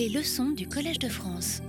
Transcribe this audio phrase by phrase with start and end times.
[0.00, 1.60] Les leçons du Collège de France.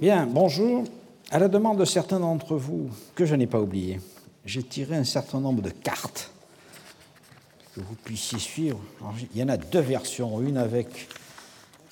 [0.00, 0.84] Bien, bonjour.
[1.30, 4.00] À la demande de certains d'entre vous, que je n'ai pas oublié,
[4.46, 6.30] j'ai tiré un certain nombre de cartes
[7.74, 8.80] que vous puissiez suivre.
[9.34, 11.08] il y en a deux versions, une avec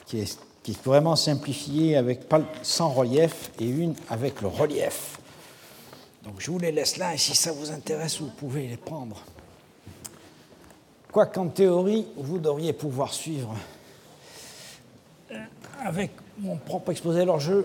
[0.07, 0.39] qui est,
[0.82, 2.21] vraiment simplifiée avec
[2.62, 5.19] sans relief et une avec le relief.
[6.25, 9.23] Donc je vous les laisse là et si ça vous intéresse, vous pouvez les prendre.
[11.13, 13.55] Quoi qu'en théorie, vous devriez pouvoir suivre
[15.84, 17.20] avec mon propre exposé.
[17.20, 17.65] Alors je.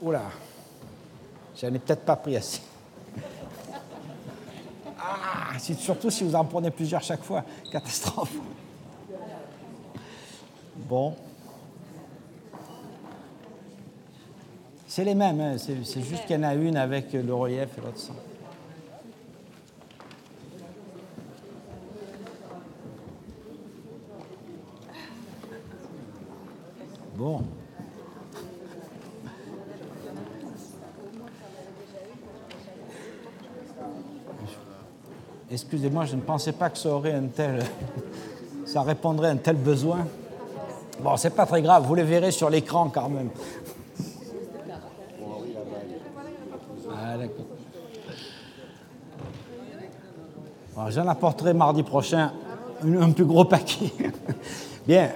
[0.00, 0.22] Oula,
[1.60, 2.62] j'en ai peut-être pas pris assez.
[5.02, 7.42] Ah, surtout si vous en prenez plusieurs chaque fois.
[7.72, 8.34] Catastrophe.
[10.76, 11.14] Bon.
[14.86, 15.56] C'est les mêmes, hein.
[15.58, 18.14] c'est juste qu'il y en a une avec le relief et l'autre sans.
[35.50, 37.62] Excusez-moi, je ne pensais pas que ça aurait un tel.
[38.64, 40.06] ça répondrait à un tel besoin.
[41.00, 43.30] Bon, c'est pas très grave, vous les verrez sur l'écran quand même.
[50.82, 52.32] Ah, J'en apporterai mardi prochain
[52.82, 53.92] un plus gros paquet.
[54.86, 55.10] Bien.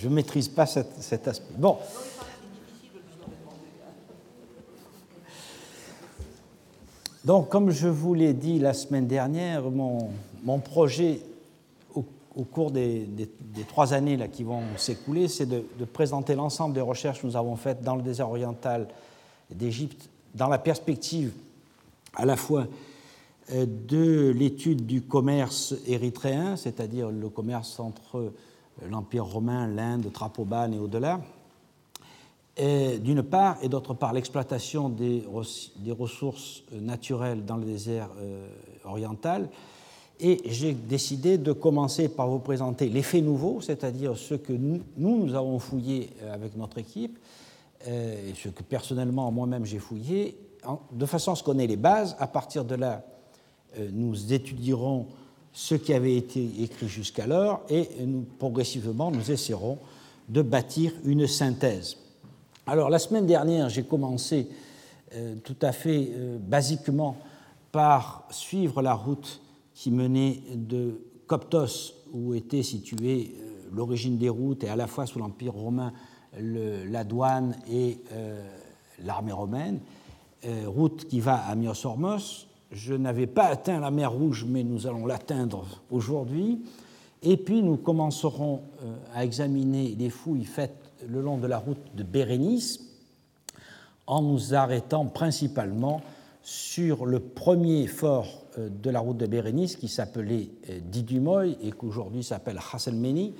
[0.00, 1.54] Je ne maîtrise pas cet, aspect.
[1.58, 1.76] Bon.
[7.22, 11.20] Donc, comme je vous l'ai dit la semaine dernière, mon, projet
[11.94, 13.06] au, cours des,
[13.68, 17.36] trois années là, qui vont s'écouler, c'est de, de, présenter l'ensemble des recherches que nous
[17.36, 18.88] avons faites dans le désert oriental
[19.50, 21.32] d'Égypte, dans la perspective
[22.14, 22.68] à la fois
[23.52, 28.32] euh, de l'étude du commerce érythréen, c'est-à-dire le commerce entre
[28.88, 31.20] l'Empire romain, l'Inde, Trapoban et au-delà,
[33.02, 35.24] d'une part, et d'autre part l'exploitation des,
[35.98, 38.48] ressources naturelles dans le désert euh,
[38.84, 39.48] oriental.
[40.18, 44.82] Et j'ai décidé de commencer par vous présenter les faits nouveaux, c'est-à-dire ce que nous,
[44.98, 47.18] nous avons fouillé euh, avec notre équipe,
[47.88, 50.36] euh, et ce que personnellement moi-même j'ai fouillé,
[50.92, 52.14] de façon à ce qu'on ait les bases.
[52.18, 53.02] À partir de là,
[53.92, 55.06] nous étudierons
[55.52, 57.88] ce qui avait été écrit jusqu'alors et
[58.38, 59.78] progressivement nous essaierons
[60.28, 61.96] de bâtir une synthèse.
[62.66, 64.48] Alors la semaine dernière, j'ai commencé
[65.14, 67.16] euh, tout à fait euh, basiquement
[67.72, 69.40] par suivre la route
[69.74, 75.06] qui menait de Coptos, où était située euh, l'origine des routes et à la fois
[75.06, 75.92] sous l'Empire romain
[76.38, 77.98] la douane et
[79.04, 79.80] l'armée romaine,
[80.64, 85.06] route qui va à Myosormos, je n'avais pas atteint la mer Rouge, mais nous allons
[85.06, 86.62] l'atteindre aujourd'hui.
[87.22, 91.94] Et puis nous commencerons euh, à examiner les fouilles faites le long de la route
[91.94, 92.80] de Bérénice,
[94.06, 96.00] en nous arrêtant principalement
[96.42, 101.72] sur le premier fort euh, de la route de Bérénice qui s'appelait euh, Didumoy et
[101.72, 103.34] qu'aujourd'hui s'appelle Hasselmeni,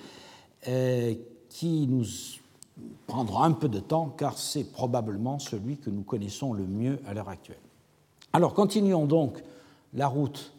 [1.48, 2.04] qui nous
[3.06, 7.14] prendra un peu de temps car c'est probablement celui que nous connaissons le mieux à
[7.14, 7.56] l'heure actuelle.
[8.32, 9.42] Alors continuons donc
[9.94, 10.52] la route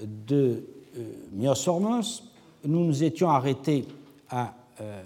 [0.00, 0.62] de
[0.98, 1.52] euh.
[2.64, 3.86] Nous nous étions arrêtés
[4.30, 5.02] à euh,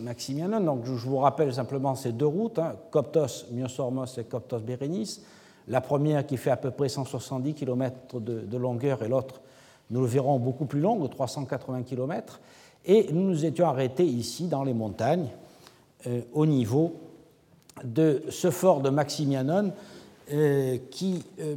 [0.00, 0.60] Maximianon.
[0.60, 5.22] Donc je vous rappelle simplement ces deux routes, hein, Coptos Myosormos et Coptos Bérénice.
[5.68, 9.40] La première qui fait à peu près 170 km de, longueur et l'autre,
[9.90, 12.40] nous le verrons, beaucoup plus longue, 380 km.
[12.86, 15.28] Et nous nous étions arrêtés ici dans les montagnes,
[16.06, 16.94] euh, au niveau
[17.84, 19.72] de ce fort de Maximianon,
[20.90, 21.56] qui, euh,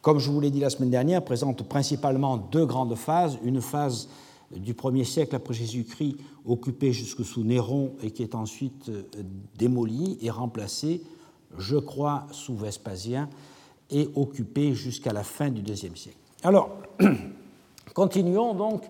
[0.00, 3.38] comme je vous l'ai dit la semaine dernière, présente principalement deux grandes phases.
[3.44, 4.08] Une phase
[4.50, 9.02] du 1er siècle après Jésus-Christ, occupée jusque sous Néron et qui est ensuite euh,
[9.58, 11.02] démolie et remplacée,
[11.58, 13.28] je crois, sous Vespasien
[13.90, 16.16] et occupée jusqu'à la fin du IIe siècle.
[16.42, 16.70] Alors,
[17.94, 18.82] continuons donc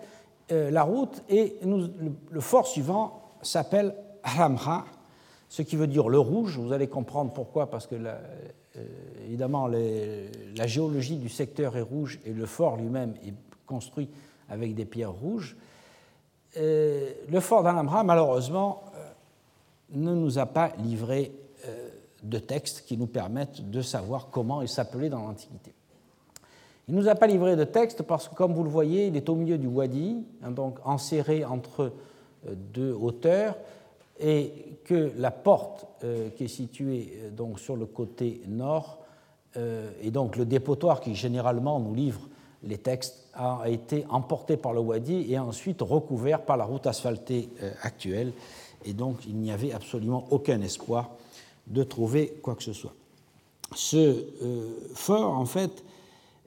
[0.48, 4.86] la route et le, fort suivant s'appelle Aramra,
[5.48, 6.56] ce qui veut dire le rouge.
[6.58, 8.20] Vous allez comprendre pourquoi, parce que la,
[8.78, 8.82] euh,
[9.26, 13.34] évidemment, la géologie du secteur est rouge et le fort lui-même est
[13.66, 14.08] construit
[14.48, 15.56] avec des pierres rouges.
[16.56, 19.08] Euh, le fort d'Alhambra, malheureusement, euh,
[19.90, 21.32] ne nous a pas livré
[22.22, 25.72] de textes qui nous permettent de savoir comment il s'appelait dans l'Antiquité.
[26.86, 29.16] Il ne nous a pas livré de texte parce que, comme vous le voyez, il
[29.16, 31.92] est au milieu du wadi, hein, donc enserré entre
[32.44, 33.56] deux hauteurs,
[34.20, 35.86] et que la porte
[36.36, 39.00] qui est située donc sur le côté nord,
[39.56, 42.20] et donc le dépotoir qui généralement nous livre
[42.66, 47.48] les textes a été emporté par le Wadi et ensuite recouvert par la route asphaltée
[47.62, 48.32] euh, actuelle.
[48.84, 51.10] Et donc, il n'y avait absolument aucun espoir
[51.66, 52.94] de trouver quoi que ce soit.
[53.74, 55.84] Ce euh, fort, en fait,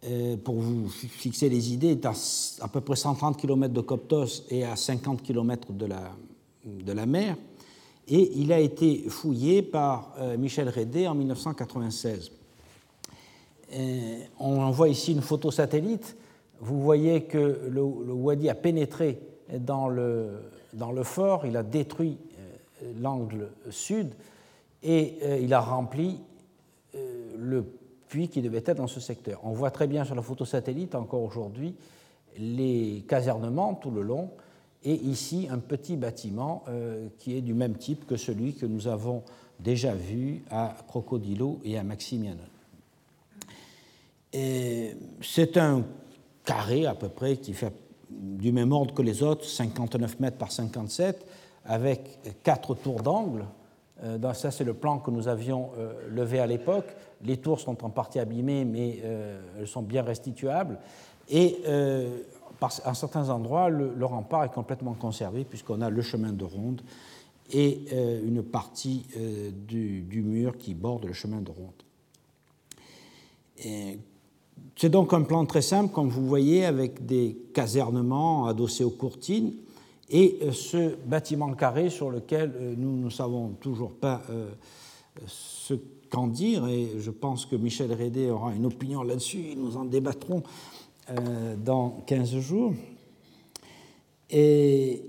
[0.06, 2.14] euh, pour vous fixer les idées, est à,
[2.62, 6.12] à, peu près 130 km de Coptos et à 50 km de la,
[6.66, 7.36] de la mer.
[8.10, 12.32] Et il a été fouillé par Michel Rédé en 1996.
[13.74, 16.18] Euh, on voit ici une photo satellite.
[16.60, 19.20] Vous voyez que le, Wadi a pénétré
[19.60, 20.42] dans le,
[20.74, 24.14] dans le fort, il a détruit euh, l'angle sud
[24.84, 26.20] et euh, il a rempli
[27.38, 27.64] le
[28.08, 29.40] puits qui devait être dans ce secteur.
[29.44, 31.76] On voit très bien sur la photo satellite encore aujourd'hui
[32.38, 34.32] les casernements tout le long
[34.84, 36.64] et ici un petit bâtiment
[37.18, 39.24] qui est du même type que celui que nous avons
[39.60, 42.40] déjà vu à Crocodilo et à Maximiano.
[44.32, 45.84] C'est un
[46.46, 47.74] carré à peu près qui fait
[48.10, 51.26] du même ordre que les autres, 59 mètres par 57,
[51.66, 53.46] avec quatre tours d'angle.
[54.04, 56.96] Euh, ça, c'est le plan que nous avions euh, levé à l'époque.
[57.24, 60.80] Les tours sont en partie abîmées, mais euh, elles sont bien restituables.
[61.32, 61.60] Et
[62.62, 66.82] à certains endroits, le, rempart est complètement conservé, puisqu'on a le chemin de ronde
[67.52, 67.86] et
[68.24, 69.06] une partie
[69.68, 71.82] du, du, mur qui borde le chemin de ronde.
[74.76, 79.54] C'est donc un plan très simple, comme vous voyez, avec des casernements adossés aux courtines
[80.10, 84.50] et euh, ce bâtiment carré sur lequel euh, nous ne savons toujours pas euh,
[85.28, 85.76] ce
[86.10, 90.42] qu'en dire, et je pense que Michel Rédé aura une opinion là-dessus, nous en débattrons
[91.58, 92.74] dans 15 jours.
[94.30, 95.04] Et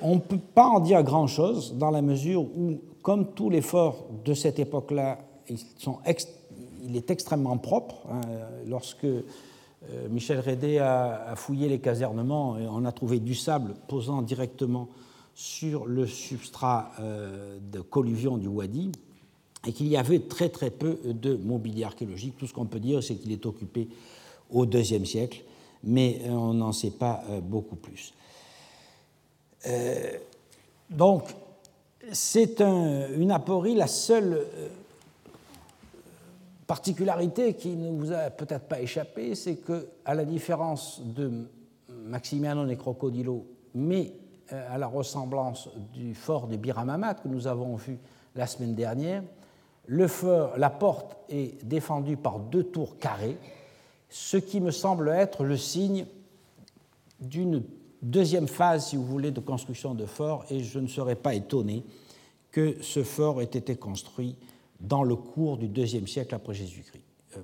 [0.00, 4.06] on ne peut pas en dire grand-chose dans la mesure où, comme tous les forts
[4.24, 5.18] de cette époque-là,
[5.48, 8.06] il est extrêmement propre.
[8.10, 8.20] Hein.
[8.66, 9.22] Lorsque euh,
[10.10, 14.88] Michel Rédé a, fouillé les casernements, on a trouvé du sable posant directement
[15.34, 18.90] sur le substrat euh, de colluvion du Wadi
[19.66, 22.36] et qu'il y avait très très peu de mobilier archéologique.
[22.36, 23.88] Tout ce qu'on peut dire, c'est qu'il est occupé
[24.50, 25.42] au IIe siècle,
[25.84, 28.14] mais euh, on n'en sait pas beaucoup plus.
[30.90, 31.24] donc,
[32.12, 34.46] c'est une aporie, la seule
[36.66, 41.48] particularité qui ne vous a peut-être pas échappé, c'est que, à la différence de
[41.88, 44.12] Maximiano et Crocodilo, mais
[44.52, 47.98] euh, à la ressemblance du fort de Biramamat que nous avons vu
[48.34, 49.22] la semaine dernière,
[49.88, 53.38] la porte est défendue par deux tours carrées,
[54.08, 56.06] ce qui me semble être le signe
[57.20, 57.62] d'une
[58.02, 61.84] deuxième phase, si vous voulez, de construction de fort, et je ne serais pas étonné
[62.50, 64.36] que ce fort ait été construit
[64.80, 67.04] dans le cours du deuxième siècle après Jésus-Christ.
[67.36, 67.40] Euh,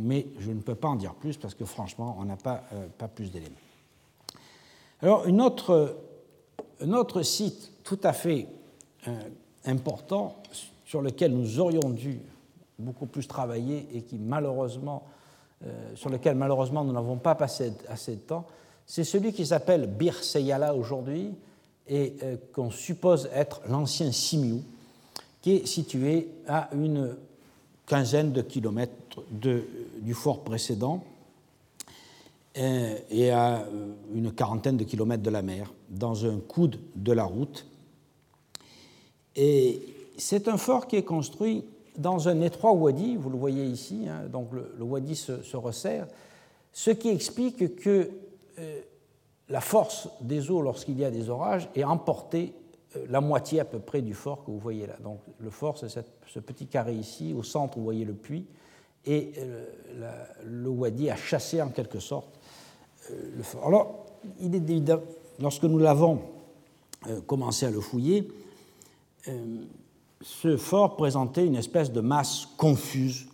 [0.00, 2.86] mais je ne peux pas en dire plus parce que franchement, on n'a pas, euh,
[2.98, 3.54] pas plus d'éléments.
[5.02, 5.98] Alors, une autre,
[6.80, 8.48] un autre site tout à fait
[9.06, 9.18] euh,
[9.66, 10.36] important
[10.84, 12.20] sur lequel nous aurions dû
[12.78, 15.04] beaucoup plus travailler et qui malheureusement,
[15.94, 18.46] sur lequel malheureusement nous n'avons pas passé assez de temps,
[18.86, 21.34] c'est celui qui s'appelle Bir Seyala aujourd'hui
[21.88, 22.14] et
[22.52, 24.62] qu'on suppose être l'ancien Simiou,
[25.40, 27.16] qui est situé à une
[27.86, 29.64] quinzaine de kilomètres de,
[30.00, 31.04] du fort précédent
[32.58, 37.12] euh, et à euh, une quarantaine de kilomètres de la mer, dans un coude de
[37.12, 37.66] la route.
[39.36, 39.82] Et
[40.16, 41.64] c'est un fort qui est construit
[41.98, 46.06] dans un étroit wadi, vous le voyez ici, hein, donc le, wadi se, resserre,
[46.72, 48.10] ce qui explique que
[48.58, 48.80] euh,
[49.48, 52.54] la force des eaux lorsqu'il y a des orages est emportée
[52.96, 54.96] euh, la moitié à peu près du fort que vous voyez là.
[55.02, 55.88] Donc le fort, c'est
[56.26, 58.46] ce petit carré ici, au centre, vous voyez le puits,
[59.04, 59.64] et euh,
[60.44, 62.38] le wadi a chassé en quelque sorte
[63.10, 63.66] le fort.
[63.66, 64.06] Alors,
[64.40, 65.00] il est évident,
[65.40, 66.20] lorsque nous l'avons
[67.28, 68.26] commencé à le fouiller,
[70.20, 73.26] ce fort présentait une espèce de masse confuse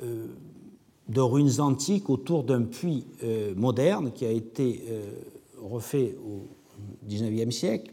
[0.00, 3.06] de ruines antiques autour d'un puits
[3.54, 4.82] moderne qui a été
[5.60, 6.48] refait au
[7.06, 7.92] XIXe siècle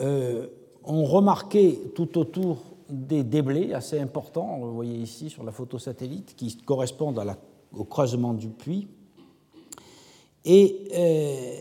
[0.00, 0.46] euh,
[0.84, 2.58] on remarquait tout autour
[2.88, 7.20] des déblais assez importants, vous voyez ici sur la photo satellite, qui correspondent
[7.72, 8.86] au creusement du puits.
[10.44, 11.58] Et euh,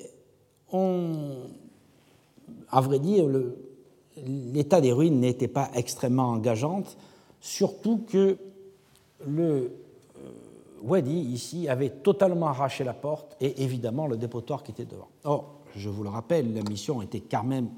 [0.72, 1.14] on,
[2.70, 3.28] à vrai dire,
[4.18, 6.84] l'état des ruines n'était pas extrêmement engageant,
[7.42, 8.38] surtout que
[9.26, 10.32] le, euh,
[10.82, 15.10] Wadi, ici, avait totalement arraché la porte et évidemment le dépotoir qui était devant.
[15.24, 17.70] Or, je vous le rappelle, la mission était quand même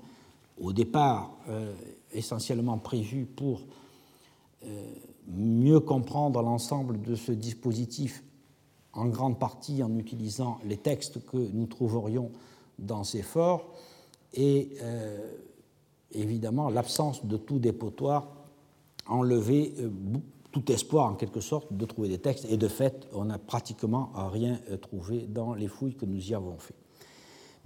[0.62, 1.74] au départ euh,
[2.14, 3.62] essentiellement prévue pour
[4.66, 4.84] euh,
[5.28, 8.24] mieux comprendre l'ensemble de ce dispositif,
[8.94, 12.32] en grande partie en utilisant les textes que nous trouverions
[12.80, 13.74] dans ces forts,
[14.34, 14.78] et
[16.12, 18.28] évidemment l'absence de tout dépotoir
[19.08, 19.74] enlevait
[20.52, 24.12] tout espoir en quelque sorte de trouver des textes, et de fait, on n'a pratiquement
[24.32, 26.76] rien trouvé dans les fouilles que nous y avons faites.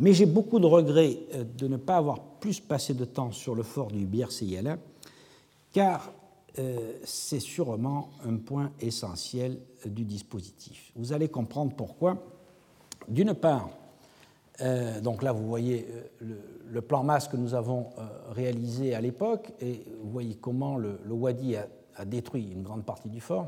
[0.01, 3.53] Mais j'ai beaucoup de regrets euh, de ne pas avoir plus passé de temps sur
[3.53, 4.79] le fort du Bierceyala,
[5.71, 6.11] car
[6.57, 10.91] euh, c'est sûrement un point essentiel euh, du dispositif.
[10.95, 12.17] Vous allez comprendre pourquoi.
[13.07, 13.69] D'une part,
[15.01, 15.87] donc là vous voyez
[16.19, 17.89] le, plan masse que nous avons
[18.29, 23.21] réalisé à l'époque, et vous voyez comment le, Wadi a, détruit une grande partie du
[23.21, 23.47] fort.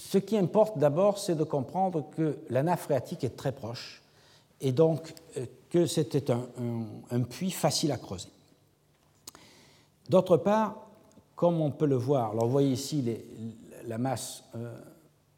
[0.00, 4.02] Ce qui importe d'abord, c'est de comprendre que la nappe phréatique est très proche
[4.60, 8.30] et donc euh, que c'était un, puits facile à creuser.
[10.08, 10.86] D'autre part,
[11.36, 13.04] comme on peut le voir, alors vous voyez ici
[13.86, 14.74] la masse euh,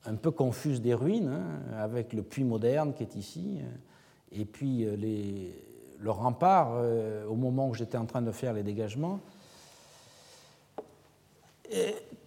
[0.05, 4.45] un peu confuse des ruines, hein, avec le puits moderne qui est ici, euh, et
[4.45, 4.87] puis
[5.99, 6.83] le rempart
[7.29, 9.21] au moment où j'étais en train de faire les dégagements.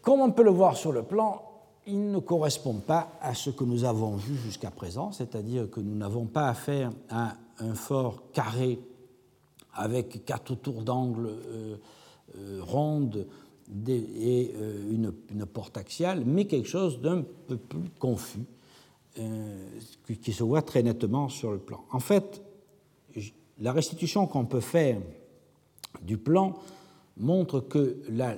[0.03, 1.41] comme on peut le voir sur le plan,
[1.87, 5.95] il ne correspond pas à ce que nous avons vu jusqu'à présent, c'est-à-dire que nous
[5.95, 8.79] n'avons pas affaire à un fort carré
[9.73, 11.75] avec quatre tours d'angle euh,
[12.37, 13.27] euh, rondes
[13.87, 18.45] et euh, une, porte axiale, mais quelque chose d'un peu plus confus,
[20.21, 21.85] qui se voit très nettement sur le plan.
[21.91, 22.41] En fait,
[23.59, 24.99] la restitution qu'on peut faire
[26.01, 26.55] du plan
[27.17, 28.35] montre que la,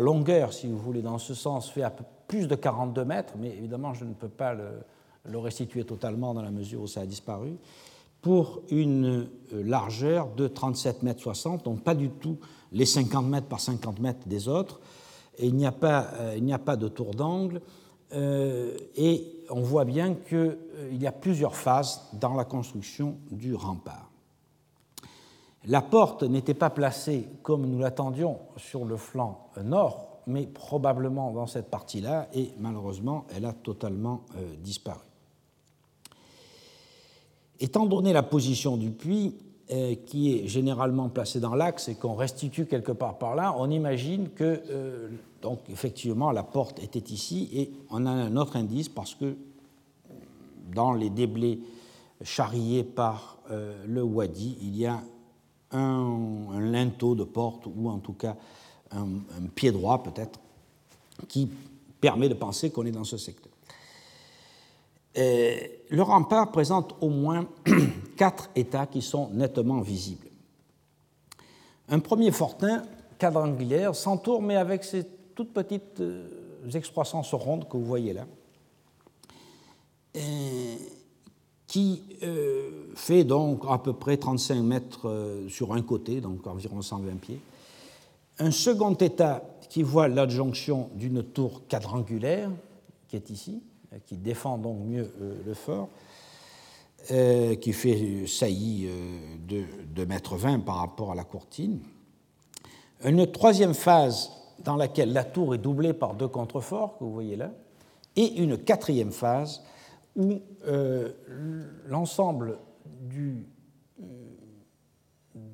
[0.00, 3.50] longueur, si vous voulez, dans ce sens, fait à peu plus de 42 mètres, mais
[3.50, 7.56] évidemment, je ne peux pas le, restituer totalement dans la mesure où ça a disparu,
[8.20, 12.38] pour une euh, largeur de 37 mètres 60, donc pas du tout
[12.72, 14.80] les 50 mètres par 50 mètres des autres.
[15.38, 17.60] Et il n'y a, pas, euh, de tour d'angle.
[18.12, 20.56] Euh, et on voit bien qu'il
[20.92, 24.10] y a plusieurs phases dans la construction du rempart.
[25.66, 31.46] La porte n'était pas placée comme nous l'attendions sur le flanc nord, mais probablement dans
[31.46, 35.00] cette partie-là, et malheureusement, elle a totalement euh, disparu.
[37.60, 39.51] Étant donné la position du puits, euh,
[40.06, 44.28] qui est généralement placé dans l'axe et qu'on restitue quelque part par là, on imagine
[44.30, 45.08] que, euh,
[45.40, 49.36] donc effectivement, la porte était ici, et on a un autre indice parce que
[50.74, 51.58] dans les déblais
[52.22, 53.38] charriés par
[53.86, 55.02] le wadi, il y a
[55.72, 58.36] un linteau de porte, ou en tout cas
[58.92, 59.06] un,
[59.54, 60.40] pied droit peut-être,
[61.28, 61.48] qui
[62.00, 63.51] permet de penser qu'on est dans ce secteur.
[65.14, 67.46] Le rempart présente au moins
[68.16, 70.28] quatre états qui sont nettement visibles.
[71.88, 72.82] Un premier fortin
[73.18, 75.04] quadrangulaire s'entoure, mais avec ces
[75.34, 76.28] toutes petites euh,
[76.74, 78.26] excroissances rondes que vous voyez là,
[81.66, 86.82] qui euh, fait donc à peu près 35 mètres euh, sur un côté, donc environ
[86.82, 87.40] 120 pieds,
[88.38, 92.50] un second état qui voit l'adjonction d'une tour quadrangulaire,
[93.08, 93.62] qui est ici,
[94.06, 95.88] qui défend donc mieux euh, le fort,
[97.10, 101.80] euh, qui fait saillie euh, de 2 mètres 20 par rapport à la courtine.
[103.04, 104.30] Une troisième phase
[104.60, 107.50] dans laquelle la tour est doublée par deux contreforts, que vous voyez là,
[108.14, 109.62] et une quatrième phase
[110.14, 110.40] où
[111.86, 112.58] l'ensemble
[113.00, 113.46] du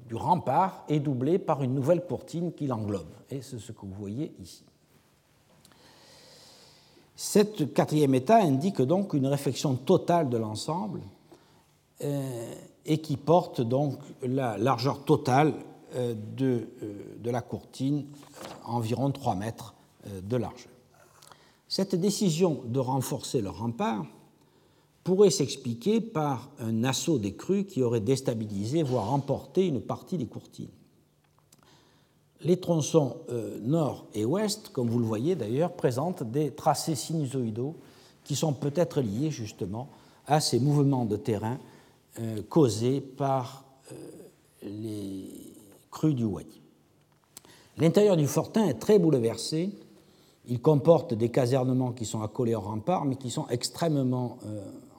[0.08, 3.12] du rempart est doublé par une nouvelle courtine qui l'englobe.
[3.30, 4.64] Et c'est ce que vous voyez ici.
[7.20, 11.00] Cette quatrième état indique donc une réflexion totale de l'ensemble
[12.04, 12.54] euh,
[12.86, 15.52] et qui porte donc la largeur totale
[15.96, 18.06] euh, de, euh, de, la courtine,
[18.64, 19.74] environ 3 mètres
[20.22, 20.70] de largeur.
[21.66, 24.06] Cette décision de renforcer le rempart
[25.02, 30.26] pourrait s'expliquer par un assaut des crues qui aurait déstabilisé, voire emporté une partie des
[30.26, 30.68] courtines.
[32.42, 37.74] Les tronçons euh, nord et ouest, comme vous le voyez d'ailleurs, présentent des tracés sinusoïdaux
[38.22, 39.88] qui sont peut-être liés justement
[40.26, 41.58] à ces mouvements de terrain
[42.20, 43.96] euh, causés par euh,
[44.62, 45.52] les
[45.90, 46.60] crues du Wadi.
[47.76, 49.70] L'intérieur du fortin est très bouleversé.
[50.46, 54.38] Il comporte des casernements qui sont accolés au rempart, mais qui sont extrêmement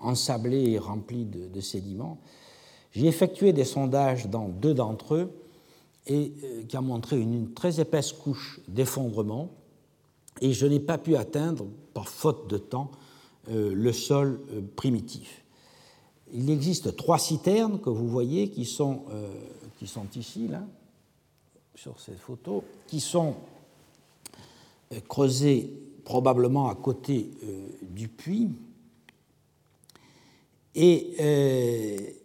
[0.01, 2.19] ensablés et remplis de, sédiments.
[2.91, 5.31] J'ai effectué des sondages dans deux d'entre eux
[6.09, 9.51] et euh, qui ont montré une, très épaisse couche d'effondrement
[10.41, 12.91] et je n'ai pas pu atteindre, par faute de temps,
[13.49, 15.45] euh, le sol euh, primitif.
[16.33, 19.05] Il existe trois citernes que vous voyez qui sont,
[19.79, 20.63] qui sont ici, là,
[21.73, 23.33] sur cette photo, qui sont
[25.07, 25.73] creusées
[26.05, 27.31] probablement à côté
[27.81, 28.51] du puits
[30.75, 32.15] et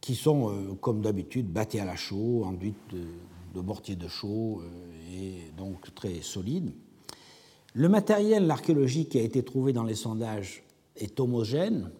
[0.00, 3.04] qui sont, comme d'habitude, bâties à la chaux, enduites de,
[3.52, 4.62] de mortier de chaux
[5.12, 6.72] et donc très solides.
[7.74, 10.62] Le matériel archéologique qui a été trouvé dans les sondages
[10.96, 11.90] est homogène,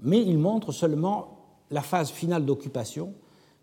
[0.00, 1.38] mais il montre seulement
[1.70, 3.14] la phase finale d'occupation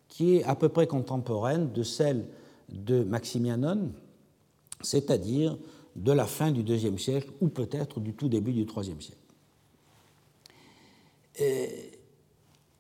[0.08, 2.26] qui est à peu près contemporaine de celle
[2.70, 3.92] de Maximianon,
[4.82, 5.58] c'est-à-dire
[5.96, 9.20] de la fin du IIe siècle ou peut-être du tout début du IIIe siècle.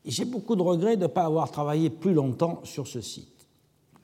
[0.05, 3.32] J'ai beaucoup de regrets de ne pas avoir travaillé plus longtemps sur ce site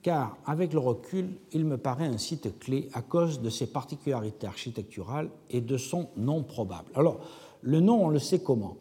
[0.02, 4.46] car avec le recul, il me paraît un site clé à cause de ses particularités
[4.46, 6.90] architecturales et de son nom probable.
[6.94, 7.20] Alors,
[7.62, 8.76] le nom, on le sait comment?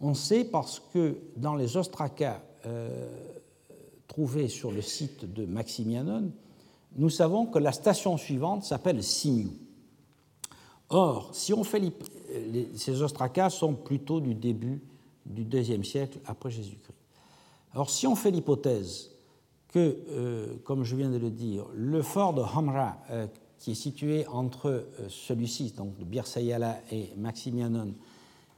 [0.00, 3.08] On sait parce que dans les ostracas euh,
[4.06, 6.30] trouvés sur le site de Maximianon,
[6.96, 9.52] nous savons que la station suivante s'appelle Simiou.
[10.88, 11.80] Or, si on fait
[12.74, 14.82] ces ostracas sont plutôt du début
[15.24, 16.98] du IIe siècle après Jésus-Christ.
[17.72, 19.10] Alors, si on fait l'hypothèse
[19.70, 23.26] que, euh, comme je viens de le dire, le fort de Hamra, euh,
[23.58, 27.94] qui est situé entre euh, celui-ci, donc de Bir Sayala et Maximianon,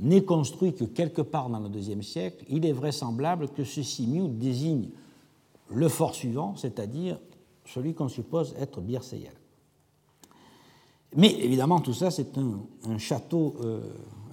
[0.01, 4.29] n'est construit que quelque part dans le deuxième siècle, il est vraisemblable que ce simiou
[4.29, 4.89] désigne
[5.69, 7.19] le fort suivant, c'est-à-dire
[7.67, 9.37] celui qu'on suppose être Bir Sayala.
[11.15, 13.57] Mais évidemment, tout ça, c'est un, château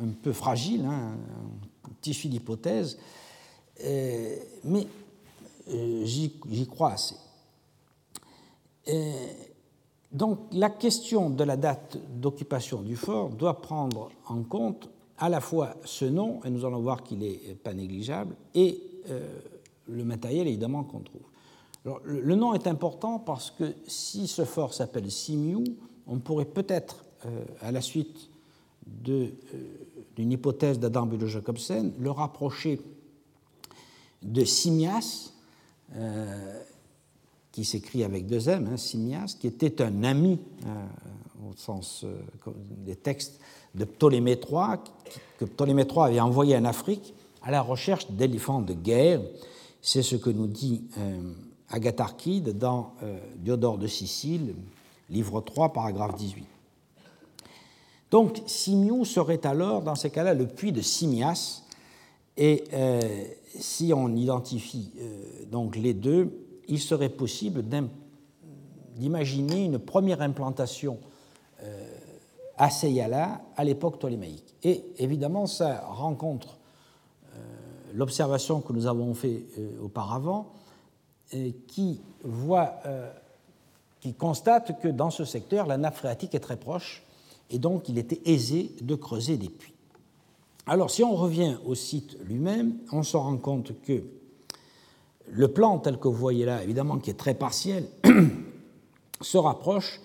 [0.02, 1.18] un peu fragile, hein,
[1.84, 2.98] un tissu d'hypothèse.
[3.84, 4.88] mais
[5.70, 7.16] j'y crois assez.
[10.12, 15.42] donc la question de la date d'occupation du fort doit prendre en compte à la
[15.42, 19.40] fois ce nom, et nous allons voir qu'il n'est pas négligeable, et euh,
[19.88, 21.22] le matériel évidemment qu'on trouve.
[21.86, 25.64] Alors, le, nom est important parce que si ce fort s'appelle Simiou,
[26.08, 28.30] on pourrait peut-être, euh, à la suite
[28.86, 32.82] d'une hypothèse d'Adam Bülow-Jacobsen, le rapprocher
[34.22, 35.29] de Simias,
[35.96, 36.60] euh,
[37.52, 42.22] qui s'écrit avec deux M, hein, Simias, qui était un ami, euh, au sens euh,
[42.86, 43.40] des textes
[43.74, 44.78] de Ptolémée III,
[45.40, 49.22] que Ptolémée III avait envoyé en Afrique à la recherche d'éléphants de guerre.
[49.82, 50.84] C'est ce que nous dit
[51.70, 52.94] Agatharchide dans
[53.38, 54.56] Diodore de Sicile,
[55.10, 56.46] livre 3, paragraphe 18.
[58.12, 61.64] Donc, Simiou serait alors, dans ces cas-là, le puits de Simias,
[62.40, 62.64] et
[63.58, 66.32] si on identifie euh, donc les deux,
[66.68, 67.64] il serait possible
[68.96, 71.00] d'imaginer une première implantation
[71.64, 71.88] euh,
[72.58, 74.56] à Seyala à l'époque ptolémaïque.
[74.64, 76.58] Et évidemment, ça rencontre
[77.36, 77.40] euh,
[77.94, 79.44] l'observation que nous avons faite
[79.82, 80.54] auparavant,
[81.68, 82.80] qui voit,
[84.00, 87.04] qui constate que dans ce secteur, la nappe phréatique est très proche,
[87.52, 89.76] et donc il était aisé de creuser des puits.
[90.72, 94.04] Alors, si on revient au site lui-même, on se rend compte que
[95.28, 97.88] le plan tel que vous voyez là, évidemment, qui est très partiel,
[99.22, 100.00] se rapproche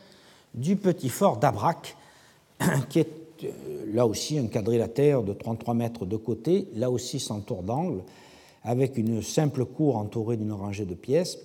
[0.55, 1.99] du petit fort d'Abrac,
[2.89, 3.11] qui est
[3.45, 8.03] euh, là aussi un quadrilatère de 33 mètres de côté, là aussi sans tour d'angle,
[8.63, 11.37] avec une simple cour entourée d'une rangée de pièces,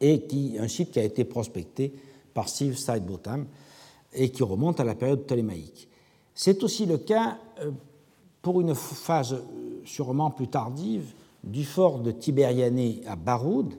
[0.00, 1.94] et qui, un site qui a été prospecté
[2.34, 3.46] par Steve Sidebotham
[4.12, 5.88] et qui remonte à la période ptolémaïque.
[6.34, 7.70] C'est aussi le cas euh,
[8.46, 9.40] pour une phase euh,
[9.84, 13.74] sûrement plus tardive du fort de Tiberiané à Baroud,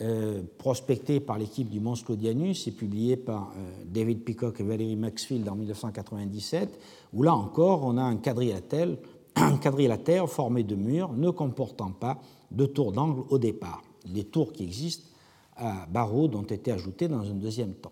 [0.00, 4.94] euh, prospecté par l'équipe du Mons Claudianus et publié par euh, David Peacock et Valerie
[4.94, 6.78] Maxfield en 1997,
[7.14, 8.90] où là encore on a un quadrilatère,
[9.34, 12.20] un quadrilatère formé de murs ne comportant pas
[12.52, 13.82] de tour d'angle au départ.
[14.14, 15.08] Les tours qui existent
[15.56, 17.90] à Baroud ont été ajoutées dans un deuxième temps.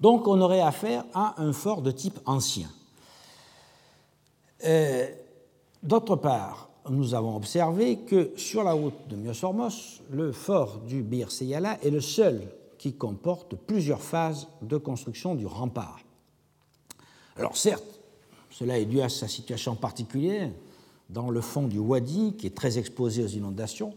[0.00, 2.66] Donc on aurait affaire à un fort de type ancien.
[5.82, 11.30] D'autre part, nous avons observé que sur la route de Myosormos, le fort du Bir
[11.30, 12.42] Seyala est le seul
[12.78, 16.00] qui comporte plusieurs phases de construction du rempart.
[17.36, 18.00] Alors certes,
[18.50, 20.50] cela est dû à sa situation particulière
[21.08, 23.94] dans le fond du Wadi, qui est très exposé aux inondations,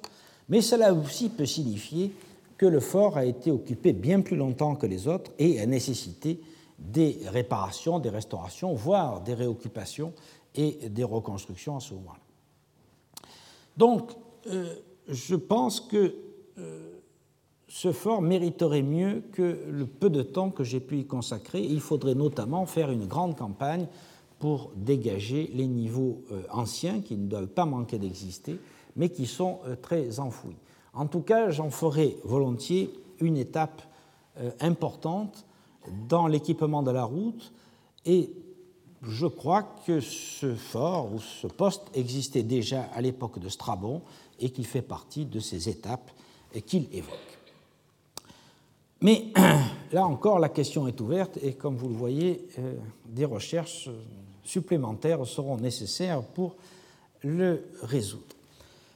[0.49, 2.11] mais cela aussi peut signifier
[2.57, 6.39] que le fort a été occupé bien plus longtemps que les autres et a nécessité
[6.77, 10.13] des réparations, des restaurations, voire des réoccupations
[10.55, 12.19] et des reconstructions à ce moment-là.
[13.77, 14.11] Donc,
[14.47, 14.73] euh,
[15.07, 16.15] je pense que
[16.57, 16.91] euh,
[17.67, 21.61] ce fort mériterait mieux que le peu de temps que j'ai pu y consacrer.
[21.61, 23.87] Il faudrait notamment faire une grande campagne
[24.39, 28.59] pour dégager les niveaux euh, anciens qui ne doivent pas manquer d'exister,
[28.95, 30.55] mais qui sont très enfouis.
[30.93, 32.89] En tout cas, j'en ferai volontiers
[33.19, 33.81] une étape
[34.61, 35.45] importante
[36.07, 37.51] dans l'équipement de la route
[38.05, 38.31] et
[39.07, 44.01] je crois que ce fort ou ce poste existait déjà à l'époque de Strabon
[44.39, 46.11] et qu'il fait partie de ces étapes
[46.65, 47.39] qu'il évoque.
[49.01, 49.25] Mais
[49.91, 53.89] là encore, la question est ouverte et comme vous le voyez, euh, des recherches
[54.43, 56.55] supplémentaires seront nécessaires pour
[57.23, 58.23] le résoudre.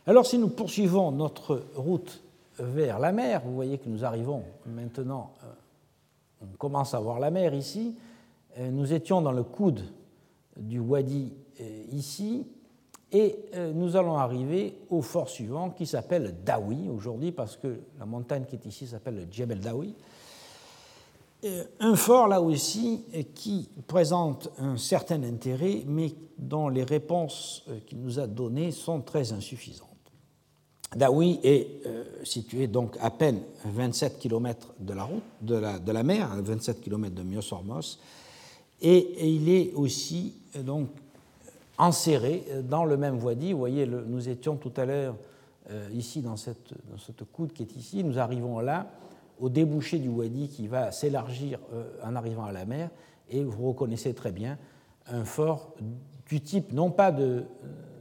[0.07, 2.21] Alors si nous poursuivons notre route
[2.57, 5.47] vers la mer, vous voyez que nous arrivons maintenant, euh,
[6.43, 7.95] on commence à voir la mer ici,
[8.57, 9.83] euh, nous étions dans le coude
[10.59, 11.33] du Wadi
[11.91, 12.45] ici,
[13.11, 13.37] et
[13.73, 18.55] nous allons arriver au fort suivant qui s'appelle Dawi aujourd'hui, parce que la montagne qui
[18.55, 19.95] est ici s'appelle le Djebel Dawi.
[21.79, 28.19] Un fort là aussi qui présente un certain intérêt, mais dont les réponses qu'il nous
[28.19, 29.89] a données sont très insuffisantes.
[30.95, 35.53] Dawi est euh, situé donc à peine 27 km de la route, de
[35.91, 37.99] la, mer, 27 km de Myosormos,
[38.81, 40.89] et, il est aussi euh, donc
[41.77, 43.53] enserré dans le même wadi.
[43.53, 45.15] Vous voyez, nous étions tout à l'heure
[45.71, 48.87] euh, ici dans cette, dans cette coude qui est ici, nous arrivons là
[49.39, 51.59] au débouché du wadi qui va s'élargir
[52.03, 52.89] en arrivant à la mer,
[53.29, 54.57] et vous reconnaissez très bien
[55.07, 55.73] un fort
[56.27, 57.45] du type non pas de,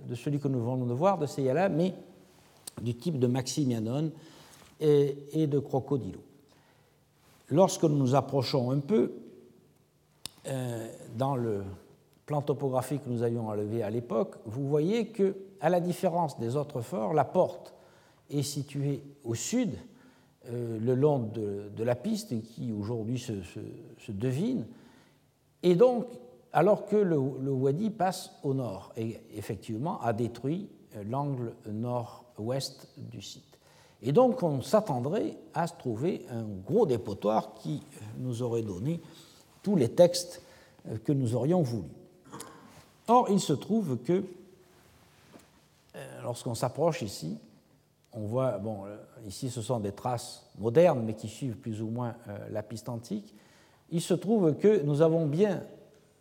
[0.08, 1.94] de celui que nous venons de voir, de Seyala, mais
[2.80, 4.10] du type de Maximianon
[4.80, 6.20] et, de Crocodilo.
[7.50, 9.08] Lorsque nous nous approchons un peu, euh,
[11.16, 11.62] dans le
[12.28, 16.56] plan topographique que nous avions enlevé à l'époque, vous voyez que, à la différence des
[16.56, 17.74] autres forts, la porte
[18.28, 19.70] est située au sud,
[20.50, 24.66] euh, le long de, la piste qui aujourd'hui se, devine,
[25.62, 26.06] et donc
[26.52, 32.88] alors que le, Wadi passe au nord et effectivement a détruit euh, l'angle nord ouest
[32.96, 33.58] du site.
[34.02, 37.82] Et donc on s'attendrait à se trouver un gros dépotoir qui
[38.18, 39.00] nous aurait donné
[39.62, 40.42] tous les textes
[41.04, 41.88] que nous aurions voulu.
[43.08, 44.24] Or, il se trouve que
[45.96, 47.38] euh, lorsqu'on s'approche ici,
[48.12, 51.88] on voit, bon, euh, ici ce sont des traces modernes, mais qui suivent plus ou
[51.88, 53.34] moins euh, la piste antique,
[53.90, 55.62] il se trouve que nous avons bien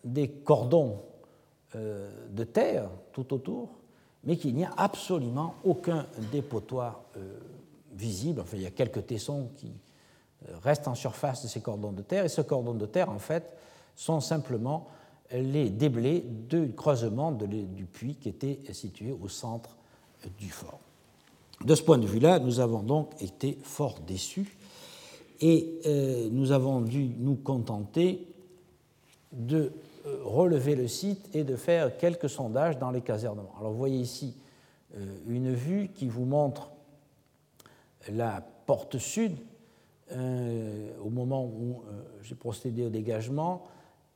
[0.03, 1.01] des cordons
[1.73, 3.77] de terre tout autour,
[4.27, 7.39] mais qu'il n'y a absolument aucun dépotoir euh,
[7.93, 8.41] visible.
[8.41, 9.71] Enfin, il y a quelques tessons qui
[10.47, 13.19] euh, restent en surface de ces cordons de terre, et ce cordon de terre, en
[13.19, 13.53] fait,
[13.95, 14.87] sont simplement
[15.31, 19.75] les déblais du creusement du puits qui était situé au centre
[20.37, 20.79] du fort.
[21.63, 24.57] De ce point de vue-là, nous avons donc été fort déçus
[25.41, 28.27] et euh, nous avons dû nous contenter
[29.31, 29.71] de
[30.05, 33.53] euh, relever le site et de faire quelques sondages dans les casernements.
[33.59, 34.35] Alors vous voyez ici
[34.95, 36.71] euh, une vue qui vous montre
[38.09, 39.35] la porte sud
[40.11, 41.83] euh, au moment où
[42.21, 43.63] j'ai procédé au dégagement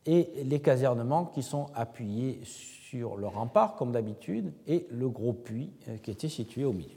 [0.06, 5.72] et les casernements qui sont appuyés sur le rempart comme d'habitude et le gros puits
[6.02, 6.90] qui était situé au milieu.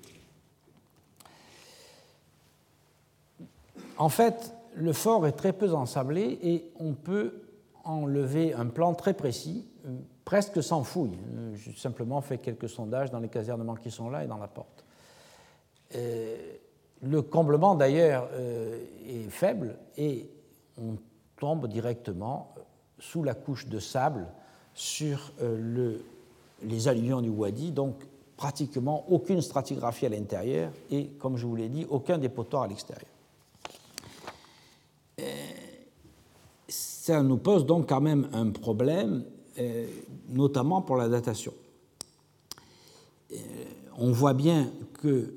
[3.99, 7.45] En fait, le fort est très peu ensablé et on peut
[7.85, 11.19] enlevé un plan très précis, euh, presque sans fouille.
[11.37, 14.49] Euh, j'ai simplement fait quelques sondages dans les casernements qui sont là et dans la
[14.49, 14.85] porte.
[15.95, 16.37] Euh,
[17.03, 18.29] le comblement, d'ailleurs,
[19.07, 20.29] est faible et
[20.81, 20.97] on
[21.37, 22.55] tombe directement
[22.99, 24.27] sous la couche de sable
[24.73, 26.03] sur le,
[26.63, 27.97] les alluvions du Wadi, donc
[28.37, 33.09] pratiquement aucune stratigraphie à l'intérieur et, comme je vous l'ai dit, aucun dépotoir à l'extérieur
[37.05, 39.25] ça nous pose donc quand même un problème,
[39.59, 39.87] euh,
[40.31, 41.53] notamment pour la datation.
[43.31, 43.37] Euh,
[43.99, 44.71] on voit bien
[45.03, 45.35] que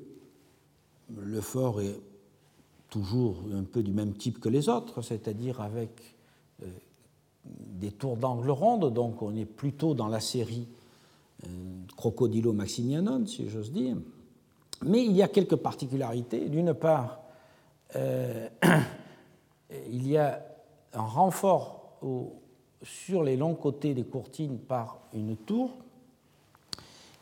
[1.16, 2.00] le fort est
[2.90, 5.90] toujours un peu du même type que les autres, c'est-à-dire avec
[6.62, 6.66] euh,
[7.44, 10.66] des tours d'angle rondes, donc on est plutôt dans la série
[11.96, 13.96] Crocodilo Maximianon, si j'ose dire.
[14.84, 16.48] Mais il y a quelques particularités.
[16.48, 17.20] D'une part,
[17.94, 20.44] il y a
[20.94, 21.98] un renfort
[22.82, 25.70] sur les longs côtés des courtines par une tour,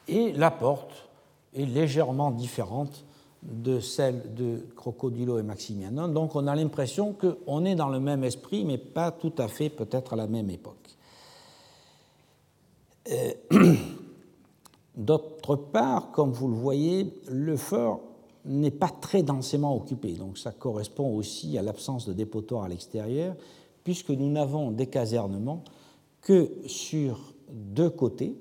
[0.09, 1.09] et la porte
[1.55, 3.05] est légèrement différente
[3.51, 6.09] de celle de Crocodilo et Maximianon.
[6.09, 9.69] Donc on a l'impression qu'on est dans le même esprit, mais pas tout à fait
[9.69, 10.77] peut-être à la même époque.
[13.11, 13.33] Euh,
[14.97, 18.01] d'autre part, comme vous le voyez, le fort
[18.45, 23.35] n'est pas très densément occupé, donc ça correspond aussi à l'absence de dépotoir à l'extérieur,
[23.85, 25.63] puisque nous n'avons des casernements
[26.21, 28.37] que sur deux côtés,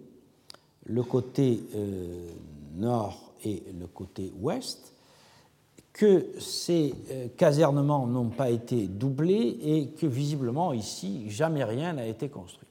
[0.86, 2.28] le côté euh,
[2.76, 4.95] nord et le côté ouest,
[5.96, 12.06] que ces euh, casernements n'ont pas été doublés et que visiblement ici jamais rien n'a
[12.06, 12.68] été construit.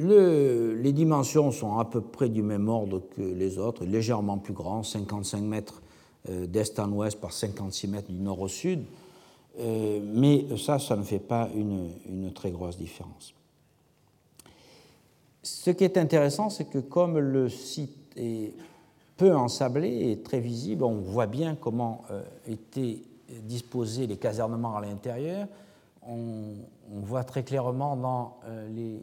[0.00, 4.84] les dimensions sont à peu près du même ordre que les autres, légèrement plus grands,
[4.84, 5.82] 55 mètres
[6.28, 8.84] euh, d'est en ouest par 56 mètres du nord au sud,
[9.58, 13.34] euh, mais ça, ça ne fait pas une, une, très grosse différence.
[15.42, 18.54] Ce qui est intéressant, c'est que comme le site est
[19.16, 23.02] peu ensablé et très visible, on voit bien comment euh, étaient
[23.42, 25.46] disposés les casernements à l'intérieur.
[26.02, 26.54] On,
[26.90, 28.38] voit très clairement dans
[28.74, 29.02] les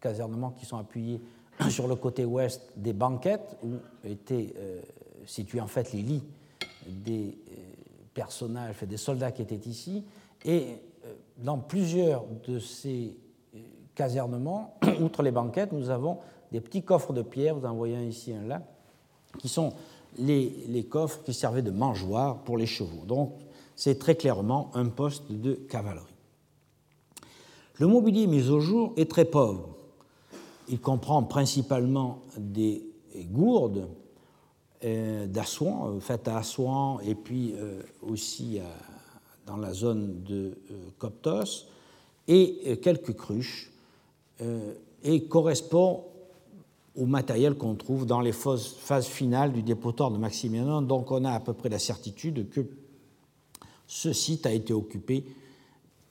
[0.00, 1.20] casernements qui sont appuyés
[1.70, 4.80] sur le côté ouest des banquettes où étaient euh,
[5.26, 6.24] situés en fait les lits
[6.86, 7.56] des euh,
[8.14, 10.04] personnages, des soldats qui étaient ici.
[10.44, 13.16] Et euh, dans plusieurs de ces
[13.96, 16.18] casernements, outre les banquettes, nous avons
[16.52, 18.62] des petits coffres de pierre, vous en voyez un ici, un là,
[19.38, 19.72] qui sont
[20.18, 23.04] les, les coffres qui servaient de mangeoires pour les chevaux.
[23.04, 23.32] Donc
[23.74, 26.04] c'est très clairement un poste de cavalerie.
[27.78, 29.76] Le mobilier mis au jour est très pauvre.
[30.68, 32.86] Il comprend principalement des
[33.30, 33.88] gourdes
[34.84, 38.60] euh, d'Assouan, euh, faites à Assouan et puis euh, aussi
[39.46, 40.58] dans la zone de
[40.98, 41.66] Coptos,
[42.28, 43.70] et quelques cruches,
[45.02, 46.04] et correspond
[46.96, 50.82] au matériel qu'on trouve dans les phases finales du dépotoir de Maximianon.
[50.82, 52.60] Donc on a à peu près la certitude que
[53.86, 55.24] ce site a été occupé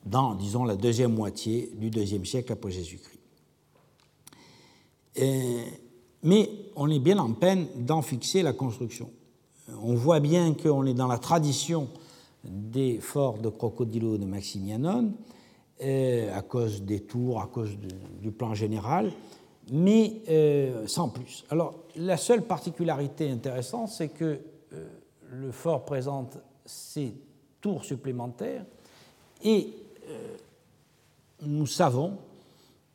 [0.04, 3.20] dans, disons, la deuxième moitié du deuxième siècle après Jésus-Christ.
[5.18, 5.62] Euh,
[6.22, 9.10] mais on est bien en peine d'en fixer la construction.
[9.82, 11.88] On voit bien qu'on est dans la tradition
[12.44, 15.12] des forts de Crocodilo de Maximianon,
[15.82, 17.76] euh, à cause des tours, à cause
[18.20, 19.12] du plan général,
[19.70, 21.44] mais euh, sans plus.
[21.50, 24.40] Alors, la seule particularité intéressante, c'est que
[25.30, 27.14] le fort présente ces
[27.60, 28.64] tours supplémentaires
[29.42, 29.70] et
[31.42, 32.18] nous savons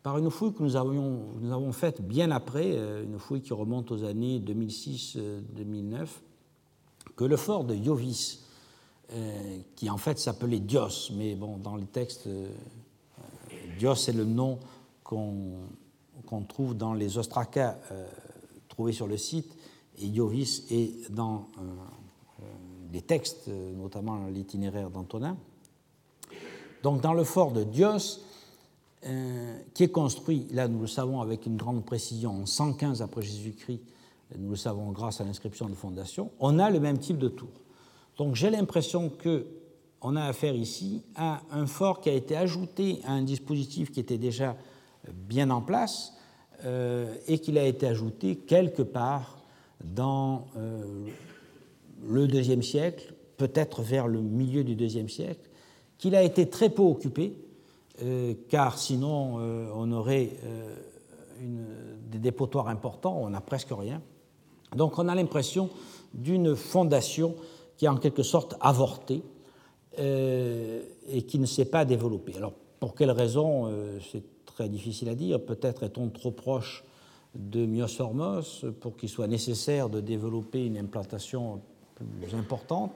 [0.03, 3.91] par une fouille que nous, nous avons faite bien après, euh, une fouille qui remonte
[3.91, 6.05] aux années 2006-2009, euh,
[7.15, 8.40] que le fort de Iovis,
[9.13, 12.27] euh, qui en fait s'appelait Dios, mais bon, dans les textes,
[13.77, 14.59] Dios est le nom
[15.03, 17.77] qu'on trouve dans les ostracas
[18.69, 19.55] trouvés sur le site,
[19.99, 21.47] et Iovis est dans
[22.93, 25.35] les textes, notamment l'itinéraire d'Antonin.
[26.83, 28.21] Donc dans le fort de Dios,
[29.05, 33.21] euh, qui est construit, là nous le savons avec une grande précision, en 115 après
[33.21, 33.81] Jésus-Christ,
[34.37, 37.49] nous le savons grâce à l'inscription de fondation, on a le même type de tour.
[38.17, 43.13] Donc j'ai l'impression qu'on a affaire ici à un fort qui a été ajouté à
[43.13, 44.55] un dispositif qui était déjà
[45.13, 46.13] bien en place
[46.65, 49.39] euh, et qu'il a été ajouté quelque part
[49.83, 51.07] dans euh,
[52.03, 55.49] le deuxième siècle, peut-être vers le milieu du deuxième siècle,
[55.97, 57.35] qu'il a été très peu occupé
[58.03, 60.75] euh, car sinon euh, on aurait euh,
[62.09, 64.01] des dépotoirs importants, on n'a presque rien.
[64.75, 65.69] Donc on a l'impression
[66.13, 67.35] d'une fondation
[67.81, 69.23] qui est en quelque sorte avorté
[69.97, 72.37] et qui ne s'est pas développée.
[72.37, 73.73] Alors pour quelle raison
[74.11, 75.43] C'est très difficile à dire.
[75.43, 76.83] Peut-être est-on trop proche
[77.33, 81.59] de Myosormos pour qu'il soit nécessaire de développer une implantation
[81.95, 82.93] plus importante.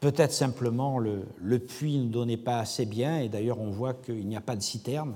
[0.00, 4.36] Peut-être simplement le, puits ne donnait pas assez bien, et d'ailleurs on voit qu'il n'y
[4.36, 5.14] a pas de citerne,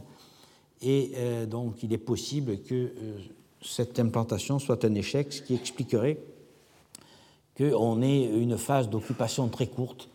[0.83, 3.19] et euh, donc il est possible que euh,
[3.63, 6.19] cette implantation soit un échec, ce qui expliquerait
[7.57, 10.09] qu'on ait une phase d'occupation très courte,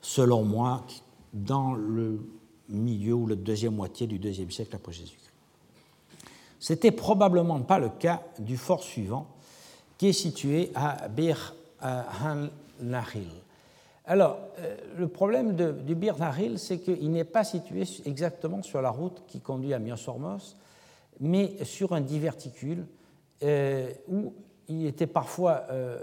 [0.00, 0.84] selon moi,
[1.32, 2.20] dans le
[2.68, 5.32] milieu ou la deuxième moitié du deuxième siècle après Jésus-Christ.
[6.60, 9.26] C'était probablement pas le cas du fort suivant,
[9.98, 11.54] qui est situé à Bir
[12.80, 13.28] Nahil.
[14.04, 18.90] Alors, euh, le problème du Bir Nahil, c'est qu'il n'est pas situé exactement sur la
[18.90, 20.56] route qui conduit à Myosormos,
[21.20, 22.84] mais sur un diverticule
[23.42, 24.32] euh, où
[24.68, 25.98] il était parfois euh,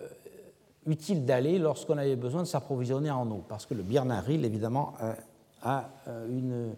[0.89, 4.93] utile d'aller lorsqu'on avait besoin de s'approvisionner en eau, parce que le Bir Nahil, évidemment,
[5.61, 5.89] a
[6.29, 6.73] une,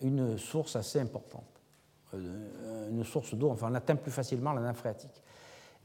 [0.00, 1.44] une, source assez importante,
[2.14, 5.22] une source d'eau, enfin on atteint plus facilement la nappe phréatique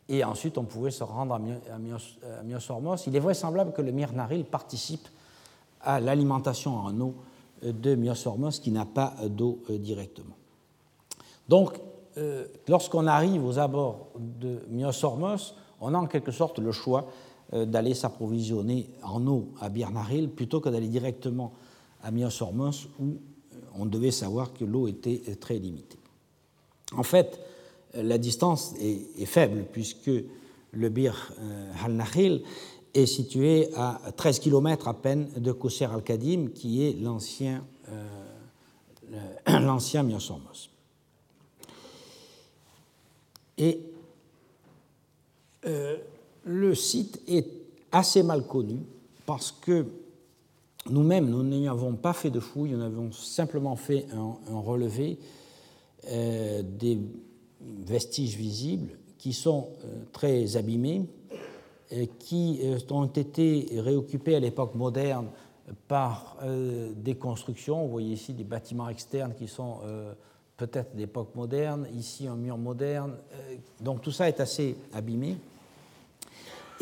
[0.07, 3.07] et ensuite on pouvait se rendre à Myosormos.
[3.07, 5.07] Il est vraisemblable que le Mirnaril participe
[5.81, 7.15] à l'alimentation en eau
[7.63, 10.35] de Myosormos qui n'a pas d'eau euh, directement.
[11.47, 11.79] Donc
[12.67, 17.05] lorsqu'on arrive aux abords de Myosormos, on a en quelque sorte le choix
[17.53, 21.53] d'aller s'approvisionner en eau à Birnaril plutôt que d'aller directement
[22.01, 23.17] à Myosormos où
[23.77, 25.99] on devait savoir que l'eau était très limitée.
[26.95, 27.39] En fait,
[27.93, 30.11] la distance est, faible puisque
[30.71, 31.33] le Bir
[31.83, 32.43] al-Nahil
[32.93, 40.03] est situé à 13 km à peine de Kousser al-Kadim, qui est l'ancien euh, l'ancien
[45.65, 45.97] euh,
[46.43, 47.47] le site est
[47.91, 48.79] assez mal connu
[49.25, 49.85] parce que
[50.89, 55.19] nous-mêmes, nous n'y avons pas fait de fouilles, nous avons simplement fait un, relevé
[56.09, 56.99] euh, des
[57.85, 59.67] vestiges visibles qui sont
[60.11, 61.05] très abîmés
[62.19, 65.27] qui euh, ont été réoccupés à l'époque moderne
[65.87, 67.83] par euh, des constructions.
[67.83, 70.13] Vous voyez ici des bâtiments externes qui sont euh,
[70.57, 73.15] peut-être d'époque moderne, ici un mur moderne.
[73.79, 75.37] Donc tout ça est assez abîmé.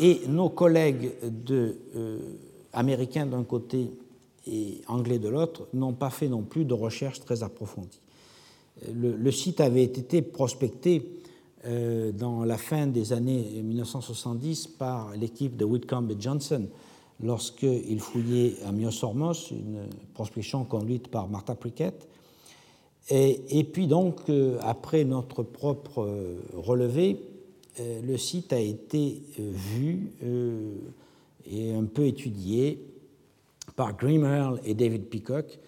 [0.00, 1.76] Et nos collègues de,
[2.72, 3.90] américains d'un côté
[4.46, 8.00] et anglais de l'autre n'ont pas fait non plus de recherches très approfondies.
[8.94, 11.20] Le, site avait été prospecté
[11.66, 16.66] euh, dans la fin des années 1970 par l'équipe de Whitcomb et Johnson
[17.22, 19.82] lorsqu'ils fouillaient à Myosormos, une
[20.14, 22.08] prospection conduite par Martha Prickett.
[23.10, 27.20] Et, puis donc, euh, après notre propre euh, relevé,
[27.78, 30.12] le site a été vu
[31.46, 32.84] et un peu étudié
[33.76, 35.58] par Grimmerl et David Peacock,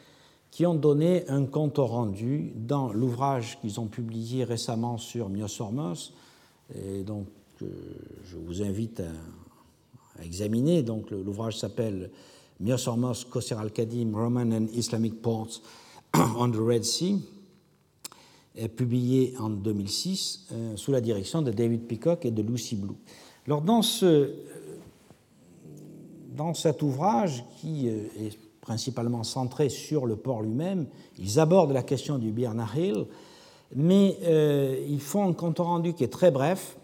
[0.50, 6.12] qui ont donné un compte rendu dans l'ouvrage qu'ils ont publié récemment sur Myosormos.
[6.74, 7.26] Et donc,
[7.62, 7.66] euh,
[8.24, 10.82] je vous invite à, examiner.
[10.82, 12.10] Donc, l'ouvrage s'appelle
[12.60, 15.62] Myosormos, Qasr al-Kadim, Roman and Islamic Ports
[16.14, 17.18] on the Red Sea,
[18.68, 22.96] publié en 2006 euh, sous la direction de David Peacock et de Lucy Blue.
[23.46, 24.30] Alors, dans, ce,
[26.34, 30.86] dans cet ouvrage, qui euh, est principalement centrés sur le port lui-même.
[31.18, 33.06] Ils abordent la question du Nahil,
[33.74, 36.78] mais euh, ils font un compte rendu qui est très bref,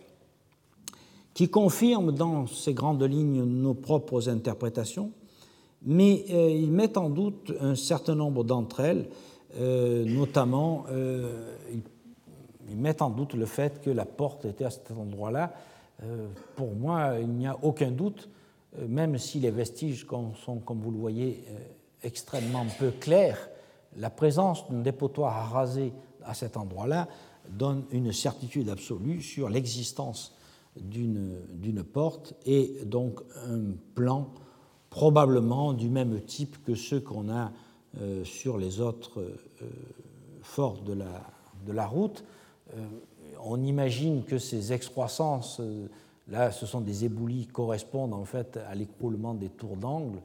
[1.34, 5.12] qui confirme dans ces grandes lignes nos propres interprétations,
[5.82, 9.08] mais euh, ils mettent en doute un certain nombre d'entre elles, euh,
[9.56, 10.84] notamment
[12.68, 15.52] ils mettent en doute le fait que la porte était à cet endroit-là.
[16.56, 18.28] pour moi, il n'y a aucun doute
[18.76, 20.06] euh, même si les vestiges
[20.44, 21.58] sont, comme vous le voyez, euh,
[22.02, 23.48] extrêmement peu clairs,
[23.96, 25.66] la présence d'un dépotoir à
[26.24, 27.08] à cet endroit-là
[27.48, 30.34] donne une certitude absolue sur l'existence
[30.76, 34.28] d'une porte et donc un plan
[34.90, 37.50] probablement du même type que ceux qu'on a
[38.00, 39.24] euh, sur les autres
[40.42, 41.26] forts de la,
[41.66, 42.24] de la route.
[43.42, 45.60] on imagine que ces excroissances
[46.28, 50.20] Là, ce sont des éboulis correspondent en fait à l'écroulement des tours d'angle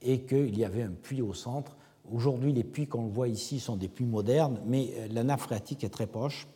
[0.00, 1.76] et qu'il y avait un puits au centre.
[2.10, 5.84] Aujourd'hui, les puits qu'on voit ici sont des puits modernes, mais euh, la nappe phréatique
[5.84, 6.48] est très proche.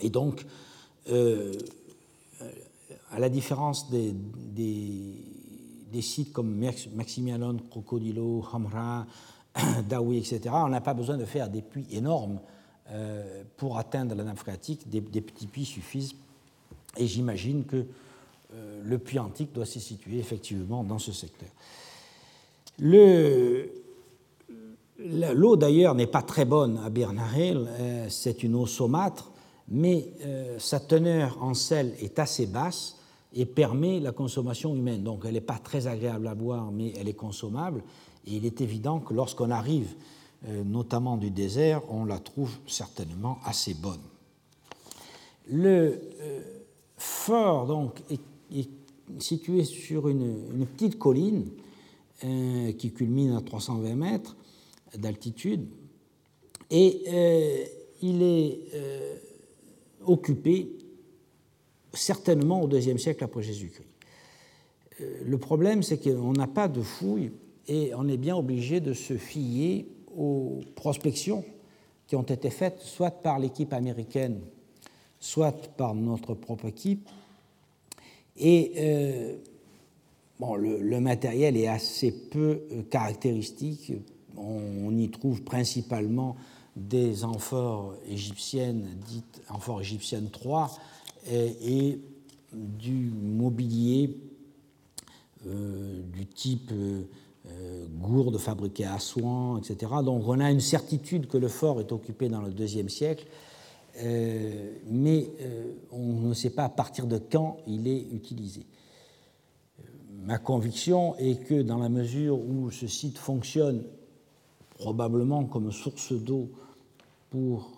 [0.00, 0.46] Et donc,
[1.10, 1.52] euh,
[3.10, 6.64] à la différence des, des, sites comme
[6.94, 9.06] Maximianon, Crocodilo, Hamra,
[9.88, 12.40] Dawi, etc., on n'a pas besoin de faire des puits énormes
[12.90, 14.88] euh, pour atteindre la nappe phréatique.
[14.88, 16.14] Des, petits puits suffisent.
[16.96, 17.86] Et j'imagine que
[18.54, 21.48] euh, le puits antique doit se situer effectivement dans ce secteur.
[22.78, 23.66] L'eau
[25.56, 29.30] d'ailleurs n'est pas très bonne à Bernarel, euh, c'est une eau saumâtre,
[29.68, 30.08] mais
[30.58, 32.98] sa teneur en sel est assez basse
[33.32, 35.02] et permet la consommation humaine.
[35.02, 37.82] Donc elle n'est pas très agréable à boire, mais elle est consommable.
[38.26, 39.94] Et il est évident que lorsqu'on arrive
[40.64, 44.00] notamment du désert, on la trouve certainement assez bonne.
[45.48, 46.00] Le
[46.96, 48.20] fort donc, est
[49.18, 51.50] situé sur une, petite colline
[52.24, 54.36] euh, qui culmine à 320 mètres
[54.96, 55.66] d'altitude
[56.70, 57.64] et euh,
[58.02, 59.16] il est euh,
[60.06, 60.70] occupé
[61.92, 63.88] certainement au deuxième siècle après Jésus-Christ.
[65.24, 67.32] le problème, c'est qu'on n'a pas de fouilles
[67.68, 69.86] et on est bien obligé de se fier
[70.16, 71.44] aux prospections
[72.06, 74.40] qui ont été faites soit par l'équipe américaine,
[75.18, 77.08] soit par notre propre équipe,
[78.36, 79.36] et euh,
[80.38, 83.92] bon, le, matériel est assez peu euh, caractéristique.
[84.36, 86.36] On, y trouve principalement
[86.74, 90.70] des amphores égyptiennes, dites amphores égyptiennes 3,
[91.30, 92.00] et,
[92.52, 94.18] du mobilier
[95.46, 96.70] euh, du type
[98.00, 99.92] gourde fabriquée à soins, etc.
[100.04, 103.26] Donc on a une certitude que le fort est occupé dans le deuxième siècle,
[104.86, 105.30] mais
[105.92, 108.66] on ne sait pas à partir de quand il est utilisé.
[110.24, 113.84] Ma conviction est que dans la mesure où ce site fonctionne
[114.78, 116.50] probablement comme source d'eau
[117.30, 117.70] pour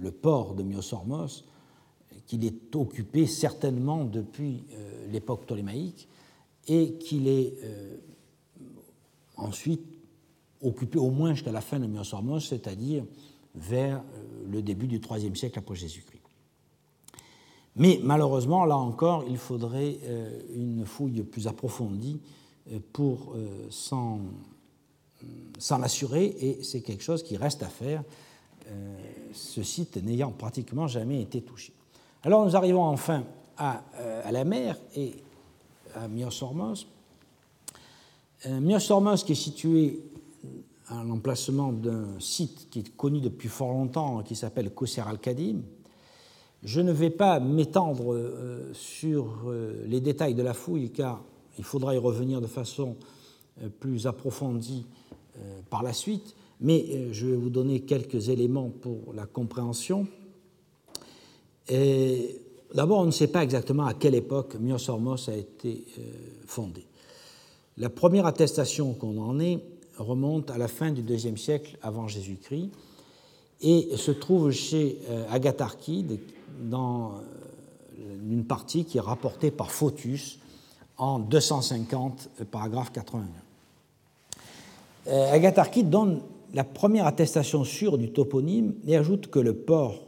[0.00, 1.44] le port de Myosormos,
[2.26, 6.08] qu'il est occupé certainement depuis euh, l'époque ptolémaïque
[6.68, 7.96] et qu'il est euh,
[9.36, 9.82] ensuite
[10.62, 13.04] occupé au moins jusqu'à la fin de Myosormos, c'est-à-dire
[13.54, 16.22] vers euh, le début du IIIe siècle après Jésus-Christ.
[17.76, 19.98] Mais malheureusement, là encore, il faudrait
[20.52, 22.18] une fouille plus approfondie
[22.92, 23.36] pour
[23.70, 24.20] s'en
[25.70, 28.02] assurer, et c'est quelque chose qui reste à faire,
[29.32, 31.72] ce site n'ayant pratiquement jamais été touché.
[32.24, 33.24] Alors nous arrivons enfin
[33.56, 35.14] à, euh, la mer et
[35.98, 36.86] à Myosormos.
[38.46, 40.00] Euh, Myosormos qui est situé
[40.88, 45.60] à l'emplacement d'un site qui est connu depuis fort longtemps, qui s'appelle Koser al-Kadim.
[46.62, 49.52] Je ne vais pas m'étendre euh, sur
[49.86, 51.22] les détails de la fouille car
[51.58, 52.96] il faudra y revenir de façon
[53.80, 54.86] plus approfondie
[55.70, 60.06] par la suite, mais je vais vous donner quelques éléments pour la compréhension.
[62.74, 66.02] D'abord, on ne sait pas exactement à quelle époque Myosormos a été euh,
[66.46, 66.84] fondé.
[67.78, 69.60] La première attestation qu'on en ait
[69.96, 72.70] remonte à la fin du IIe siècle avant Jésus-Christ
[73.62, 76.20] et se trouve chez euh, Agatharchide
[76.60, 80.38] dans euh, une partie qui est rapportée par Photus
[80.98, 83.24] en 250, paragraphe 81.
[85.32, 86.20] Agatharchide donne
[86.52, 90.07] la première attestation sûre du toponyme et ajoute que le port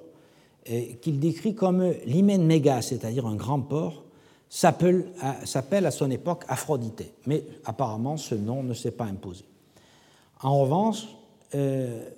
[0.64, 4.04] qu'il décrit comme l'hymen méga, c'est-à-dire un grand port,
[4.50, 9.44] s'appelle à, son époque Aphrodite, mais apparemment ce nom ne s'est pas imposé.
[10.42, 11.06] En revanche,
[11.54, 12.08] euh,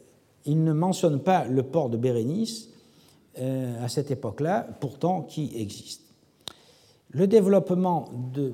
[0.47, 2.71] il ne mentionne pas le port de Bérénice
[3.39, 6.03] euh, à cette époque-là, pourtant qui existe.
[7.11, 8.53] Le développement de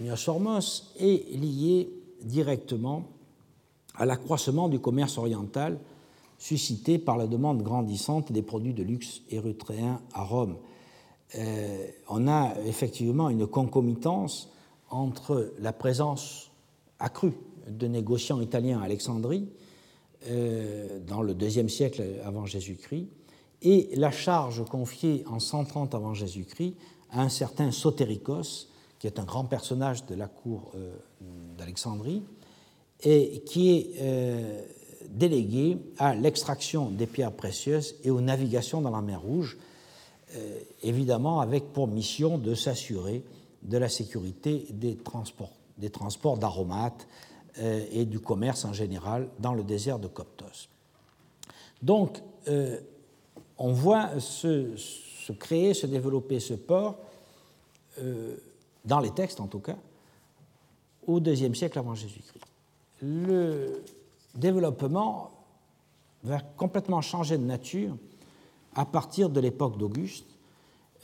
[0.00, 1.90] Myosormos est lié
[2.22, 3.04] directement
[3.96, 5.78] à l'accroissement du commerce oriental
[6.38, 10.56] suscité par la demande grandissante des produits de luxe érythréens à Rome.
[11.36, 14.50] Euh, on a effectivement une concomitance
[14.90, 16.50] entre la présence
[16.98, 17.34] accrue
[17.68, 19.48] de négociants italiens à Alexandrie
[20.28, 23.08] euh, dans le deuxième siècle avant Jésus-Christ
[23.62, 26.76] et la charge confiée en 130 avant Jésus-Christ
[27.10, 28.68] à un certain Sotéricos,
[28.98, 30.94] qui est un grand personnage de la cour euh,
[31.56, 32.22] d'Alexandrie,
[33.02, 33.94] et qui est
[35.10, 39.56] délégué à l'extraction des pierres précieuses et aux navigations dans la mer Rouge,
[40.34, 43.22] euh, évidemment avec pour mission de s'assurer
[43.62, 47.06] de la sécurité des transports, des transports d'aromates
[47.58, 50.68] euh, et du commerce en général dans le désert de Coptos.
[51.82, 52.78] Donc, euh,
[53.58, 54.74] on voit se,
[55.38, 56.96] créer, se développer ce port,
[58.84, 59.78] dans les textes en tout cas,
[61.06, 62.44] au IIe siècle avant Jésus-Christ.
[64.38, 65.30] Développement
[66.22, 67.96] va complètement changer de nature
[68.74, 70.36] à partir de l'époque d'Auguste,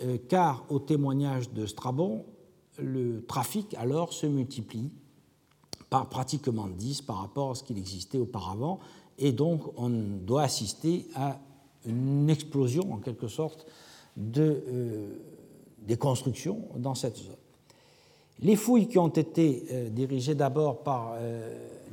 [0.01, 2.25] euh, car au témoignage de Strabon,
[2.79, 4.91] le trafic alors se multiplie
[5.91, 8.81] par pratiquement 10 par rapport à ce qu'il existait auparavant,
[9.19, 11.39] et donc on doit assister à
[11.85, 13.67] une explosion en quelque sorte
[14.17, 15.09] de, euh,
[15.79, 17.42] des constructions dans cette zone.
[18.41, 21.17] Les fouilles qui ont été euh, dirigées d'abord par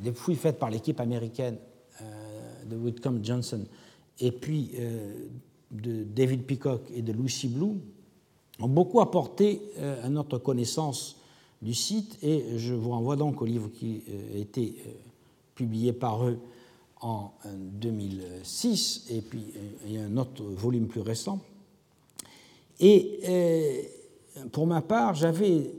[0.02, 1.58] des fouilles faites par l'équipe américaine
[2.02, 3.66] euh, de Whitcomb Johnson
[4.20, 5.28] et puis euh,
[5.72, 7.78] de David Peacock et de Lucy Blue
[8.60, 11.18] ont beaucoup apporté euh, à notre connaissance
[11.62, 14.76] du site et je vous renvoie donc au livre qui a été
[15.56, 16.40] publié par eux
[17.02, 19.44] en 2006 et puis
[19.86, 21.42] il y a un autre volume plus récent.
[22.80, 23.90] Et
[24.54, 25.70] pour ma part, j'avais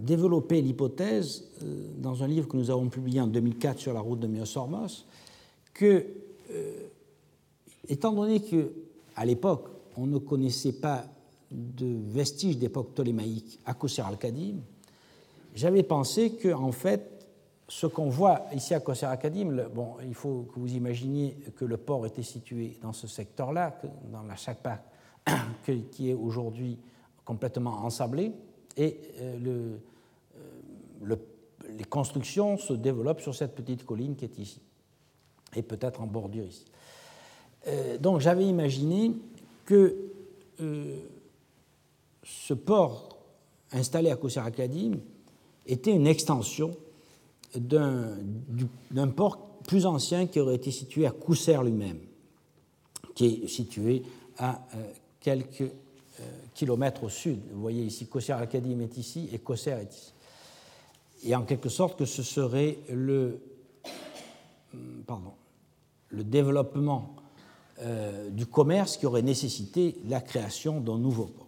[0.00, 4.20] développé l'hypothèse, euh, dans un livre que nous avons publié en 2004 sur la route
[4.20, 5.06] de Myosormos,
[5.74, 6.06] que,
[6.50, 6.72] euh,
[7.88, 11.04] étant donné qu'à l'époque, on ne connaissait pas
[11.50, 14.56] de vestiges d'époque ptolémaïque à Kosser al-Kadim,
[15.54, 17.26] j'avais pensé que, en fait,
[17.68, 21.76] ce qu'on voit ici à Kosser al-Kadim, bon, il faut que vous imaginiez que le
[21.76, 23.78] port était situé dans ce secteur-là,
[24.12, 24.82] dans la Chakpa,
[25.92, 26.78] qui est aujourd'hui
[27.24, 28.32] complètement ensablé,
[28.76, 29.80] et euh, le,
[31.00, 34.60] les constructions se développent sur cette petite colline qui est ici,
[35.54, 36.64] et peut-être en bordure ici.
[37.66, 39.12] Euh, donc j'avais imaginé
[39.64, 39.96] que
[40.60, 40.96] euh,
[42.22, 43.18] ce port
[43.72, 44.98] installé à Kousser-Akadim
[45.66, 46.70] était une extension
[47.54, 52.00] d'un port plus ancien qui aurait été situé à Kousser lui-même,
[53.14, 54.02] qui est situé
[54.38, 54.66] à
[55.20, 55.70] quelques
[56.54, 57.40] kilomètres au sud.
[57.52, 60.12] Vous voyez ici, Kosser al-Kadim est ici et Kosser est ici.
[61.24, 63.40] Et en quelque sorte que ce serait le,
[65.06, 65.32] pardon,
[66.08, 67.14] le développement
[68.30, 71.46] du commerce qui aurait nécessité la création d'un nouveau port.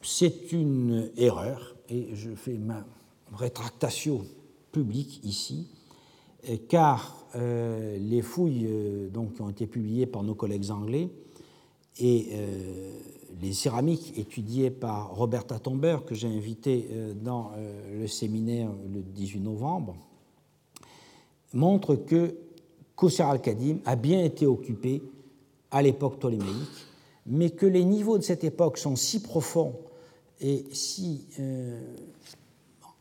[0.00, 2.84] C'est une erreur, et je fais ma
[3.32, 4.24] rétractation
[4.70, 5.66] publique ici,
[6.68, 11.08] car euh, les fouilles euh, donc, qui ont été publiées par nos collègues anglais
[11.98, 12.92] et euh,
[13.40, 16.88] les céramiques étudiées par Roberta Tomber, que j'ai invité
[17.22, 17.52] dans
[17.92, 19.96] le séminaire le 18 novembre,
[21.54, 22.36] montrent que
[22.96, 25.02] Qusr al-Kadim a bien été occupé
[25.70, 26.86] à l'époque ptoléméique,
[27.26, 29.74] mais que les niveaux de cette époque sont si profonds
[30.40, 31.80] et si euh,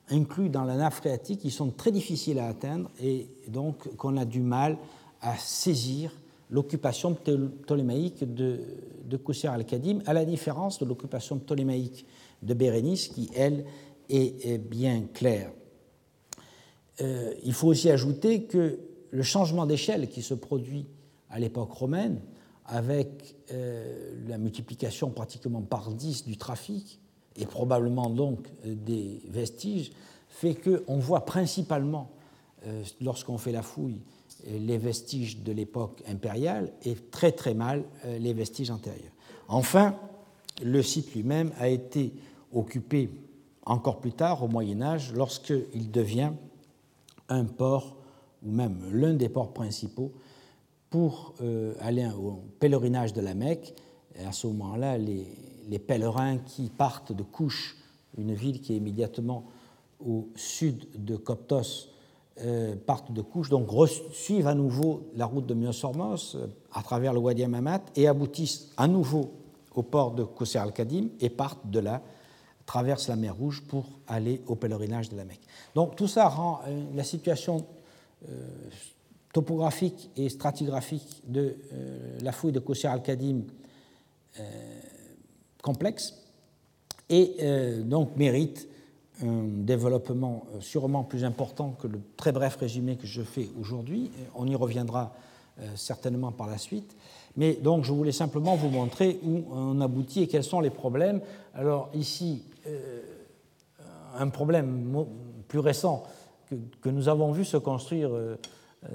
[0.09, 4.25] inclus dans la nappe phréatique, ils sont très difficiles à atteindre et donc qu'on a
[4.25, 4.77] du mal
[5.21, 6.11] à saisir
[6.51, 8.59] l'occupation ptolémaïque de,
[9.05, 12.05] de al-Kadim, à la différence de l'occupation ptolémaïque
[12.43, 13.65] de Bérénice, qui, elle,
[14.09, 15.51] est, bien claire.
[16.99, 18.79] Euh, il faut aussi ajouter que
[19.11, 20.85] le changement d'échelle qui se produit
[21.29, 22.19] à l'époque romaine,
[22.65, 26.99] avec euh, la multiplication pratiquement par 10 du trafic,
[27.37, 29.91] et probablement donc euh, des vestiges,
[30.27, 32.11] fait qu'on voit principalement,
[33.01, 33.99] lorsqu'on fait la fouille,
[34.47, 37.83] les vestiges de l'époque impériale et très très mal
[38.19, 39.11] les vestiges antérieurs.
[39.47, 39.95] Enfin,
[40.63, 42.13] le site lui-même a été
[42.53, 43.09] occupé
[43.65, 46.31] encore plus tard, au Moyen Âge, lorsqu'il devient
[47.29, 47.97] un port,
[48.43, 50.11] ou même l'un des ports principaux,
[50.89, 51.35] pour
[51.79, 53.73] aller au pèlerinage de la Mecque.
[54.25, 55.25] À ce moment-là, les,
[55.69, 57.77] les pèlerins qui partent de Couche,
[58.17, 59.45] une ville qui est immédiatement
[60.05, 61.90] au sud de Coptos, euh,
[62.85, 63.69] partent de Couche, donc
[64.11, 68.69] suivent à nouveau la route de Myosormos euh, à travers le Wadi Amamat et aboutissent
[68.77, 69.31] à nouveau
[69.75, 72.01] au port de Qusr al-Kadim et partent de là,
[72.65, 75.45] traversent la mer Rouge pour aller au pèlerinage de la Mecque.
[75.75, 77.65] Donc tout ça rend euh, la situation
[79.33, 81.55] topographique et stratigraphique de
[82.21, 83.41] la fouille de Qusr al-Kadim
[85.61, 86.13] complexe
[87.11, 88.67] et euh, donc mérite
[89.23, 94.11] un développement euh, sûrement plus important que le très bref résumé que je fais aujourd'hui.
[94.35, 95.13] On y reviendra
[95.59, 96.95] euh, certainement par la suite.
[97.37, 101.21] Mais donc je voulais simplement vous montrer où on aboutit et quels sont les problèmes.
[101.53, 102.43] Alors ici,
[104.17, 105.05] un problème
[105.47, 106.03] plus récent
[106.49, 108.11] que, que, nous avons vu se construire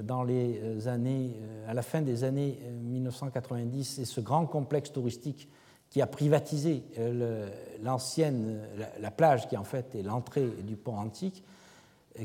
[0.03, 1.35] dans les années,
[1.67, 5.49] à la fin des années 1990, c'est ce grand complexe touristique
[5.89, 7.49] qui a privatisé euh,
[7.81, 8.59] l'ancienne,
[8.99, 11.43] la, plage qui en fait est l'entrée du pont antique,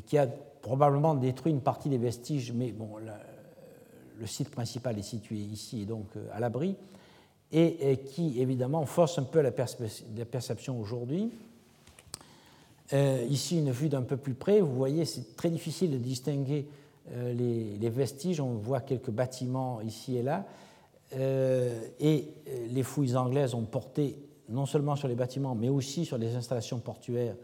[0.07, 0.27] qui a
[0.63, 2.97] probablement détruit une partie des vestiges, mais bon,
[4.23, 6.77] le site principal est situé ici et donc euh, à l'abri,
[7.55, 11.31] et, qui évidemment force un peu la, perception aujourd'hui.
[12.95, 16.67] Euh, ici, une vue d'un peu plus près, vous voyez, c'est très difficile de distinguer
[17.15, 20.63] les, vestiges, on voit quelques bâtiments ici et là, euh,
[21.15, 24.17] et euh, les fouilles anglaises ont porté
[24.49, 27.35] non seulement sur les bâtiments, mais aussi sur les installations portuaires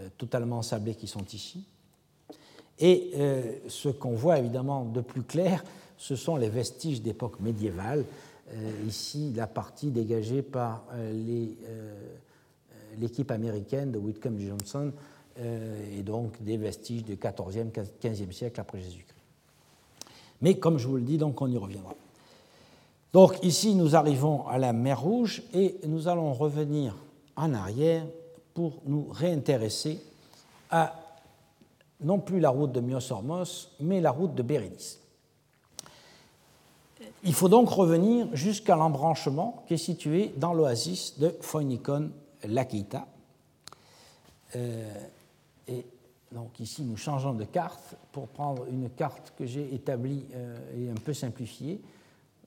[0.00, 1.66] euh, totalement sablées qui sont ici.
[2.80, 3.12] Et
[3.66, 5.64] ce qu'on voit évidemment de plus clair,
[5.96, 8.04] ce sont les vestiges d'époque médiévale.
[8.86, 10.84] ici, la partie dégagée par
[12.96, 14.92] l'équipe américaine de Whitcomb Johnson,
[15.42, 19.18] et donc des vestiges du XIVe, XVe siècle après Jésus-Christ.
[20.40, 21.96] Mais comme je vous le dis, donc on y reviendra.
[23.12, 26.94] Donc ici, nous arrivons à la mer Rouge et nous allons revenir
[27.36, 28.04] en arrière
[28.54, 30.00] pour nous réintéresser
[30.70, 30.94] à
[32.00, 35.00] non plus la route de Myosormos, mais la route de Bérénice.
[37.24, 42.10] Il faut donc revenir jusqu'à l'embranchement qui est situé dans l'oasis de Phoenikon
[42.44, 43.06] Lakeita.
[44.54, 44.94] Euh,
[45.66, 45.84] et
[46.32, 50.90] donc ici, nous changeons de carte pour prendre une carte que j'ai établie euh, et
[50.90, 51.80] un peu simplifiée.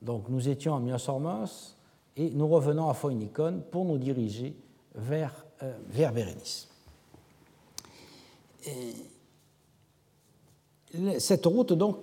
[0.01, 1.77] Donc nous étions à Myosormos
[2.17, 4.55] et nous revenons à Phoenikon pour nous diriger
[4.95, 5.73] vers, euh,
[6.11, 6.67] Bérénice.
[11.19, 11.97] cette route donc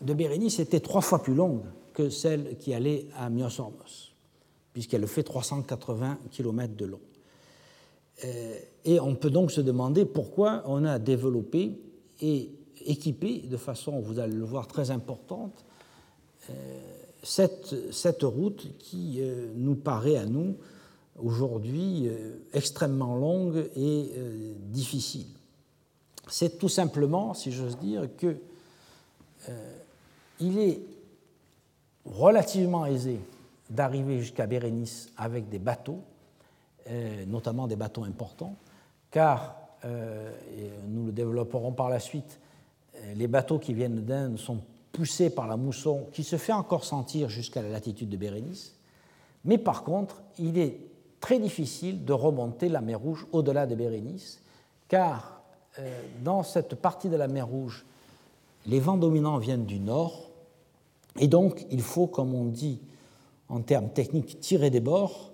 [0.00, 4.14] de Bérénice était trois fois plus longue que celle qui allait à Myosormos,
[4.72, 7.00] puisqu'elle fait 380 km de long.
[8.24, 11.80] Euh, et on peut donc se demander pourquoi on a développé
[12.20, 12.50] et
[12.84, 15.64] équipé de façon, vous allez le voir, très importante,
[17.22, 20.56] cette, route qui euh, nous paraît à nous
[21.18, 24.12] aujourd'hui euh, extrêmement longue et
[24.58, 25.26] difficile.
[26.28, 28.36] C'est tout simplement, si j'ose dire, que
[30.38, 30.80] il est
[32.04, 33.20] relativement aisé
[33.68, 36.02] d'arriver jusqu'à Bérénice avec des bateaux,
[36.88, 38.56] euh, notamment des bateaux importants,
[39.10, 42.40] car, euh, et nous le développerons par la suite,
[42.96, 44.60] euh, les bateaux qui viennent d'Inde sont
[44.92, 48.74] poussés par la mousson qui se fait encore sentir jusqu'à la latitude de Bérénice.
[49.44, 50.78] Mais par contre, il est
[51.20, 54.40] très difficile de remonter la mer Rouge au-delà de Bérénice,
[54.88, 55.40] car
[56.22, 57.84] dans cette partie de la mer Rouge,
[58.66, 60.28] les vents dominants viennent du nord,
[61.18, 62.80] et donc il faut, comme on dit
[63.48, 65.30] en termes techniques, tirer des bords,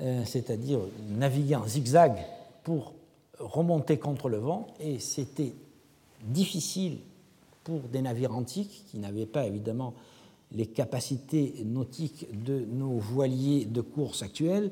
[0.00, 2.14] euh, c'est-à-dire naviguer en zigzag
[2.62, 2.92] pour
[3.38, 5.54] remonter contre le vent, et c'était
[6.22, 6.98] difficile
[7.68, 9.92] pour des navires antiques qui n'avaient pas évidemment
[10.52, 14.70] les capacités nautiques de nos voiliers de course actuels,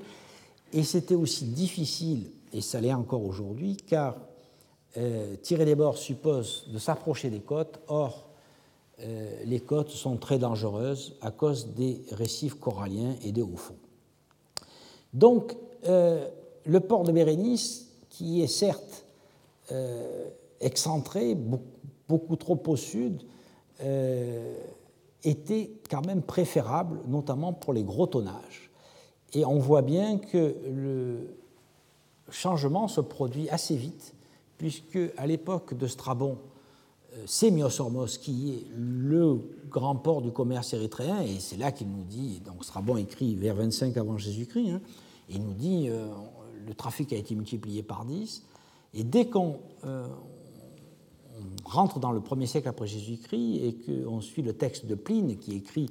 [0.72, 4.16] et c'était aussi difficile, et ça l'est encore aujourd'hui, car
[4.96, 8.30] euh, tirer des bords suppose de s'approcher des côtes, or
[9.00, 13.76] euh, les côtes sont très dangereuses à cause des récifs coralliens et des hauts fonds.
[15.12, 16.26] Donc, euh,
[16.64, 19.04] le port de Bérénice, qui est certes
[20.60, 21.75] excentré, beaucoup,
[22.08, 23.22] trop au sud,
[25.24, 28.70] était quand même préférable, notamment pour les gros tonnages.
[29.32, 31.36] Et on voit bien que le
[32.30, 34.14] changement se produit assez vite,
[34.56, 36.38] puisque à l'époque de Strabon,
[37.24, 39.40] c'est Myosormos qui est le
[39.70, 43.54] grand port du commerce érythréen, et c'est là qu'il nous dit, donc Strabon écrit vers
[43.54, 44.80] 25 avant Jésus-Christ, hein,
[45.28, 46.08] il nous dit euh,
[46.66, 48.42] le trafic a été multiplié par 10,
[48.94, 50.06] et dès qu'on euh,
[51.64, 55.54] rentre dans le premier siècle après Jésus-Christ et qu'on suit le texte de Pline qui
[55.54, 55.90] écrit,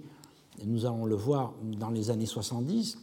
[0.66, 2.98] nous allons le voir dans les années 70,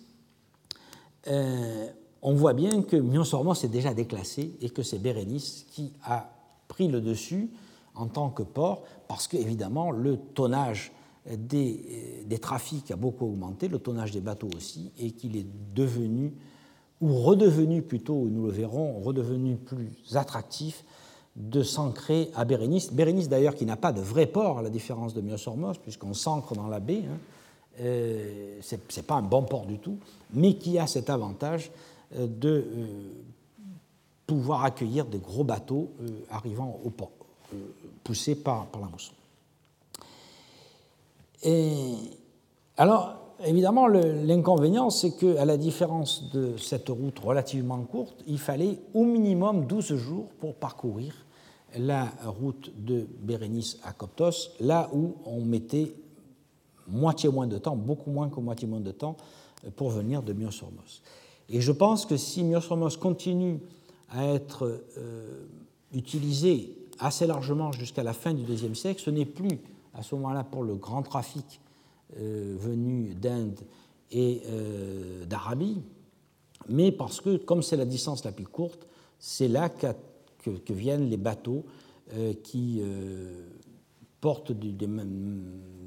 [1.28, 1.86] euh,
[2.22, 6.30] on voit bien que Myosormos est déjà déclassé et que c'est Bérénice qui a
[6.68, 7.50] pris le dessus
[7.94, 10.92] en tant que port, parce qu'évidemment, le tonnage
[11.30, 16.32] des, des, trafics a beaucoup augmenté, le tonnage des bateaux aussi, et qu'il est devenu,
[17.02, 20.84] ou redevenu plutôt, nous le verrons, redevenu plus attractif
[21.36, 22.92] de s'ancrer à Bérénice.
[22.92, 26.54] Bérénice d'ailleurs qui n'a pas de vrai port, à la différence de Myosormos, puisqu'on s'ancre
[26.54, 27.18] dans la baie, hein.
[27.80, 29.96] euh, ce n'est pas un bon port du tout,
[30.34, 31.70] mais qui a cet avantage
[32.16, 32.86] euh, de euh,
[34.26, 35.90] pouvoir accueillir des gros bateaux
[36.30, 37.10] arrivant au port
[38.02, 39.12] poussé par, la mousson.
[42.78, 49.04] Alors, évidemment, l'inconvénient, c'est qu'à la différence de cette route relativement courte, il fallait au
[49.04, 51.14] minimum 12 jours pour parcourir
[51.78, 55.94] la route de Bérénice à Coptos, là où on mettait
[56.86, 59.16] moitié moins de temps, beaucoup moins que moitié moins de temps,
[59.76, 61.02] pour venir de Myosormos.
[61.48, 63.60] Et je pense que si Myosormos continue
[64.10, 65.46] à être euh,
[65.94, 69.00] utilisé assez largement jusqu'à la fin du IIe siècle.
[69.02, 69.58] Ce n'est plus
[69.94, 71.60] à ce moment-là pour le grand trafic
[72.18, 73.58] euh, venu d'Inde
[74.10, 75.80] et euh, d'Arabie,
[76.68, 78.86] mais parce que, comme c'est la distance la plus courte,
[79.18, 79.94] c'est là que,
[80.72, 81.64] viennent les bateaux
[82.12, 82.82] euh, qui
[84.20, 84.86] portent des,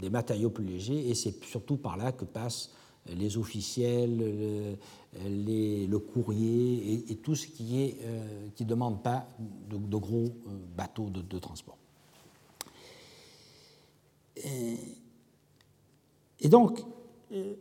[0.10, 2.72] matériaux plus légers, et c'est surtout par là que passent
[3.08, 4.78] les officiels,
[5.14, 7.96] le, courrier et, tout ce qui
[8.60, 9.28] ne demande pas
[9.70, 10.36] de, gros
[10.76, 11.78] bateaux de, transport.
[16.44, 16.82] Donc,
[17.32, 17.54] euh,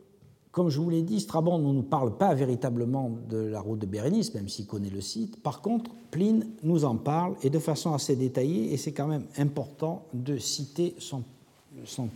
[0.50, 3.86] comme je vous l'ai dit, Strabon ne nous parle pas véritablement de la route de
[3.86, 5.42] Bérénice, même s'il connaît le site.
[5.42, 9.26] Par contre, Pline nous en parle et de façon assez détaillée, et c'est quand même
[9.36, 11.24] important de citer son,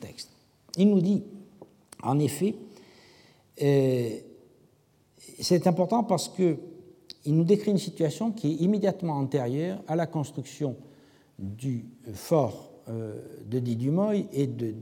[0.01, 0.31] texte.
[0.77, 1.25] Il nous dit,
[2.03, 2.55] en effet,
[5.41, 6.57] c'est important parce qu'il
[7.27, 10.77] nous décrit une situation qui est immédiatement antérieure à la construction
[11.39, 14.75] du fort euh, de Didumoy et de,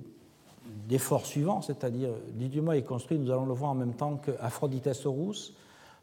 [0.86, 5.54] des forts suivants, c'est-à-dire Didumoy est construit, nous allons le voir en même temps qu'Aphroditesaurus,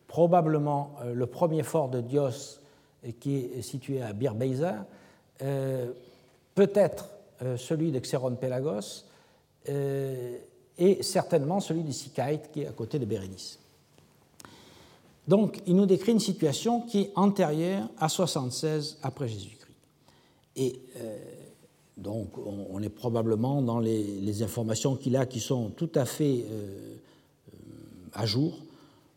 [0.07, 2.59] probablement euh, le premier fort de Dios
[3.05, 4.85] euh, qui est situé à Birbeiza,
[6.55, 7.09] peut-être
[7.57, 9.03] celui de Xeron Pelagos,
[9.67, 13.59] et certainement celui de Sikaït qui est à côté de Bérénice.
[15.27, 19.63] Donc, il nous décrit une situation qui est antérieure à 76 après Jésus-Christ.
[20.55, 21.17] Et euh,
[21.97, 26.95] donc, on, est probablement dans les, informations qu'il a qui sont tout à fait euh,
[27.53, 27.57] euh,
[28.13, 28.57] à jour,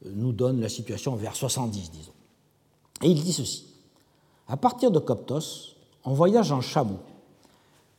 [0.05, 2.13] nous donne la situation vers 70, disons.
[3.03, 3.67] Et il dit ceci
[4.47, 5.75] À partir de Coptos,
[6.05, 6.99] on voyage en chameau.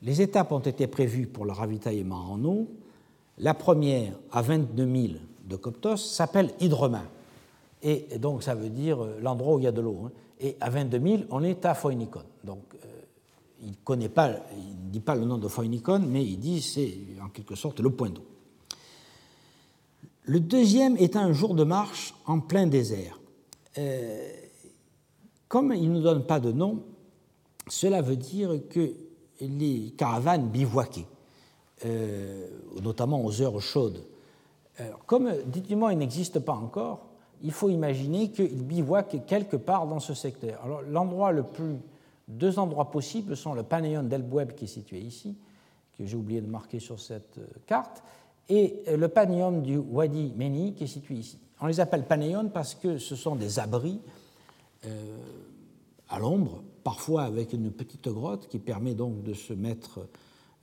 [0.03, 2.67] Les étapes ont été prévues pour le ravitaillement en eau.
[3.39, 5.13] La première, à 22 000
[5.45, 7.03] de Coptos, s'appelle Hydroma
[7.83, 10.03] et donc ça veut dire euh, l'endroit où il y a de l'eau.
[10.05, 10.11] Hein.
[10.39, 12.23] Et à 22 000, on est à Phoenikon.
[12.43, 12.87] Donc euh,
[13.61, 17.79] il ne dit pas le nom de Phoenikon, mais il dit c'est en quelque sorte
[17.79, 18.25] le point d'eau.
[20.23, 23.19] Le deuxième est un jour de marche en plein désert.
[23.77, 24.29] Euh,
[25.47, 26.83] comme il ne donne pas de nom,
[27.67, 28.93] cela veut dire que
[29.39, 31.07] les caravanes bivouaquaient,
[31.85, 32.47] euh,
[32.81, 34.03] notamment aux heures chaudes.
[35.05, 37.07] comme, dites-moi, il n'existe pas encore,
[37.43, 40.59] il faut imaginer qu'ils bivouaquent quelque part dans ce secteur.
[40.63, 41.77] Alors, l'endroit le plus,
[42.27, 45.35] deux endroits possibles sont le Panéon d'Elboueb qui est situé ici,
[45.97, 48.03] que j'ai oublié de marquer sur cette carte,
[48.49, 51.37] et le panéon du Wadi Meni qui est situé ici.
[51.59, 53.99] On les appelle panéons parce que ce sont des abris
[54.85, 55.17] euh,
[56.09, 60.07] à l'ombre, parfois avec une petite grotte qui permet donc de se mettre,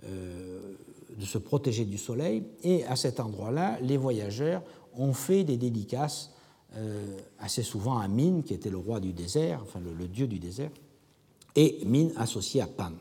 [0.05, 0.77] euh,
[1.19, 2.45] de se protéger du soleil.
[2.63, 4.63] Et à cet endroit-là, les voyageurs
[4.97, 6.31] ont fait des dédicaces
[6.77, 10.39] euh, assez souvent à Min, qui était le roi du désert, enfin le, dieu du
[10.39, 10.71] désert,
[11.57, 12.93] et Min associé à Pan,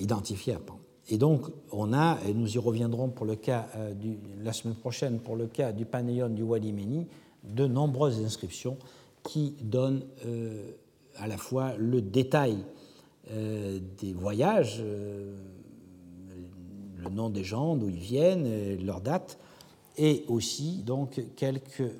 [0.00, 0.80] identifié à Pan.
[1.10, 4.76] Et donc, on a, et nous y reviendrons pour le cas euh, du, la semaine
[4.76, 7.06] prochaine pour le cas du Panéon du Wadi Meni,
[7.44, 8.76] de nombreuses inscriptions
[9.22, 10.72] qui donnent euh,
[11.16, 12.58] à la fois le détail
[13.30, 15.34] euh, des voyages, le
[17.10, 19.38] nom des gens, d'où ils viennent, leur date,
[19.96, 21.90] et aussi donc quelques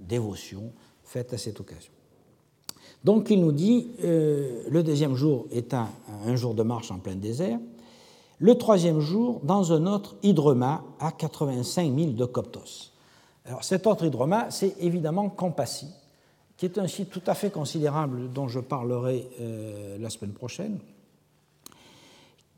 [0.00, 0.72] dévotions
[1.04, 1.92] faites à cette occasion.
[3.04, 5.88] Donc il nous dit, le deuxième jour est un,
[6.34, 7.58] jour de marche en plein désert,
[8.38, 12.90] le troisième jour dans un autre hydroma à 85 000 de Coptos.
[13.44, 15.86] Alors, cet autre hydroma, c'est évidemment Campassi,
[16.56, 20.78] qui est un site tout à fait considérable dont je parlerai euh, la semaine prochaine,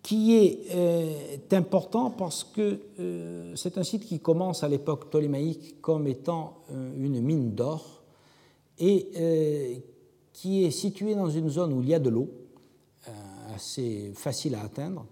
[0.03, 5.81] qui est euh, important parce que euh, c'est un site qui commence à l'époque ptolémaïque
[5.81, 8.03] comme étant une mine d'or
[8.79, 9.83] et
[10.35, 12.29] qui est situé dans une zone où il y a de l'eau,
[13.55, 15.07] assez facile à atteindre,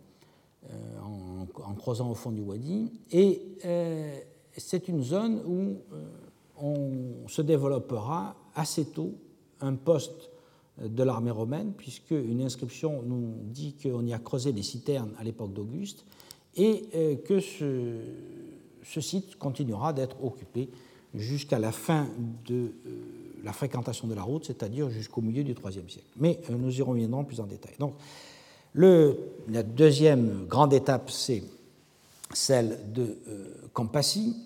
[0.71, 0.75] euh,
[1.65, 2.93] en, creusant au fond du wadi.
[3.11, 4.17] Et euh,
[4.57, 6.07] c'est une zone où euh,
[6.57, 9.15] on se développera assez tôt
[9.61, 10.31] un poste
[10.81, 15.25] de l'armée romaine, puisque une inscription nous dit qu'on y a creusé des citernes à
[15.25, 16.05] l'époque d'Auguste,
[16.55, 17.97] et que ce,
[18.83, 20.69] ce, site continuera d'être occupé
[21.15, 22.09] jusqu'à la fin
[22.47, 22.73] de
[23.45, 26.09] la fréquentation de la route, c'est-à-dire jusqu'au milieu du IIIe siècle.
[26.17, 27.75] Mais nous y reviendrons plus en détail.
[27.79, 27.95] Donc,
[28.75, 31.43] la deuxième grande étape, c'est
[32.33, 34.37] celle de euh, Campassi.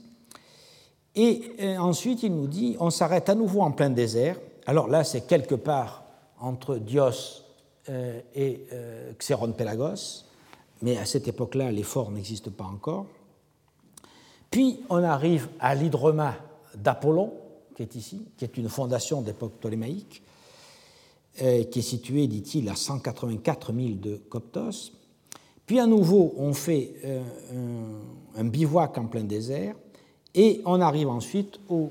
[1.14, 4.36] Et euh, ensuite, il nous dit, on s'arrête à nouveau en plein désert.
[4.66, 6.04] Alors là, c'est quelque part
[6.40, 7.44] entre Dios
[7.88, 8.66] euh, et
[9.18, 10.24] Xéron Pelagos,
[10.82, 13.06] mais à cette époque-là, les forts n'existent pas encore.
[14.50, 16.34] Puis on arrive à l'hydroma
[16.74, 17.32] d'Apollon,
[17.76, 20.22] qui est ici, qui est une fondation d'époque ptolémaïque,
[21.42, 24.92] euh, qui est situé, dit-il, à 184 000 de Coptos.
[25.66, 27.22] Puis à nouveau, on fait euh,
[28.36, 29.74] un, bivouac en plein désert
[30.34, 31.90] et on arrive ensuite au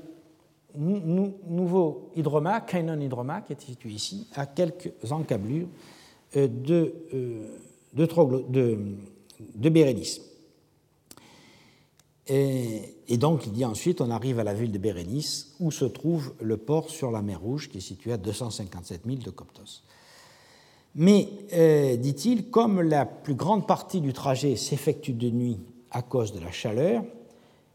[0.76, 5.68] nouveau hydroma, Kainon hydroma, qui est situé ici, à quelques encablures
[6.36, 6.94] euh, de,
[7.94, 8.78] de,
[9.54, 10.20] de Bérénice.
[12.28, 16.34] Et, donc, il dit ensuite, on arrive à la ville de Bérénice, où se trouve
[16.40, 19.82] le port sur la mer Rouge, qui est situé à 257 000 de Coptos.
[20.96, 25.58] Mais, euh, dit-il, comme la plus grande partie du trajet s'effectue de nuit
[25.90, 27.04] à cause de la chaleur,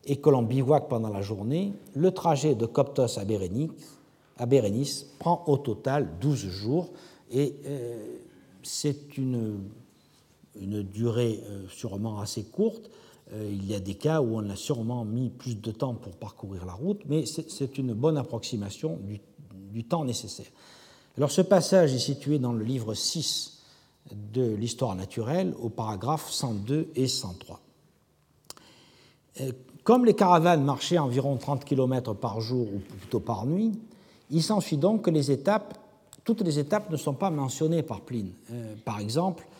[0.05, 3.69] et que l'on bivouaque pendant la journée, le trajet de Coptos à Bérénice,
[4.37, 6.89] à Bérénice prend au total 12 jours,
[7.31, 8.17] et euh,
[8.63, 9.61] c'est une,
[10.55, 12.89] durée euh, sûrement assez courte,
[13.33, 16.65] il y a des cas où on a sûrement mis plus de temps pour parcourir
[16.65, 18.99] la route, mais c'est une bonne approximation
[19.71, 20.47] du, temps nécessaire.
[21.17, 23.61] Alors ce passage est situé dans le livre 6
[24.33, 27.61] de l'histoire naturelle, au paragraphe 102 et 103.
[29.39, 29.51] Euh,
[29.83, 33.71] comme les caravanes marchaient environ 30 km par jour ou plutôt par nuit,
[34.29, 35.77] il s'ensuit donc que les étapes,
[36.23, 38.31] toutes les étapes ne sont pas mentionnées par Pline.
[38.51, 39.50] Euh, par exemple, euh,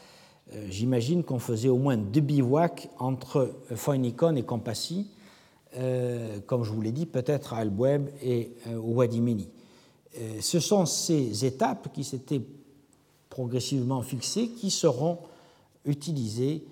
[0.70, 5.08] j'imagine qu'on faisait au moins deux bivouacs entre Phoinikon et Campassi,
[5.78, 9.48] euh, comme je vous l'ai dit, peut-être à Elboueb et euh, au Wadi Meni.
[10.42, 12.42] ce sont ces étapes qui s'étaient
[13.30, 15.20] progressivement fixées qui seront
[15.86, 16.64] utilisées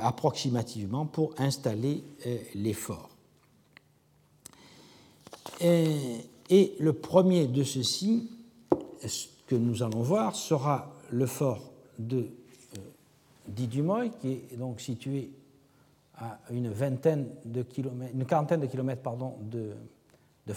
[0.00, 2.02] approximativement pour installer
[2.54, 3.10] les forts.
[5.60, 8.30] Et, le premier de ceux-ci,
[9.46, 12.28] que nous allons voir, sera le fort de
[13.48, 15.30] dit Dumoy, qui est donc situé
[16.16, 19.72] à une vingtaine de kilomètres, une quarantaine de kilomètres pardon, de,
[20.46, 20.52] de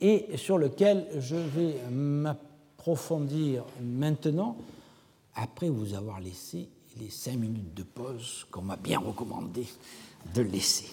[0.00, 4.56] et sur lequel je vais m'approfondir maintenant,
[5.34, 6.68] après vous avoir laissé
[6.98, 9.66] les cinq minutes de pause qu'on m'a bien recommandé
[10.34, 10.86] de laisser.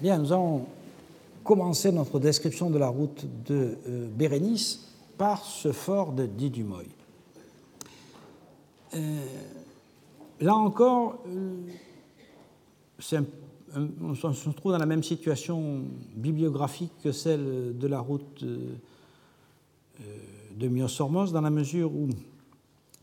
[0.00, 0.66] Bien, nous allons
[1.44, 6.86] commencer notre description de la route de euh, Bérénice par ce fort de Didumoy.
[8.94, 9.24] Euh,
[10.40, 13.22] là encore, euh,
[14.02, 15.82] on se trouve dans la même situation
[16.16, 18.44] bibliographique que celle de la route
[20.56, 22.08] de Myosormos, dans la mesure où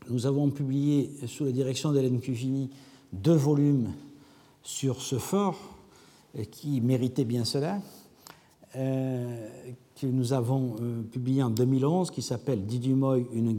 [0.10, 2.70] nous avons publié sous la direction d'Hélène Cuvini
[3.14, 3.94] deux volumes
[4.62, 5.78] sur ce fort
[6.52, 7.82] qui méritait bien cela,
[8.76, 9.48] euh,
[10.00, 13.58] que nous avons euh, publié en 2011, qui s'appelle Didumoy, une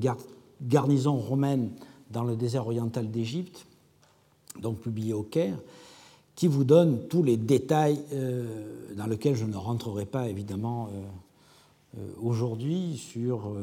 [0.62, 1.70] garnison romaine
[2.10, 3.66] dans le désert oriental d'Égypte,
[4.60, 5.58] donc publié au Caire,
[6.34, 10.90] qui vous donne tous les détails euh, dans lesquels je ne rentrerai pas évidemment
[12.20, 13.54] aujourd'hui sur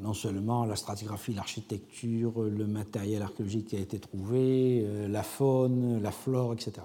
[0.00, 6.10] non seulement la stratigraphie, l'architecture, le matériel archéologique qui a été trouvé, la faune, la
[6.10, 6.82] flore, etc.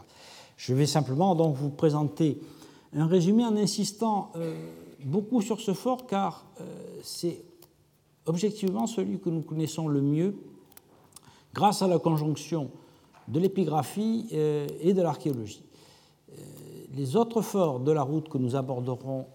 [0.57, 2.39] Je vais simplement donc vous présenter
[2.93, 4.55] un résumé en insistant euh,
[5.05, 6.63] beaucoup sur ce fort car euh,
[7.03, 7.43] c'est
[8.27, 10.35] objectivement celui que nous connaissons le mieux
[11.53, 12.69] grâce à la conjonction
[13.27, 15.63] de l'épigraphie euh, et de l'archéologie.
[16.95, 19.25] Les autres forts de la route que nous aborderons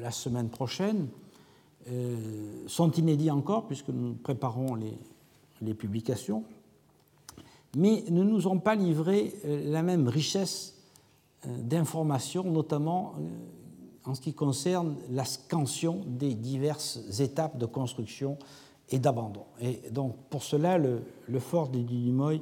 [0.00, 1.08] la semaine prochaine
[2.66, 4.76] sont inédits encore puisque nous préparons
[5.60, 6.44] les, publications
[7.76, 10.74] mais ne nous ont pas livré euh, la même richesse
[11.46, 13.28] euh, d'informations, notamment euh,
[14.08, 18.38] en ce qui concerne la scansion des diverses étapes de construction
[18.90, 19.44] et d'abandon.
[19.60, 21.02] Et donc, pour cela, le,
[21.38, 22.40] fort de Dumoy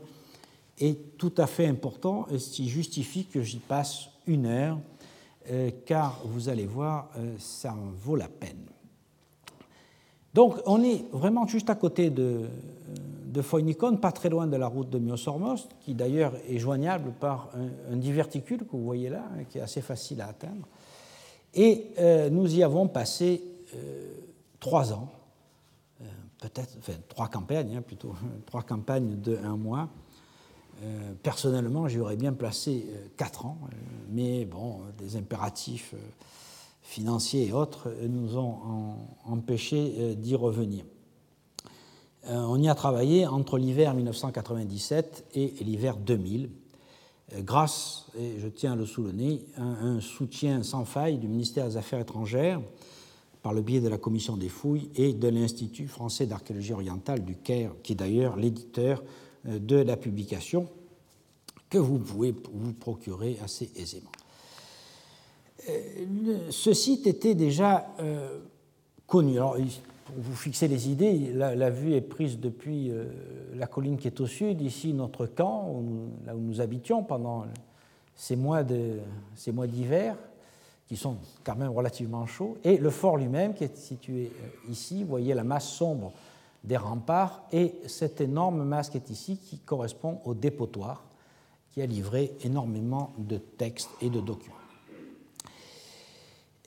[0.78, 4.78] est tout à fait important et ce justifie que j'y passe une heure,
[5.86, 8.66] car vous allez voir, ça en vaut la peine.
[10.34, 12.42] Donc, on est vraiment juste à côté de,
[13.36, 17.50] de Phoinikon, pas très loin de la route de Myosormos, qui d'ailleurs est joignable par
[17.90, 20.66] un, diverticule que vous voyez là, hein, qui est assez facile à atteindre.
[21.56, 23.42] Et euh, nous y avons passé
[23.74, 24.10] euh,
[24.60, 25.08] trois ans,
[26.02, 26.04] euh,
[26.38, 28.14] peut-être, enfin trois campagnes hein, plutôt,
[28.46, 29.88] trois campagnes de un mois.
[31.22, 32.86] personnellement, j'y aurais bien placé
[33.16, 33.56] quatre ans,
[34.10, 35.94] mais bon, des impératifs
[36.82, 40.84] financiers et autres nous ont empêchés d'y revenir.
[42.28, 46.48] On y a travaillé entre l'hiver 1997 et l'hiver 2000, euh,
[47.34, 51.76] grâce, et je tiens à le souligner, à un soutien sans faille du ministère des
[51.76, 52.60] Affaires étrangères
[53.42, 57.36] par le biais de la Commission des fouilles et de l'Institut français d'archéologie orientale du
[57.36, 59.02] Caire, qui est d'ailleurs l'éditeur
[59.48, 60.68] euh, de la publication
[61.68, 64.10] que vous pouvez vous procurer assez aisément.
[66.50, 67.88] Ce site était déjà
[69.08, 69.40] connu.
[70.06, 73.06] Pour vous fixer les idées, la, vue est prise depuis euh,
[73.56, 75.82] la colline qui est au sud, ici notre camp,
[76.24, 77.44] là où nous habitions pendant
[78.14, 80.16] ces mois d'hiver,
[80.86, 85.02] qui sont quand même relativement chauds, et le fort lui-même qui est situé euh, ici.
[85.02, 86.12] Vous voyez la masse sombre
[86.62, 91.04] des remparts et cette énorme masse qui est ici qui correspond au dépotoir
[91.72, 94.65] qui a livré énormément de textes et de documents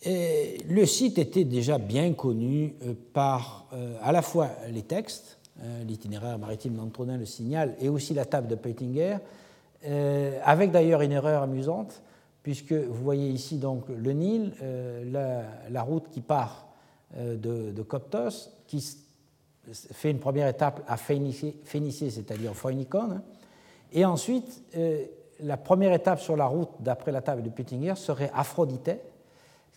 [0.06, 5.84] le site était déjà bien connu euh, par euh, à la fois les textes, euh,
[5.84, 9.18] l'itinéraire maritime d'Antonin le signal, et aussi la table de Peitinger,
[10.44, 12.02] avec d'ailleurs une erreur amusante,
[12.44, 14.52] puisque vous voyez ici donc le Nil,
[15.10, 16.68] la, route qui part
[17.18, 18.86] de, Coptos, qui
[19.72, 23.22] fait une première étape à Phénicier, c'est-à-dire Phoenikon, hein.
[23.94, 24.62] et ensuite
[25.40, 29.00] la première étape sur la route d'après la table de Peitinger serait Aphrodite,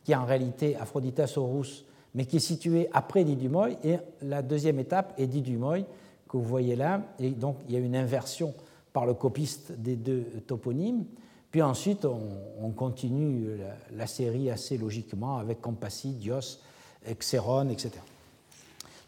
[0.04, 1.84] qui est en réalité Aphrodita Saurus,
[2.14, 3.76] mais qui est situé après Didumoy.
[3.84, 5.84] Et la deuxième étape est Didumoy,
[6.28, 7.02] que vous voyez là.
[7.18, 8.54] Et donc, il y a une inversion
[8.92, 11.04] par le copiste des deux toponymes.
[11.50, 13.58] Puis ensuite, on, continue
[13.94, 16.60] la, série assez logiquement avec Compassi, Dios,
[17.06, 17.90] Xéron, etc.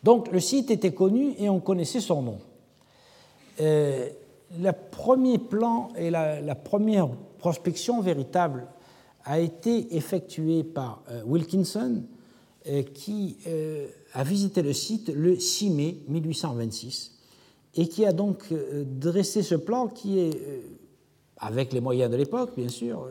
[0.03, 2.39] Donc, le site était connu et on connaissait son nom.
[3.61, 4.11] Euh,
[4.61, 8.67] le premier plan et la première prospection véritable
[9.25, 12.03] a été effectué par euh, Wilkinson,
[12.67, 17.13] euh, qui euh, a visité le site le 6 mai 1826
[17.77, 20.63] et qui a donc dressé ce plan qui est,
[21.39, 23.09] avec les moyens de l'époque, bien sûr,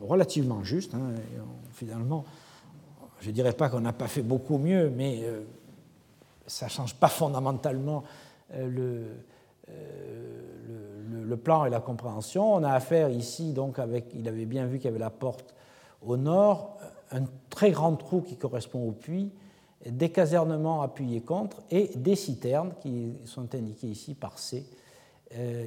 [0.00, 0.94] relativement juste.
[0.94, 1.14] Hein,
[1.72, 2.24] finalement,
[3.20, 5.24] je ne dirais pas qu'on n'a pas fait beaucoup mieux, mais
[6.46, 8.04] ça ne change pas fondamentalement
[8.56, 9.02] le,
[11.28, 12.54] le, plan et la compréhension.
[12.54, 15.54] On a affaire ici, donc, avec, il avait bien vu qu'il y avait la porte
[16.06, 16.78] au nord,
[17.10, 19.30] un très grand trou qui correspond au puits,
[19.86, 24.66] des casernements appuyés contre et des citernes qui sont indiquées ici par C.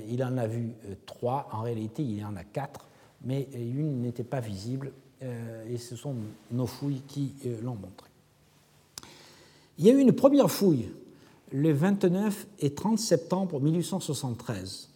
[0.10, 0.74] il en a vu
[1.06, 2.88] trois, en réalité il y en a quatre,
[3.24, 4.92] mais une n'était pas visible
[5.22, 6.16] et ce sont
[6.52, 8.10] nos fouilles qui l'ont montré.
[9.78, 10.92] Il y a eu une première fouille
[11.52, 14.91] le 29 et 30 septembre 1873.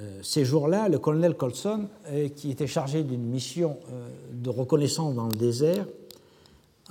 [0.00, 5.14] Euh, ces jours-là, le colonel Colson, euh, qui était chargé d'une mission euh, de reconnaissance
[5.14, 5.86] dans le désert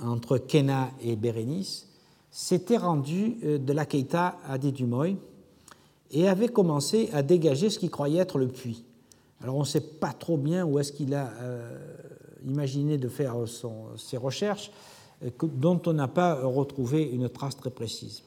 [0.00, 1.88] entre Kena et Bérénice,
[2.30, 5.16] s'était rendu de la Keita à Dédumoy
[6.12, 8.84] et avait commencé à dégager ce qu'il croyait être le puits.
[9.42, 11.32] Alors on ne sait pas trop bien où est-ce qu'il a
[12.46, 13.34] imaginé de faire
[13.96, 14.70] ses recherches,
[15.42, 18.22] dont on n'a pas retrouvé une trace très précise.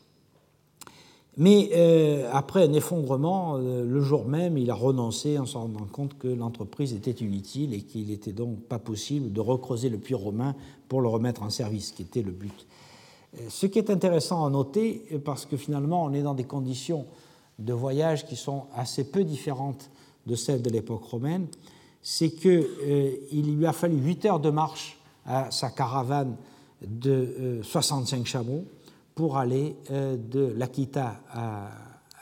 [1.38, 5.86] Mais euh, après un effondrement, euh, le jour même, il a renoncé en se rendant
[5.86, 10.14] compte que l'entreprise était inutile et qu'il n'était donc pas possible de recreuser le puits
[10.14, 10.56] romain
[10.90, 12.68] pour le remettre en service, ce qui était le but.
[13.36, 17.06] Euh, ce qui est intéressant à noter, parce que finalement on est dans des conditions
[17.60, 19.90] de voyage qui sont assez peu différentes
[20.28, 21.48] de celles de l'époque romaine,
[22.02, 26.36] c'est qu'il lui a fallu 8 heures de marche à sa caravane
[26.82, 28.66] de 65 chameaux
[29.22, 31.70] pour aller euh, de l'Akita à,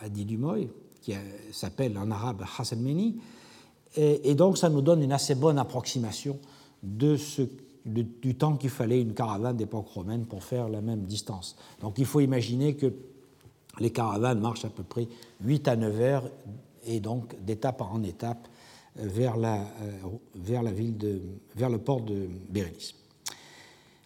[0.09, 0.69] Didumoy,
[1.01, 1.13] qui
[1.53, 3.21] s'appelle en arabe Hasselmeni,
[3.95, 6.37] et, donc ça nous donne une assez bonne approximation
[6.83, 7.43] de ce,
[7.85, 11.55] du temps qu'il fallait une caravane d'époque romaine pour faire la même distance.
[11.79, 12.93] Donc il faut imaginer que
[13.79, 15.07] les caravanes marchent à peu près
[15.45, 16.29] 8 à 9 heures
[16.85, 18.49] et donc d'étape en étape
[18.99, 21.21] euh, vers la, euh, vers la ville de,
[21.55, 22.93] vers le port de Bérénice.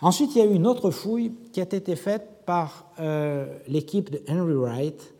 [0.03, 4.11] Ensuite, il y a eu une autre fouille qui a été faite par euh, l'équipe
[4.11, 5.13] de Henry Wright,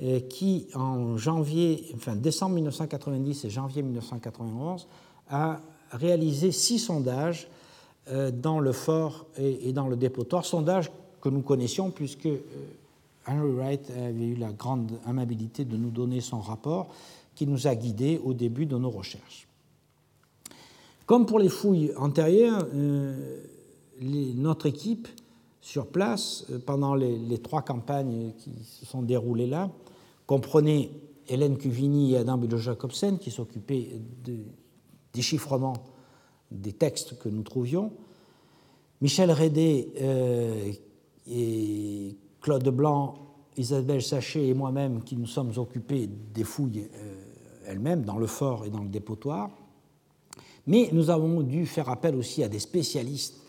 [0.00, 4.88] euh, qui en janvier, enfin décembre 1990 et janvier 1991
[5.28, 5.60] a
[5.90, 7.46] réalisé six sondages
[8.08, 12.28] euh, dans le fort et, et, dans le dépotoir, sondages que nous connaissions puisque
[13.28, 16.88] Henry Wright avait eu la grande amabilité de nous donner son rapport
[17.34, 19.46] qui nous a guidés au début de nos recherches.
[21.04, 22.66] Comme pour les fouilles antérieures,
[24.02, 25.08] notre équipe
[25.60, 29.70] sur place, euh, pendant les, trois campagnes qui se sont déroulées là,
[30.26, 30.90] comprenait
[31.28, 34.44] Hélène Cuvini et Adam Bilo Jacobsen qui s'occupaient du
[35.12, 35.74] déchiffrement
[36.50, 37.92] des textes que nous trouvions,
[39.00, 40.72] Michel Rédé euh,
[41.26, 43.14] et Claude Blanc,
[43.56, 47.14] Isabelle Sachet et moi-même qui nous sommes occupés des fouilles euh,
[47.66, 49.50] elles-mêmes dans le fort et dans le dépotoir.
[50.66, 53.41] Mais nous avons dû faire appel aussi à des spécialistes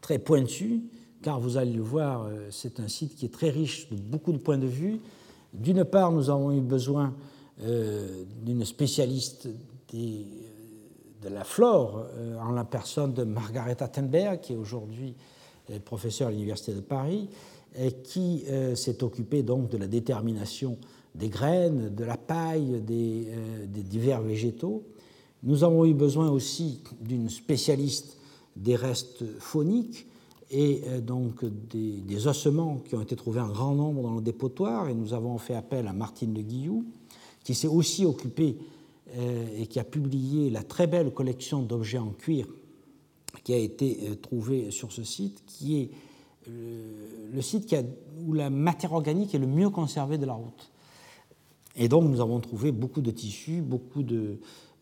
[0.00, 0.82] très pointu,
[1.22, 4.32] car vous allez le voir, euh, c'est un site qui est très riche de beaucoup
[4.32, 5.00] de points de vue.
[5.52, 7.14] D'une part, nous avons eu besoin
[7.62, 9.48] euh, d'une spécialiste
[9.94, 10.22] euh,
[11.22, 12.06] de la flore,
[12.40, 15.14] en la personne de Margaret Attenberg, qui est aujourd'hui
[15.84, 17.28] professeure à l'Université de Paris,
[17.76, 18.44] et qui
[18.76, 20.78] s'est occupée donc de la détermination
[21.16, 24.84] des graines, de la paille, des divers végétaux.
[25.42, 28.16] Nous avons eu besoin aussi d'une spécialiste
[28.58, 30.06] des restes phoniques
[30.50, 34.88] et euh, donc des, ossements qui ont été trouvés en grand nombre dans le dépotoir.
[34.88, 36.84] Et nous avons fait appel à Martine de Guillou,
[37.44, 38.56] qui s'est aussi occupée
[39.16, 42.46] euh, et qui a publié la très belle collection d'objets en cuir
[43.44, 45.90] qui a été euh, trouvée sur ce site, qui est
[47.34, 47.82] le site qui a,
[48.26, 50.70] où la matière organique est le mieux conservée de la route.
[51.76, 54.38] Et donc nous avons trouvé beaucoup de tissus, beaucoup de,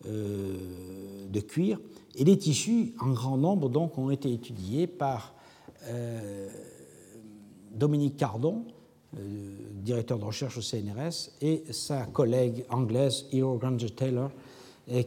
[0.06, 1.78] de cuir
[2.16, 5.34] et les tissus, en grand nombre, donc, ont été étudiés par
[5.88, 6.48] euh,
[7.72, 8.64] Dominique Cardon,
[9.18, 14.30] euh, directeur de recherche au CNRS, et sa collègue anglaise, Hero Granger Taylor,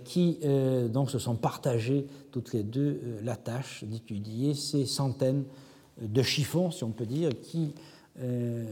[0.04, 5.45] qui euh, donc se sont partagés toutes les deux la tâche d'étudier ces centaines
[6.00, 7.74] de chiffons, si on peut dire, qui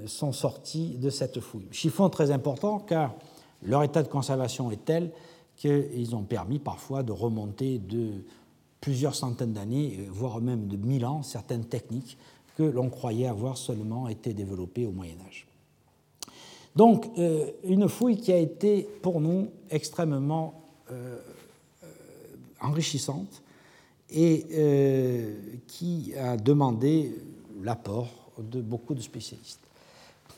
[0.05, 1.67] sont sortis de cette fouille.
[1.71, 3.15] Chiffons très importants car
[3.63, 5.11] leur état de conservation est tel
[5.57, 8.23] qu'ils ont permis parfois de remonter de
[8.79, 12.17] plusieurs centaines d'années, voire même de mille ans, certaines techniques
[12.57, 15.47] que l'on croyait avoir seulement été développées au Moyen Âge.
[16.75, 21.17] Donc, euh, une fouille qui a été pour nous extrêmement euh,
[21.83, 21.87] euh,
[22.61, 23.41] enrichissante
[24.09, 24.45] et
[25.67, 27.13] qui a demandé
[27.61, 29.66] l'apport de beaucoup de spécialistes.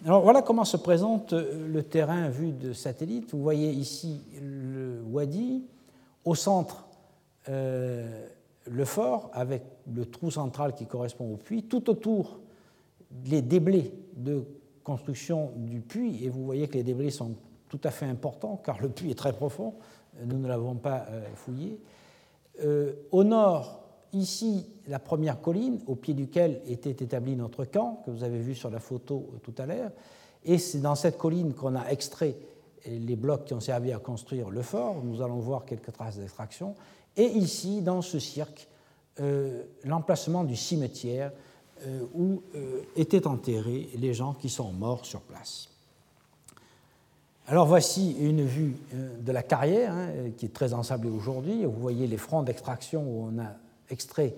[0.06, 3.32] Alors voilà comment se présente euh, le terrain vu de satellite.
[3.32, 5.66] Vous voyez ici le Wadi,
[6.24, 6.88] au centre
[7.50, 8.26] euh,
[8.66, 12.40] le fort avec le trou central qui correspond au puits, tout autour
[13.26, 14.46] les déblais de
[14.86, 17.34] construction du puits, et vous voyez que les déblais sont
[17.68, 19.74] tout à fait importants car le puits est très profond,
[20.24, 21.78] nous ne l'avons pas euh, fouillé.
[23.12, 23.79] au nord,
[24.14, 28.56] ici, la première colline au pied duquel était établi notre camp, que vous avez vu
[28.56, 29.92] sur la photo tout à l'heure,
[30.46, 32.36] et c'est dans cette colline qu'on a extrait
[32.86, 35.04] les blocs qui ont servi à construire le fort.
[35.04, 36.76] Nous allons voir quelques traces d'extraction.
[37.18, 38.68] Et ici, dans ce cirque,
[39.20, 41.32] euh, l'emplacement du cimetière
[41.86, 45.70] euh, où euh, étaient enterrés les gens qui sont morts sur place.
[47.48, 51.66] Alors voici une vue de la carrière hein, qui est très ensablée aujourd'hui.
[51.66, 53.56] Vous voyez les fronts d'extraction où on a
[53.90, 54.36] extrait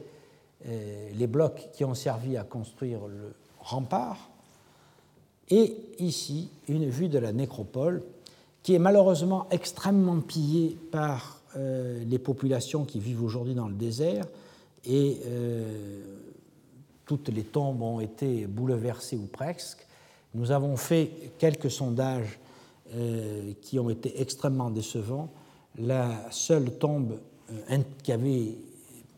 [0.66, 4.30] les blocs qui ont servi à construire le rempart.
[5.49, 8.04] Et ici, une vue de la nécropole
[8.62, 14.26] qui est malheureusement extrêmement pillée par les populations qui vivent aujourd'hui dans le désert
[14.86, 16.02] et euh,
[17.06, 19.86] toutes les tombes ont été bouleversées ou presque.
[20.34, 22.39] Nous avons fait quelques sondages
[22.93, 25.30] euh, qui ont été extrêmement décevants.
[25.78, 27.20] La seule tombe
[27.52, 28.56] euh, qui avait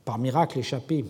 [0.06, 1.06] par miracle échappé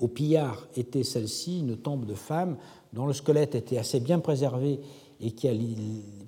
[0.00, 2.56] au pillard était celle-ci, une tombe de femme
[2.92, 4.80] dont le squelette était assez bien préservé
[5.20, 5.52] et qui a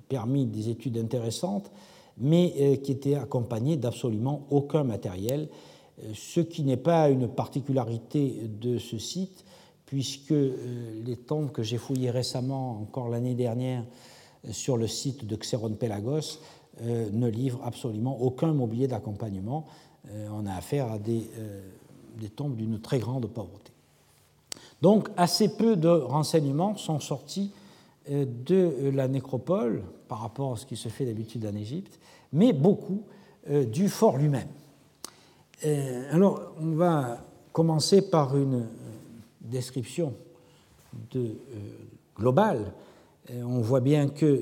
[0.07, 1.71] permis des études intéressantes,
[2.17, 5.49] mais qui était accompagnée d'absolument aucun matériel
[6.13, 9.45] ce qui n'est pas une particularité de ce site,
[9.85, 13.85] puisque euh, les tombes que j'ai fouillées récemment, encore l'année dernière,
[14.47, 16.39] euh, sur le site de Xeron Pelagos,
[16.81, 19.67] euh, ne livrent absolument aucun mobilier d'accompagnement.
[20.31, 21.29] On a affaire à des,
[22.17, 23.71] des tombes d'une très grande pauvreté.
[24.81, 27.51] Donc, assez peu de renseignements sont sortis
[28.09, 31.99] de la nécropole par rapport à ce qui se fait d'habitude en Égypte,
[32.33, 33.03] mais beaucoup
[33.49, 34.49] du fort lui-même.
[35.65, 37.19] Euh, alors, on va
[37.51, 38.67] commencer par une euh,
[39.41, 40.13] description
[41.11, 41.33] de, euh,
[42.17, 42.73] globale.
[43.33, 44.41] on voit bien que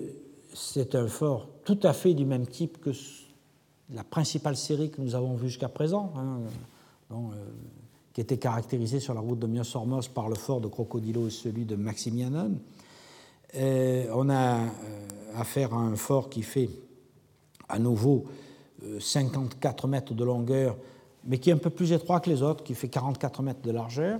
[0.53, 2.91] c'est un fort tout à fait du même type que
[3.93, 6.39] la principale série que nous avons vue jusqu'à présent, hein,
[8.13, 11.65] qui était caractérisée sur la route de Myosormos par le fort de Crocodilo et celui
[11.65, 12.57] de Maximianon.
[13.53, 14.59] on a
[15.35, 16.69] affaire à un fort qui fait
[17.67, 18.25] à nouveau
[18.99, 20.75] 54 mètres de longueur
[21.25, 23.71] mais qui est un peu plus étroit que les autres, qui fait 44 mètres de
[23.71, 24.19] largeur,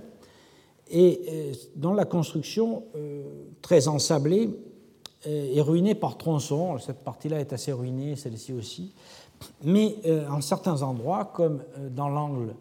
[0.90, 3.22] et euh, dont la construction, euh,
[3.62, 4.50] très ensablée,
[5.26, 6.78] euh, est ruinée par tronçons.
[6.78, 8.92] Cette partie-là est assez ruinée, celle-ci aussi.
[9.64, 9.96] Mais
[10.28, 12.54] en certains endroits, comme dans l'angle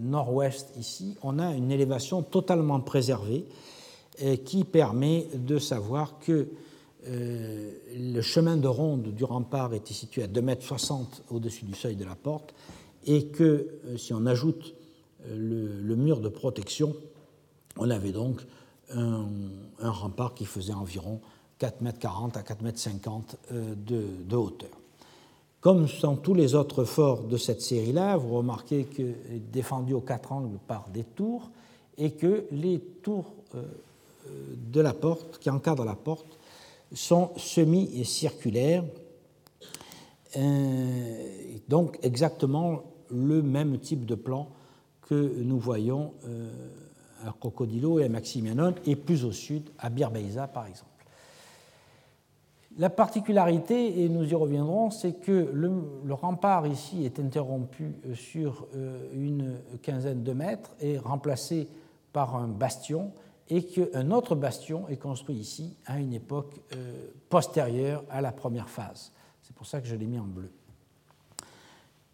[0.00, 3.44] nord-ouest ici, on a une élévation totalement préservée
[4.44, 6.48] qui permet de savoir que
[7.06, 12.04] le chemin de ronde du rempart était situé à 2,60 mètres au-dessus du seuil de
[12.04, 12.54] la porte
[13.08, 14.74] et que euh, si on ajoute
[15.26, 16.94] euh, le, mur de protection,
[17.76, 18.42] on avait donc
[18.94, 19.26] un,
[19.80, 21.20] rempart qui faisait environ
[21.60, 21.92] 4,40 m
[22.34, 24.70] à 4,50 m euh, de, de, hauteur.
[25.60, 30.00] Comme dans tous les autres forts de cette série-là, vous remarquez qu'il est défendu aux
[30.00, 31.50] quatre angles par des tours
[31.96, 36.38] et que les tours de la porte, qui encadrent la porte,
[36.92, 38.84] sont semi-circulaires.
[41.68, 44.48] donc exactement le même type de plan
[45.02, 46.50] que nous voyons euh,
[47.26, 50.97] à Crocodilo et à Maximianon, et plus au sud, à Birbeiza par exemple.
[52.78, 59.10] La particularité, et nous y reviendrons, c'est que le, rempart ici est interrompu sur euh,
[59.12, 61.68] une quinzaine de mètres et remplacé
[62.12, 63.10] par un bastion,
[63.50, 68.68] et qu'un autre bastion est construit ici à une époque euh, postérieure à la première
[68.68, 69.10] phase.
[69.42, 70.50] C'est pour ça que je l'ai mis en bleu.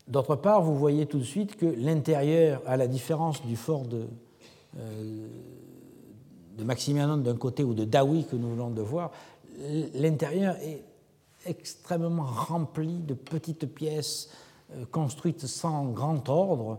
[0.09, 4.07] D'autre part, vous voyez tout de suite que l'intérieur, à la différence du fort de,
[4.79, 5.29] euh,
[6.57, 9.11] d'un côté ou de Dawi que nous venons de voir,
[9.95, 10.83] l'intérieur est
[11.47, 14.31] extrêmement rempli de petites pièces
[14.73, 16.79] euh, construites sans grand ordre,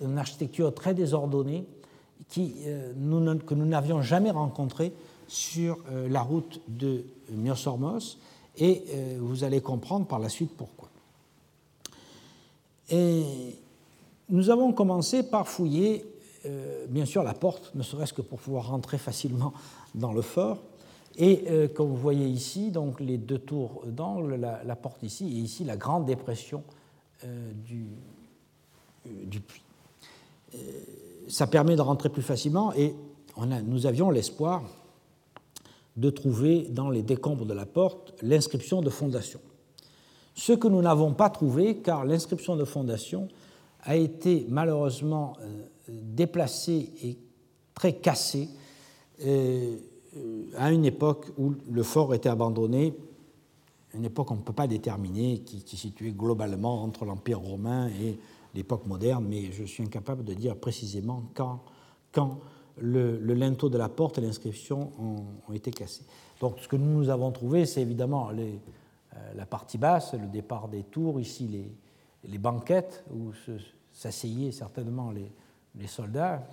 [0.00, 1.66] une architecture très désordonnée
[2.38, 4.92] euh, que nous n'avions jamais rencontrée
[5.28, 8.18] sur la route de Myosormos,
[8.58, 8.82] et
[9.18, 10.90] vous allez comprendre par la suite pourquoi.
[14.32, 16.06] Nous avons commencé par fouiller,
[16.46, 19.52] euh, bien sûr, la porte, ne serait-ce que pour pouvoir rentrer facilement
[19.94, 20.56] dans le fort.
[21.16, 25.40] Et euh, comme vous voyez ici, donc les deux tours d'angle, la, porte ici, et
[25.40, 26.62] ici la grande dépression
[27.24, 27.86] euh, du,
[29.04, 29.62] du, puits.
[31.28, 32.94] ça permet de rentrer plus facilement et
[33.36, 34.62] on a, nous avions l'espoir
[35.96, 39.40] de trouver dans les décombres de la porte l'inscription de fondation
[40.34, 43.28] ce que nous n'avons pas trouvé, car l'inscription de fondation
[43.82, 47.18] a été malheureusement euh, déplacée et
[47.74, 48.48] très cassée
[49.24, 49.76] euh,
[50.56, 52.94] à une époque où le fort était abandonné,
[53.94, 58.18] une époque qu'on ne peut pas déterminer, qui, qui situait globalement entre l'Empire romain et
[58.54, 62.38] l'époque moderne, mais je suis incapable de dire précisément quand,
[62.78, 66.04] le, linteau de la porte et l'inscription ont, été cassés.
[66.40, 68.56] Donc ce que nous avons trouvé, c'est évidemment euh,
[69.34, 71.68] la partie basse, le départ des tours, ici
[72.24, 73.32] les, banquettes où
[73.92, 75.30] s'asseyaient certainement les,
[75.76, 76.46] les soldats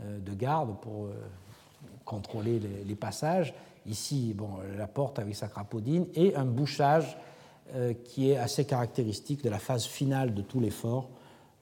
[0.00, 1.12] euh, de garde pour euh,
[2.04, 3.54] contrôler les, passages.
[3.86, 7.16] Ici, bon, la porte avec sa crapaudine et un bouchage
[8.04, 11.08] qui est assez caractéristique de la phase finale de tous les forts,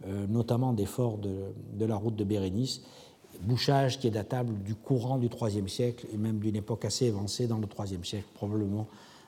[0.07, 2.83] notamment des forts de, de la route de Bérénice,
[3.41, 7.47] bouchage qui est datable du courant du IIIe siècle et même d'une époque assez avancée
[7.47, 8.87] dans le IIIe siècle, probablement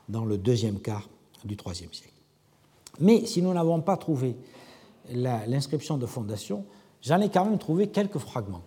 [0.09, 1.09] dans le deuxième quart
[1.45, 2.13] du IIIe siècle.
[2.99, 4.35] Mais si nous n'avons pas trouvé
[5.09, 6.65] l'inscription de fondation,
[7.01, 8.63] j'en ai quand même trouvé quelques fragments.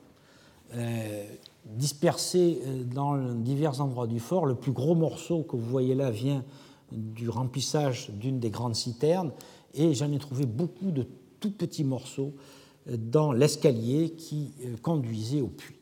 [0.75, 1.25] Euh,
[1.66, 4.47] dispersés euh, dans divers endroits du fort.
[4.47, 6.45] Le plus gros morceau que vous voyez là vient
[6.93, 9.32] du remplissage d'une des grandes citernes,
[9.74, 11.07] et j'en ai trouvé beaucoup de
[11.41, 12.32] tout petits morceaux
[12.89, 15.77] euh, dans l'escalier qui conduisait au puits.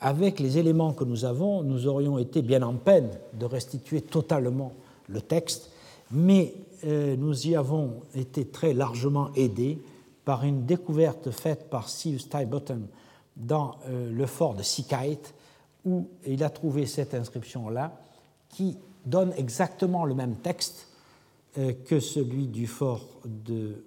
[0.00, 4.72] avec les éléments que nous avons, nous aurions été bien en peine de restituer totalement
[5.08, 5.70] le texte,
[6.10, 6.54] mais
[6.84, 9.78] euh, nous y avons été très largement aidés
[10.24, 12.86] par une découverte faite par Steve Stybottom
[13.40, 15.20] dans euh, le fort de Sikait,
[15.84, 18.00] où il a trouvé cette inscription-là,
[18.48, 18.76] qui
[19.06, 20.88] donne exactement le même texte
[21.58, 23.84] euh, que celui du fort de,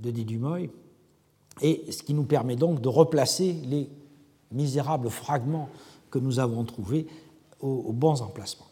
[0.00, 0.70] de Didumoy,
[1.60, 3.88] et ce qui nous permet donc de replacer les
[4.52, 5.68] misérables fragments
[6.10, 7.06] que nous avons trouvés
[7.60, 8.68] aux bons emplacements.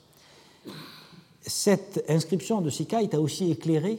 [1.42, 3.98] Cette inscription de Sikait a aussi éclairé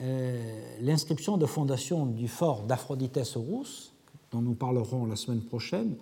[0.00, 3.92] euh, l'inscription de fondation du fort d'Aphroditès Rousse,
[4.42, 5.94] nous parlerons la semaine prochaine.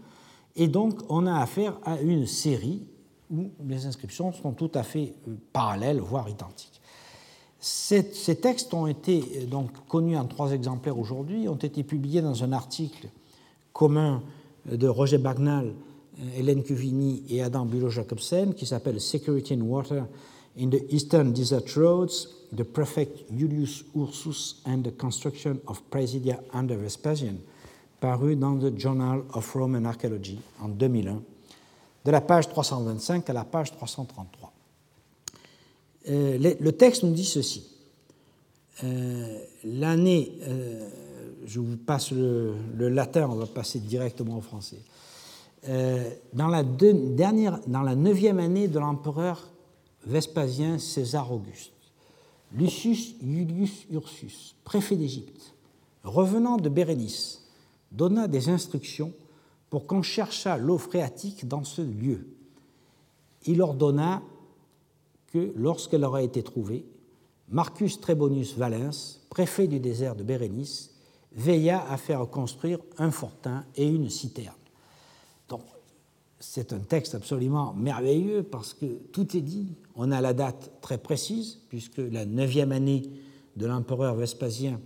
[0.56, 2.82] Et donc, on a affaire à une série
[3.31, 6.81] où les inscriptions sont tout à fait euh, parallèles, voire identiques.
[7.59, 8.05] Ces,
[8.40, 12.52] textes ont été euh, donc connus en trois exemplaires aujourd'hui, ont été publiés dans un
[12.52, 13.09] article
[13.73, 14.23] commun
[14.70, 15.74] de Roger Bagnal,
[16.36, 20.05] Hélène Cuvini et Adam Bulow-Jacobsen qui s'appelle Security in Water
[20.56, 26.77] in the Eastern Desert Roads, the prefect Julius Ursus and the construction of Presidia under
[26.77, 27.39] Vespasian,
[28.05, 31.22] paru dans the Journal of Roman Archaeology en 2001,
[32.05, 34.52] de la page 325 à la page 333.
[36.10, 37.66] Euh, le, texte nous dit ceci.
[38.82, 40.86] Euh, L'année, euh,
[41.47, 44.82] je vous passe le, latin, on va passer directement au français.
[46.35, 49.48] Dans, la dernière, dans la neuvième année de l'empereur
[50.05, 51.72] Vespasien César Auguste,
[52.52, 55.55] Lucius Iulius Ursus, préfet d'Égypte,
[56.02, 57.43] revenant de Bérénice,
[57.94, 59.12] donna des instructions
[59.70, 62.28] pour qu'on cherchât l'eau phréatique dans ce lieu.
[63.46, 64.22] Il ordonna
[65.32, 66.86] que, lorsqu'elle aura été trouvée,
[67.48, 70.94] Marcus Trebonius Valens, préfet du désert de Bérénice,
[71.32, 74.54] veilla à faire construire un fortin et une citerne.
[75.48, 75.62] Donc,
[76.38, 79.74] c'est un texte absolument merveilleux parce que tout est dit.
[79.96, 83.02] On a la date très précise, puisque la neuvième année
[83.56, 84.80] de l'empereur Vespasien,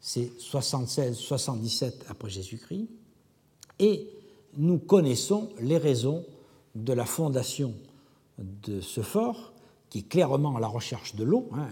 [0.00, 2.88] c'est 76-77 après Jésus-Christ.
[3.78, 4.08] Et
[4.56, 6.24] nous connaissons les raisons
[6.74, 7.74] de la fondation
[8.38, 9.52] de ce fort,
[9.90, 11.48] qui est clairement la recherche de l'eau.
[11.54, 11.68] Hein.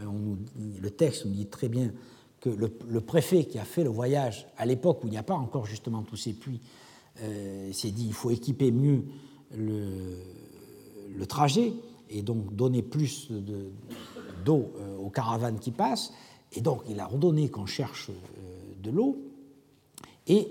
[0.80, 1.92] le texte nous dit très bien
[2.40, 5.34] que le, préfet qui a fait le voyage à l'époque où il n'y a pas
[5.34, 6.60] encore justement tous ces puits,
[7.22, 9.04] euh, s'est dit il faut équiper mieux
[9.56, 10.16] le,
[11.28, 11.72] trajet
[12.08, 13.30] et donc donner plus
[14.44, 16.12] d'eau euh, aux caravanes qui passent.
[16.56, 18.12] Et donc il a ordonné qu'on cherche euh,
[18.82, 19.18] de l'eau
[20.26, 20.48] et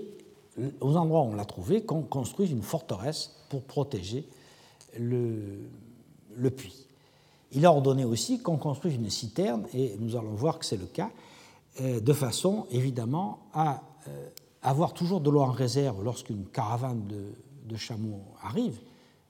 [0.80, 4.26] aux endroits où on l'a trouvé, qu'on construise une forteresse pour protéger
[4.98, 5.68] le,
[6.56, 6.86] puits.
[7.52, 10.86] Il a ordonné aussi qu'on construise une citerne, et nous allons voir que c'est le
[10.86, 11.10] cas,
[11.82, 13.82] euh, de façon évidemment à
[14.62, 17.24] avoir toujours de l'eau en réserve lorsqu'une caravane de,
[17.68, 18.78] de chameaux arrive,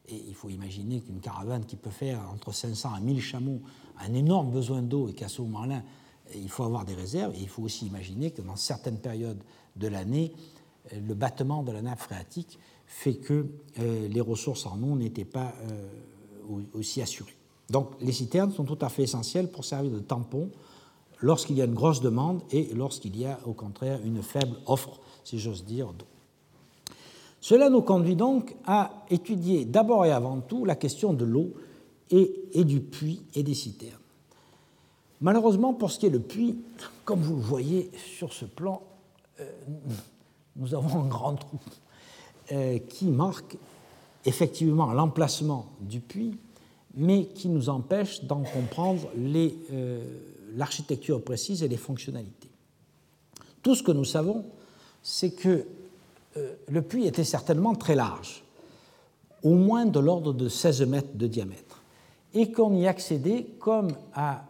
[0.08, 3.60] et il faut imaginer qu'une caravane qui peut faire entre 500 à 1000 chameaux
[3.98, 5.82] a un énorme besoin d'eau et qu'à ce moment-là,
[6.34, 7.34] il faut avoir des réserves.
[7.34, 9.42] Et il faut aussi imaginer que dans certaines périodes
[9.76, 10.32] de l'année,
[10.92, 13.46] le battement de la nappe phréatique fait que
[13.78, 15.88] euh, les ressources en eau n'étaient pas euh,
[16.74, 17.36] aussi assurées.
[17.70, 20.50] Donc les citernes sont tout à fait essentielles pour servir de tampon
[21.20, 25.00] lorsqu'il y a une grosse demande et lorsqu'il y a au contraire une faible offre,
[25.24, 26.06] si j'ose dire, d'eau.
[27.40, 31.54] Cela nous conduit donc à étudier d'abord et avant tout la question de l'eau
[32.10, 33.98] et, du puits et des citernes.
[35.20, 36.56] Malheureusement, pour ce qui est le puits,
[37.04, 38.82] comme vous le voyez sur ce plan,
[39.40, 39.50] euh,
[40.56, 41.58] nous avons un grand trou
[42.52, 43.56] euh, qui marque
[44.24, 46.36] effectivement l'emplacement du puits,
[46.94, 50.04] mais qui nous empêche d'en comprendre euh,
[50.54, 52.50] l'architecture précise et les fonctionnalités.
[53.62, 54.44] Tout ce que nous savons,
[55.02, 55.66] c'est que
[56.68, 58.44] le puits était certainement très large,
[59.42, 61.65] au moins de l'ordre de 16 mètres de diamètre,
[62.36, 64.44] et qu'on y accédait, comme à,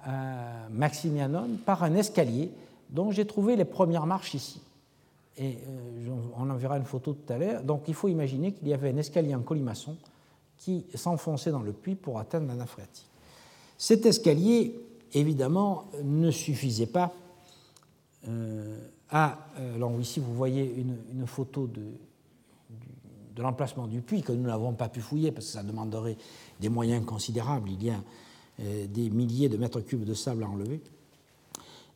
[0.71, 2.51] Maximianon, par un escalier
[2.91, 4.61] dont j'ai trouvé les premières marches ici.
[5.39, 7.63] Et euh, on en verra une photo tout à l'heure.
[7.63, 9.97] Donc il faut imaginer qu'il y avait un escalier en colimaçon
[10.59, 13.07] qui s'enfonçait dans le puits pour atteindre la nappe phréatique.
[13.79, 14.81] Cet escalier,
[15.13, 17.13] évidemment, ne suffisait pas
[18.27, 18.79] euh,
[19.11, 19.47] à.
[19.61, 20.75] Euh, alors ici, vous voyez
[21.15, 21.83] une, photo de,
[23.37, 26.17] de l'emplacement du puits que nous n'avons pas pu fouiller parce que ça demanderait
[26.61, 27.71] des moyens considérables.
[27.71, 28.03] Il y a
[28.61, 30.81] euh, des milliers de mètres cubes de sable à enlever.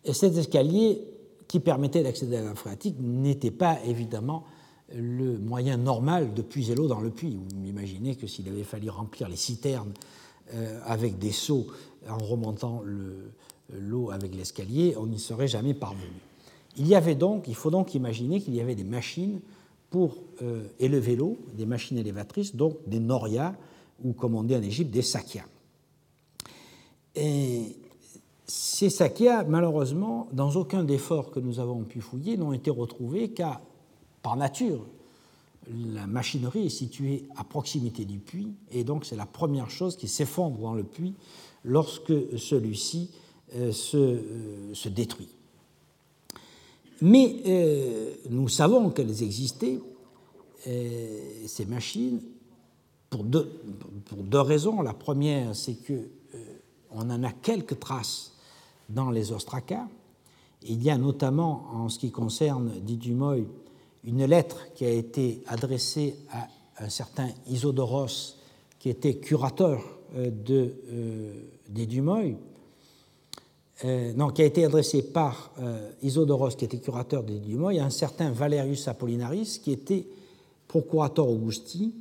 [0.05, 1.01] Et cet escalier
[1.49, 4.45] qui permettait d'accéder à la phréatique n'était pas évidemment
[4.95, 7.37] le moyen normal de puiser l'eau dans le puits.
[7.37, 9.93] Vous imaginez que s'il avait fallu remplir les citernes
[10.55, 11.67] euh, avec des seaux
[12.09, 12.83] en remontant
[13.73, 16.11] l'eau avec l'escalier, on n'y serait jamais parvenu.
[16.77, 19.41] Il y avait donc, il faut donc imaginer qu'il y avait des machines
[19.91, 23.55] pour euh, élever l'eau, des machines élévatrices, donc des norias,
[24.05, 25.47] ou comme on dit en Égypte, des sakias.
[27.15, 27.77] Et
[28.47, 33.31] ces sakias, malheureusement, dans aucun des forts que nous avons pu fouiller, n'ont été retrouvés
[33.31, 33.61] car,
[34.23, 34.85] par nature,
[35.95, 40.09] la machinerie est située à proximité du puits, et donc c'est la première chose qui
[40.09, 41.15] s'effondre dans le puits
[41.65, 43.11] lorsque celui-ci
[43.57, 45.29] euh, euh, se, détruit.
[47.03, 49.81] Mais euh, nous savons qu'elles existaient,
[50.63, 52.21] ces machines,
[53.11, 54.83] pour deux, raisons.
[54.83, 56.09] La première, c'est que
[56.93, 58.33] on en a quelques traces
[58.89, 59.87] dans les ostracas.
[60.63, 63.47] Il y a notamment, en ce qui concerne Didumoy,
[64.05, 66.49] une lettre qui a été adressée à
[66.85, 68.37] un certain Isodoros,
[68.79, 69.83] qui était curateur
[70.17, 71.33] euh, de, euh,
[71.69, 72.37] Dumoy,
[73.85, 75.53] euh, non, qui a été adressée par
[76.03, 77.41] Isodoros, qui était curateur des
[77.79, 80.07] à un certain Valerius Apollinaris, qui était
[80.69, 81.95] procurateur Augusti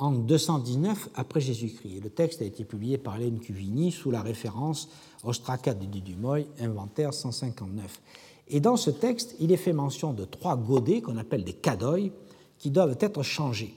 [0.00, 2.00] en 219 après Jésus-Christ.
[2.02, 4.88] le texte a été publié par Hélène Cuvini sous la référence
[5.22, 8.00] Ostraka de Dumoy, inventaire 159.
[8.48, 12.12] Et dans ce texte, il est fait mention de trois godets qu'on appelle des cadoïs
[12.58, 13.74] qui doivent être changés.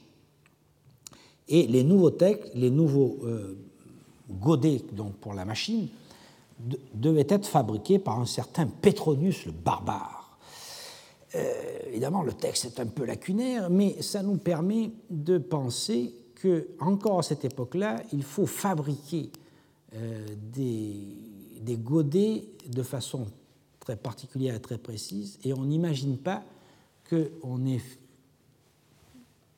[1.49, 3.57] Et les nouveaux, textes, les nouveaux euh,
[4.31, 5.89] godets donc pour la machine
[6.93, 10.22] devaient être fabriqués par un certain Petronius le barbare.
[11.35, 16.67] Euh, évidemment, le texte est un peu lacunaire, mais ça nous permet de penser que
[16.79, 19.31] encore à cette époque-là, il faut fabriquer
[19.95, 23.25] euh, des, godets de façon
[23.79, 26.43] très particulière et très précise, et on n'imagine pas
[27.09, 27.81] qu'on ait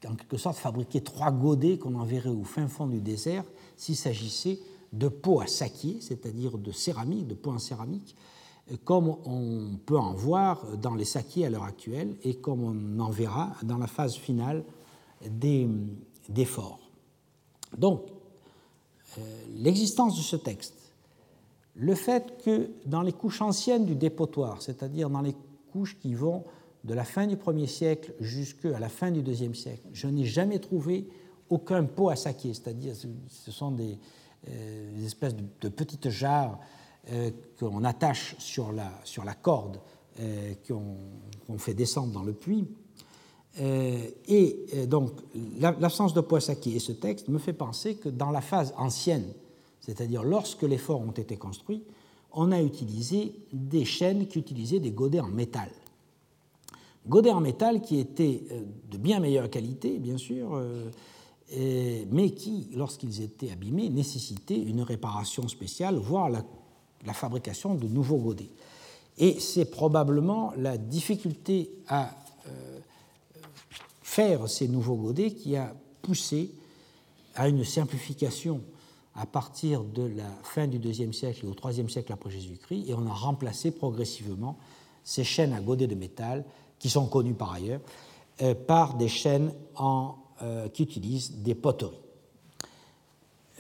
[0.08, 3.44] en quelque sorte fabriqué trois godets qu'on enverrait au fin fond du désert
[3.76, 4.60] s'il s'agissait
[4.94, 8.16] de pots à sakier, c'est-à-dire de céramique, de pots en céramique,
[8.84, 13.10] comme on peut en voir dans les sakiers à l'heure actuelle et comme on en
[13.10, 14.64] verra dans la phase finale
[15.30, 15.68] des,
[16.30, 16.80] des forts.
[17.78, 18.02] Donc,
[19.18, 19.22] euh,
[19.56, 20.86] l'existence de ce texte
[21.76, 25.36] le fait que dans les couches anciennes du dépotoir, c'est-à-dire dans les
[25.72, 26.44] couches qui vont
[26.84, 30.60] de la fin du 1er siècle jusqu'à la fin du 2e siècle, je n'ai jamais
[30.60, 31.08] trouvé
[31.50, 34.00] aucun pot à saquer, c'est-à-dire ce sont des,
[34.48, 36.64] euh, espèces de, petites jarres euh,
[37.60, 39.80] qu'on attache sur la, sur la corde
[40.20, 42.68] euh, qu'on fait descendre dans le puits.
[43.58, 45.12] et donc
[45.60, 49.32] l'absence de saquer et ce texte me fait penser que dans la phase ancienne
[49.86, 51.84] c'est-à-dire lorsque les forts ont été construits,
[52.34, 55.70] on a utilisé des chaînes qui utilisaient des godets en métal.
[57.08, 60.90] Godets en métal qui étaient euh, de bien meilleure qualité, bien sûr, euh,
[62.10, 66.44] mais qui, lorsqu'ils étaient abîmés, nécessitaient une réparation spéciale, voire la,
[67.14, 68.50] fabrication de nouveaux godets.
[69.18, 72.12] Et c'est probablement la difficulté à
[72.48, 72.80] euh,
[74.02, 76.52] faire ces nouveaux godets qui a poussé
[77.36, 78.62] à une simplification
[79.16, 82.94] à partir de la fin du IIe siècle et au IIIe siècle après Jésus-Christ, et
[82.94, 84.58] on a remplacé progressivement
[85.04, 86.44] ces chaînes à godets de métal,
[86.80, 87.80] qui sont connues par ailleurs,
[88.42, 89.54] euh, par des chaînes
[90.42, 91.96] euh, qui utilisent des poteries.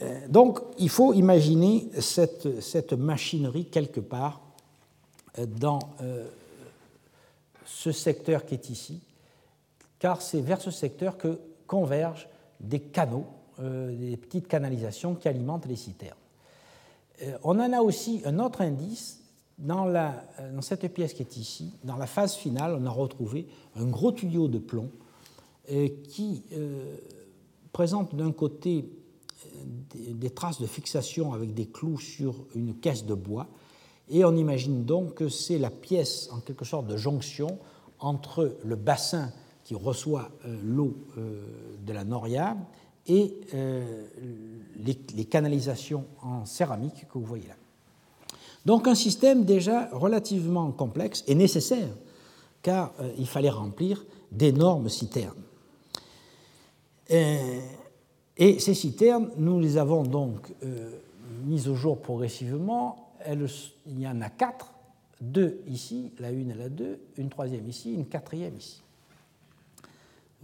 [0.01, 4.41] Euh, donc il faut imaginer cette, machinerie quelque part
[5.47, 5.79] dans
[7.65, 9.01] ce secteur qui est ici,
[9.99, 13.25] car c'est vers ce secteur que convergent des canaux
[13.61, 16.17] euh, des petites canalisations qui alimentent les citernes.
[17.21, 19.21] Euh, on en a aussi un autre indice
[19.57, 21.71] dans, la, euh, dans, cette pièce qui est ici.
[21.85, 23.47] Dans la phase finale, on a retrouvé
[23.77, 24.89] un gros tuyau de plomb
[26.09, 26.43] qui
[27.71, 28.87] présente d'un côté
[29.93, 33.47] des, traces de fixation avec des clous sur une caisse de bois
[34.09, 37.57] Et on imagine donc que c'est la pièce, en quelque sorte, de jonction
[37.99, 39.31] entre le bassin
[39.63, 41.43] qui reçoit euh, l'eau euh,
[41.85, 42.55] de la Noria
[43.07, 44.07] et euh,
[44.77, 47.55] les, canalisations en céramique que vous voyez là.
[48.65, 51.89] Donc un système déjà relativement complexe et nécessaire,
[52.63, 55.35] car il fallait remplir d'énormes citernes.
[58.37, 60.53] Ces citernes, nous les avons donc
[61.45, 63.13] mises au jour progressivement.
[63.27, 64.73] il y en a quatre,
[65.21, 68.81] deux ici, la une et la deux, une troisième ici, une quatrième ici.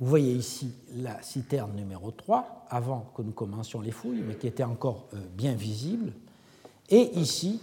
[0.02, 4.48] Vous voyez ici la citerne numéro 3, avant que nous commencions les fouilles, mais qui
[4.48, 6.12] était encore euh, bien visible.
[6.90, 7.62] Et ici,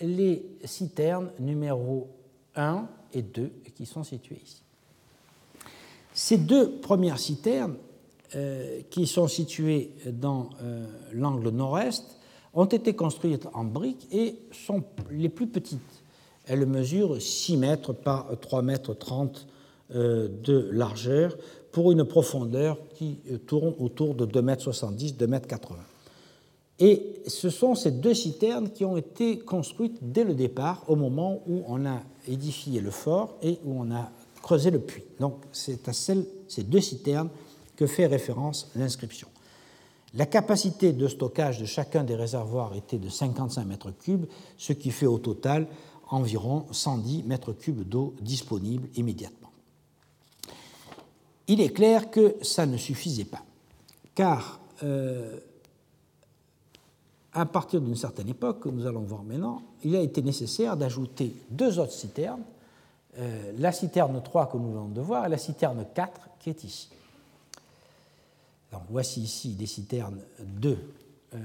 [0.00, 2.08] les citernes numéro
[2.56, 4.62] 1 et 2 qui sont situées ici.
[6.12, 7.85] Ces deux premières citernes, euh,
[8.90, 12.04] qui sont situées dans euh, l'angle nord-est,
[12.54, 16.02] ont été construites en briques et sont les plus petites.
[16.46, 19.46] Elles mesurent 6 mètres par 3 mètres 30
[19.90, 21.36] de largeur
[21.76, 25.76] pour une profondeur qui euh, tourne autour de 2,70 m, 2,80 m.
[26.78, 31.42] Et ce sont ces deux citernes qui ont été construites dès le départ, au moment
[31.46, 34.10] où on a édifié le fort et où on a
[34.42, 35.04] creusé le puits.
[35.20, 37.28] Donc c'est à celles, ces deux citernes
[37.76, 39.28] que fait référence l'inscription.
[40.14, 44.26] La capacité de stockage de chacun des réservoirs était de 55 mètres cubes,
[44.56, 45.66] ce qui fait au total
[46.08, 49.50] environ 110 mètres cubes d'eau disponibles immédiatement.
[51.48, 53.42] Il est clair que ça ne suffisait pas,
[54.14, 55.38] car euh,
[57.32, 61.34] à partir d'une certaine époque, que nous allons voir maintenant, il a été nécessaire d'ajouter
[61.50, 62.42] deux autres citernes,
[63.18, 66.64] euh, la citerne 3 que nous venons de voir et la citerne 4 qui est
[66.64, 66.88] ici.
[68.88, 70.78] Voici ici des citernes 2,
[71.34, 71.38] euh,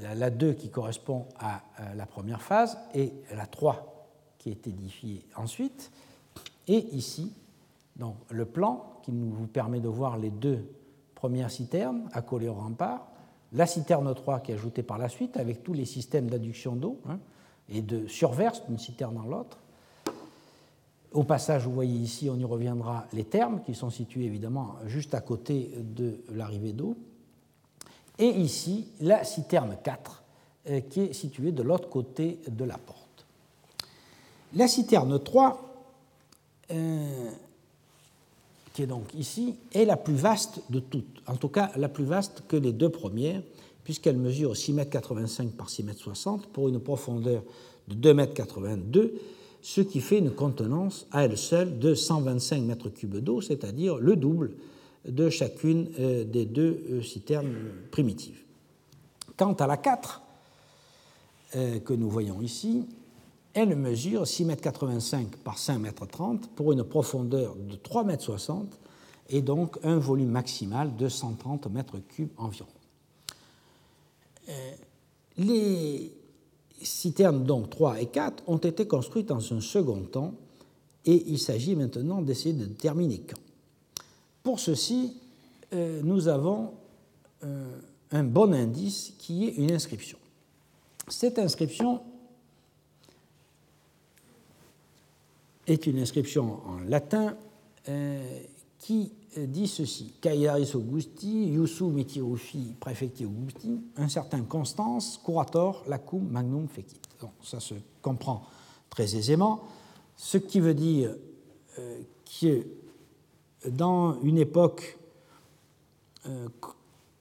[0.00, 1.62] la 2 qui correspond à
[1.94, 5.90] la première phase et la 3 qui est édifiée ensuite,
[6.66, 7.32] et ici
[7.96, 10.68] donc, le plan qui nous permet de voir les deux
[11.14, 13.06] premières citernes accolées au rempart,
[13.52, 17.00] la citerne 3 qui est ajoutée par la suite avec tous les systèmes d'adduction d'eau
[17.08, 17.18] hein,
[17.68, 19.58] et de surverse d'une citerne dans l'autre.
[21.14, 25.14] Au passage, vous voyez ici, on y reviendra, les thermes qui sont situés évidemment juste
[25.14, 26.96] à côté de l'arrivée d'eau.
[28.18, 30.22] Et ici, la citerne 4
[30.68, 33.26] euh, qui est située de l'autre côté de la porte.
[34.54, 35.70] La citerne 3
[38.74, 42.04] qui est donc ici, est la plus vaste de toutes, en tout cas la plus
[42.04, 43.40] vaste que les deux premières,
[43.84, 47.42] puisqu'elle mesure 6,85 m par 6,60 m pour une profondeur
[47.88, 49.10] de 2,82 m,
[49.64, 54.50] ce qui fait une contenance à elle seule de 125 m3 d'eau, c'est-à-dire le double
[55.08, 57.54] de chacune euh, des deux euh, citernes
[57.90, 58.42] primitives.
[59.38, 60.20] Quant à la 4,
[61.56, 62.84] euh, que nous voyons ici,
[63.54, 68.66] elle mesure 6,85 m par 5,30 m pour une profondeur de 3,60 m
[69.30, 72.68] et donc un volume maximal de 130 m3 environ.
[75.38, 76.12] Les
[76.84, 80.34] citernes donc 3 et 4 ont été construites dans un second temps
[81.04, 83.40] et il s'agit maintenant d'essayer de déterminer quand.
[84.42, 85.16] Pour ceci,
[85.72, 86.72] euh, nous avons
[87.42, 87.78] euh,
[88.10, 90.18] un bon indice qui est une inscription.
[91.08, 92.00] Cette inscription
[95.66, 97.36] est une inscription en latin
[97.88, 98.40] euh,
[98.78, 106.68] qui dit ceci Caiaris Augusti, Iusu Metirufi Prefecti Augusti, un certain Constance, curator lacum magnum
[106.68, 107.00] fecit.
[107.42, 108.46] ça se comprend
[108.90, 109.62] très aisément,
[110.16, 111.14] ce qui veut dire
[111.78, 112.00] euh,
[112.40, 112.66] que
[113.68, 114.98] dans une époque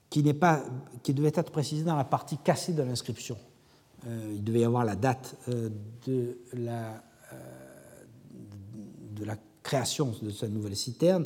[0.09, 0.63] qui, pas,
[1.01, 3.37] qui devait être précisée dans la partie cassée de l'inscription,
[4.05, 7.03] il devait y avoir la date de la
[9.23, 11.25] de la création de cette nouvelle citerne,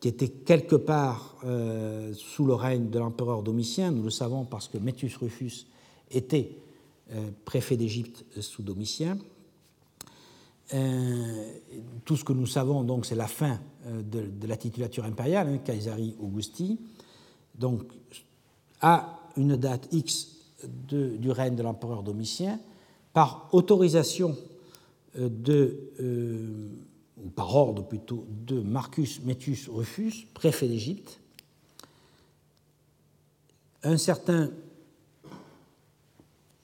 [0.00, 3.90] qui était quelque part euh, sous le règne de l'empereur Domitien.
[3.90, 5.66] Nous le savons parce que Métus Rufus
[6.10, 6.56] était
[7.12, 9.18] euh, préfet d'Égypte sous Domitien.
[10.72, 11.52] Euh,
[12.06, 16.16] tout ce que nous savons, donc, c'est la fin de, la titulature impériale, hein, Caesari
[16.18, 16.78] Augusti.
[17.54, 17.82] Donc,
[18.80, 22.58] à une date X du règne de l'empereur Domitien,
[23.12, 24.36] par autorisation
[25.18, 25.90] de
[27.24, 31.20] ou par ordre plutôt, de Marcus Mettus Rufus, préfet d'Égypte,
[33.82, 34.50] un certain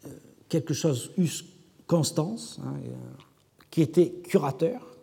[0.06, 0.08] euh,
[0.48, 1.44] quelque chose Us
[1.86, 2.94] Constance, hein, euh,
[3.70, 4.96] qui était curateur,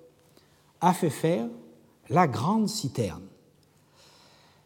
[0.82, 1.48] a fait faire
[2.10, 3.24] la grande citerne.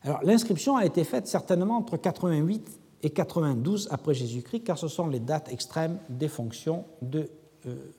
[0.02, 5.08] Alors l'inscription a été faite certainement entre 88 et 92 après Jésus-Christ, car ce sont
[5.08, 7.30] les dates extrêmes des fonctions de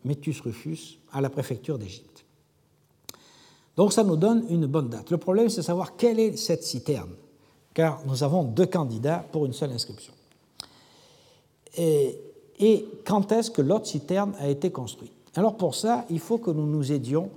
[0.04, 2.17] Métus Rufus à la préfecture d'Égypte.
[3.78, 5.08] Donc ça nous donne une bonne date.
[5.12, 7.12] Le problème, c'est de savoir quelle est cette citerne,
[7.72, 10.12] car nous avons deux candidats pour une seule inscription.
[11.76, 12.18] Et,
[13.06, 15.12] quand est-ce que l'autre citerne a été construite?
[15.36, 17.30] Alors pour ça, il faut que nous nous aidions,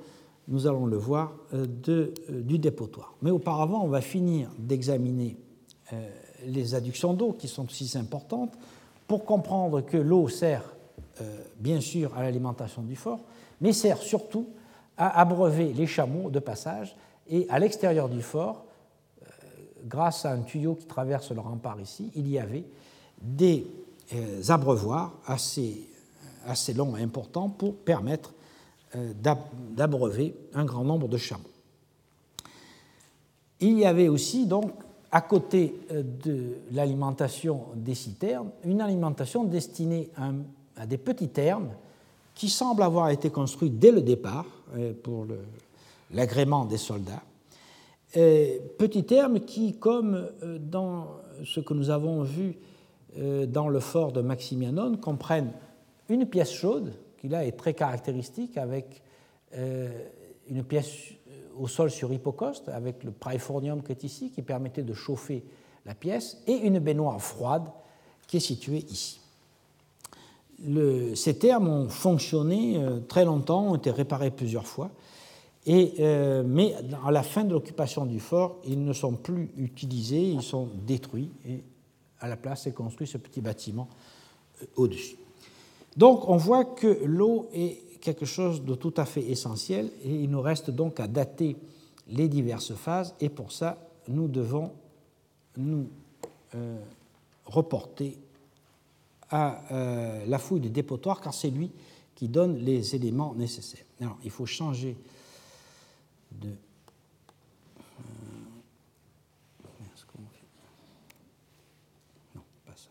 [0.47, 3.13] nous allons le voir, euh, euh, du dépotoir.
[3.21, 5.37] Mais auparavant, on va finir d'examiner
[5.93, 6.09] euh,
[6.47, 8.53] les adductions d'eau qui sont aussi importantes
[9.07, 10.63] pour comprendre que l'eau sert
[11.59, 13.19] bien sûr à l'alimentation du fort,
[13.59, 14.47] mais sert surtout
[15.01, 16.95] à abreuver les chameaux de passage
[17.27, 18.65] et à l'extérieur du fort,
[19.23, 19.25] euh,
[19.85, 22.65] grâce à un tuyau qui traverse le rempart ici, il y avait
[23.19, 23.65] des
[24.13, 25.87] euh, abreuvoirs assez,
[26.75, 28.31] longs et importants pour permettre
[28.95, 29.11] euh,
[29.71, 31.49] d'abreuver un grand nombre de chameaux.
[33.59, 34.71] Il y avait aussi donc
[35.11, 40.11] à côté de l'alimentation des citernes, une alimentation destinée
[40.77, 41.69] à, des petits termes
[42.41, 45.27] qui semblent avoir été construits dès le départ euh, pour
[46.09, 47.21] l'agrément des soldats.
[48.13, 51.05] petit terme qui, comme euh, dans
[51.45, 52.57] ce que nous avons vu
[53.19, 55.51] euh, dans le fort de Maximianon, comprennent
[56.09, 59.03] une pièce chaude, qui là est très caractéristique, avec
[60.49, 60.89] une pièce
[61.59, 65.43] au sol sur hypocoste, avec le praefornium qui est ici, qui permettait de chauffer
[65.85, 67.67] la pièce, et une baignoire froide
[68.27, 69.20] qui est située ici
[71.15, 74.91] ces termes ont fonctionné euh, très longtemps, ont été réparés plusieurs fois,
[75.67, 76.75] euh, mais
[77.05, 81.29] à la fin de l'occupation du fort, ils ne sont plus utilisés, ils sont détruits,
[81.47, 81.63] et
[82.19, 83.87] à la place est construit ce petit bâtiment
[84.61, 85.17] euh, au-dessus.
[85.97, 90.29] Donc on voit que l'eau est quelque chose de tout à fait essentiel, et il
[90.29, 91.55] nous reste donc à dater
[92.07, 93.77] les diverses phases, et pour ça,
[94.07, 94.71] nous devons
[95.57, 95.87] nous
[97.45, 98.17] reporter
[99.31, 101.71] à euh, la fouille du dépotoir, car c'est lui
[102.15, 103.85] qui donne les éléments nécessaires.
[103.99, 104.95] Alors, il faut changer
[106.31, 106.49] de.
[106.49, 106.53] Euh,
[112.35, 112.89] non, pas ça.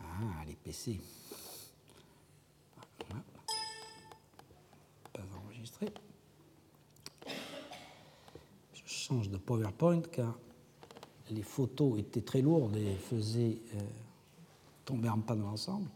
[0.00, 0.98] Ah, les PC.
[5.12, 5.92] Pas enregistré.
[8.72, 10.38] Je change de PowerPoint car
[11.30, 13.58] les photos étaient très lourdes et faisaient.
[13.74, 13.80] Euh,
[14.86, 15.90] tomber en panne ensemble.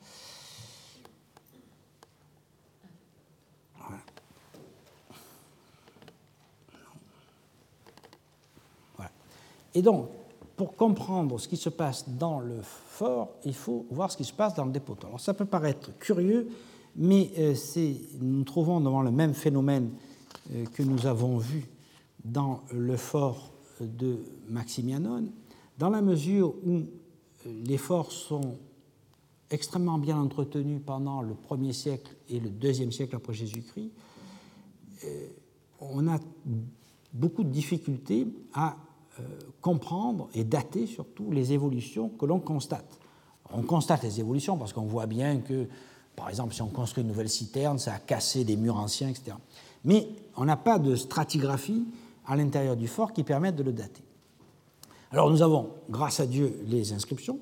[8.97, 9.11] Voilà.
[9.75, 10.09] Et donc,
[10.57, 14.33] pour comprendre ce qui se passe dans le fort, il faut voir ce qui se
[14.35, 15.09] passe dans le dépotoir.
[15.09, 16.49] Alors ça peut paraître curieux,
[16.97, 17.55] mais euh,
[18.21, 19.91] nous nous trouvons devant le même phénomène
[20.53, 21.67] euh, que nous avons vu
[22.25, 24.19] dans le fort de
[24.49, 25.33] Maximianon,
[25.79, 26.81] dans la mesure où
[27.47, 28.59] euh, les forts sont
[29.51, 33.91] extrêmement bien entretenu pendant le 1er siècle et le 2e siècle après Jésus-Christ,
[35.05, 35.27] euh,
[35.81, 36.19] on a
[37.13, 38.77] beaucoup de difficultés à
[39.19, 39.23] euh,
[39.61, 42.99] comprendre et dater surtout les évolutions que l'on constate.
[43.53, 45.67] On constate les évolutions parce qu'on voit bien que,
[46.15, 49.37] par exemple, si on construit une nouvelle citerne, ça a cassé des murs anciens, etc.
[49.85, 51.85] Mais on n'a pas de stratigraphie
[52.27, 54.05] à l'intérieur du fort qui permette de le dater.
[55.11, 57.41] Alors nous avons, grâce à Dieu, les inscriptions,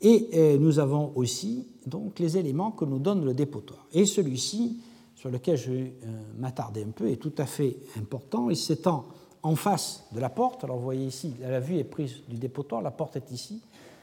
[0.00, 3.86] et euh, nous avons aussi donc, les éléments que nous donne le dépotoir.
[3.92, 4.78] Et celui-ci,
[5.14, 8.50] sur lequel je vais euh, m'attarder un peu, est tout à fait important.
[8.50, 9.06] Il s'étend
[9.42, 10.64] en face de la porte.
[10.64, 13.62] Alors vous voyez ici, la vue est prise du dépotoir, la porte est ici,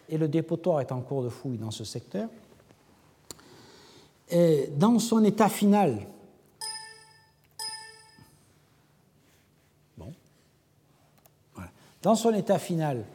[0.09, 2.29] et le dépotoir est en cours de fouille dans ce secteur.
[4.77, 6.07] Dans son état final,
[9.95, 10.11] bon,
[11.53, 11.69] voilà.
[12.01, 13.05] dans son état final,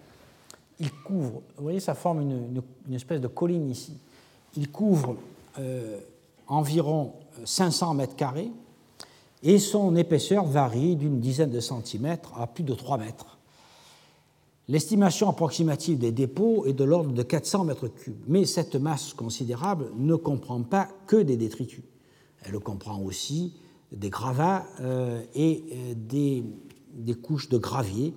[0.81, 2.63] il couvre, vous voyez, ça forme une,
[2.95, 3.95] espèce de colline ici.
[4.57, 5.17] Il couvre
[5.59, 5.99] euh,
[6.47, 7.13] environ
[7.45, 8.51] 500 mètres carrés
[9.43, 13.39] et son épaisseur varie d'une dizaine de centimètres à plus de 3 mètres.
[14.69, 19.91] L'estimation approximative des dépôts est de l'ordre de 400 mètres cubes, mais cette masse considérable
[19.97, 21.85] ne comprend pas que des détritus.
[22.43, 23.55] Elle comprend aussi
[23.91, 28.15] des gravats euh, et euh, des, couches de gravier,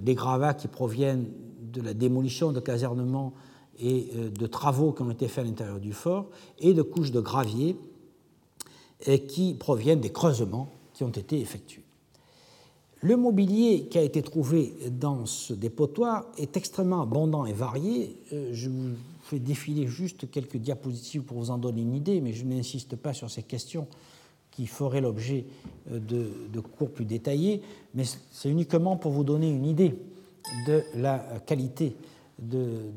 [0.00, 1.26] des gravats qui proviennent
[1.72, 3.32] de la démolition de casernements
[3.80, 6.26] et euh, de travaux qui ont été faits à l'intérieur du fort,
[6.58, 7.76] et de couches de gravier
[9.26, 11.82] qui proviennent des creusements qui ont été effectués.
[13.04, 18.16] Le mobilier qui a été trouvé dans ce dépotoir est extrêmement abondant et varié.
[18.32, 18.90] Euh, je vous
[19.24, 23.12] fais défiler juste quelques diapositives pour vous en donner une idée, mais je n'insiste pas
[23.12, 23.88] sur ces questions
[24.52, 25.46] qui feraient l'objet
[25.90, 27.62] euh, de, de, cours plus détaillés,
[27.92, 29.96] mais c'est uniquement pour vous donner une idée
[30.66, 31.96] de la qualité
[32.38, 32.90] de,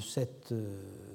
[0.00, 0.52] cette,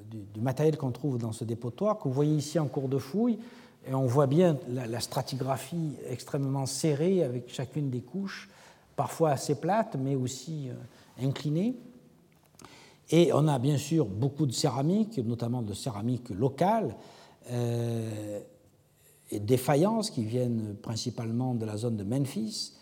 [0.10, 3.40] du, matériel qu'on trouve dans ce dépotoir, que vous voyez ici en cours de fouille.
[3.88, 8.50] Et on voit bien la, stratigraphie extrêmement serrée avec chacune des couches,
[8.96, 11.76] parfois assez plates, mais aussi euh, inclinées.
[13.12, 16.96] Et on a bien sûr beaucoup de céramique, notamment de céramique locale,
[17.52, 18.40] euh,
[19.32, 22.74] et des faïences qui viennent principalement de la zone de Memphis,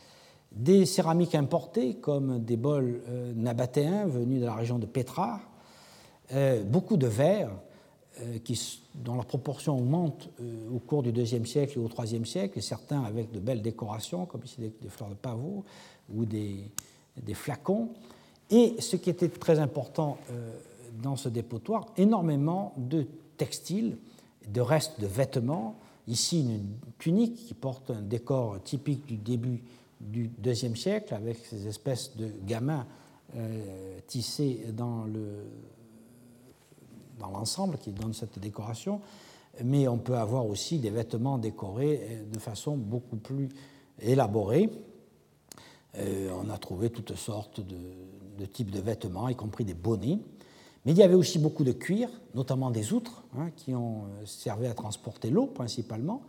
[0.57, 5.39] des céramiques importées comme des bols euh, nabatéens venus de la région de Petra,
[6.33, 7.51] euh, beaucoup de verre
[8.19, 10.29] euh, qui, dont la proportion augmente
[10.73, 14.25] au cours du IIe siècle et au IIIe siècle, et certains avec de belles décorations,
[14.25, 15.63] comme ici des, fleurs de pavot
[16.13, 16.71] ou des,
[17.33, 17.89] flacons.
[18.49, 20.17] Et ce qui était très important
[21.03, 23.05] dans ce dépotoir, énormément de
[23.37, 23.97] textiles,
[24.47, 25.75] de restes de vêtements,
[26.07, 29.61] Ici, une tunique qui porte un décor typique du début
[29.99, 32.85] du IIe siècle, avec ces espèces de gamins
[33.35, 35.43] euh, tissés dans le
[37.19, 39.01] dans l'ensemble qui donne cette décoration,
[39.63, 43.49] mais on peut avoir aussi des vêtements décorés euh, de façon beaucoup plus
[43.99, 44.69] élaborée.
[45.97, 50.19] Euh, on a trouvé toutes sortes de, types de vêtements, y compris des bonnets.
[50.85, 54.67] Mais il y avait aussi beaucoup de cuir, notamment des outres, hein, qui ont servi
[54.67, 56.21] à transporter l'eau principalement,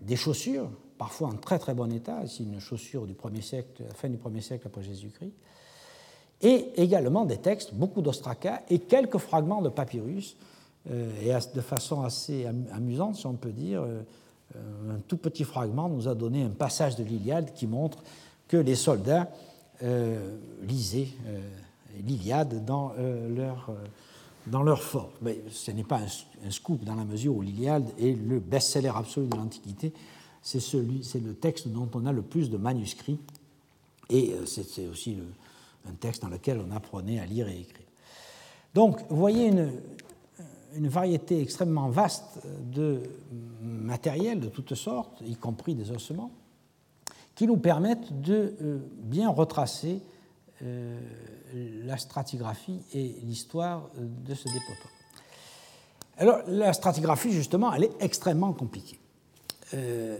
[0.00, 4.08] des chaussures, parfois en très très bon état, ici une chaussure du 1er siècle, fin
[4.08, 5.32] du 1er siècle après Jésus-Christ,
[6.42, 10.36] et également des textes, beaucoup d'ostracas et quelques fragments de papyrus,
[10.90, 14.02] euh, et de façon assez amusante, si on peut dire, euh,
[14.90, 18.02] un tout petit fragment nous a donné un passage de l'Iliade qui montre
[18.48, 19.30] que les soldats
[20.62, 21.08] lisaient
[21.98, 23.74] l'Iliade dans, euh, leur, euh,
[24.50, 25.12] dans leur fort.
[25.22, 29.26] Mais ce n'est pas un, scoop dans la mesure où l'Iliade est le best-seller absolu
[29.26, 29.92] de l'Antiquité.
[30.42, 33.18] C'est, le texte dont on a le plus de manuscrits
[34.08, 35.18] et euh, c'est, aussi
[35.88, 37.86] un texte dans lequel on apprenait à lire et écrire.
[38.74, 39.72] Donc, vous voyez une,
[40.74, 42.40] une variété extrêmement vaste
[42.72, 43.02] de
[43.62, 46.30] matériel de toutes sortes, y compris des ossements,
[47.34, 48.54] qui nous permettent de
[49.02, 50.00] bien retracer
[51.54, 54.92] la stratigraphie et l'histoire de ce dépotoir.
[56.20, 58.98] Alors, la stratigraphie, justement, elle est extrêmement compliquée.
[59.72, 60.18] Euh,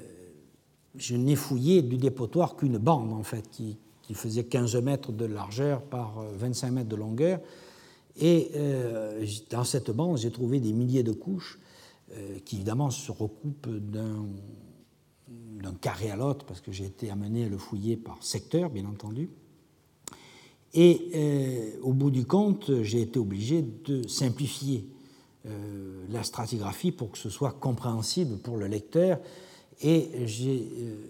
[0.97, 3.77] je n'ai fouillé du dépotoir qu'une bande, en fait, qui,
[4.13, 7.39] faisait 15 mètres de largeur par 25 euh, mètres de longueur.
[8.17, 11.61] Et euh, dans cette bande, j'ai trouvé des milliers de couches
[12.45, 14.25] qui, évidemment, se recoupent d'un
[15.81, 19.31] carré à l'autre, parce que j'ai été amené à le fouiller par secteur, bien entendu.
[20.73, 24.87] Et euh, au bout du compte, j'ai été obligé de simplifier
[25.47, 29.19] euh, la stratigraphie pour que ce soit compréhensible pour le lecteur.
[29.83, 31.07] Et j'ai euh,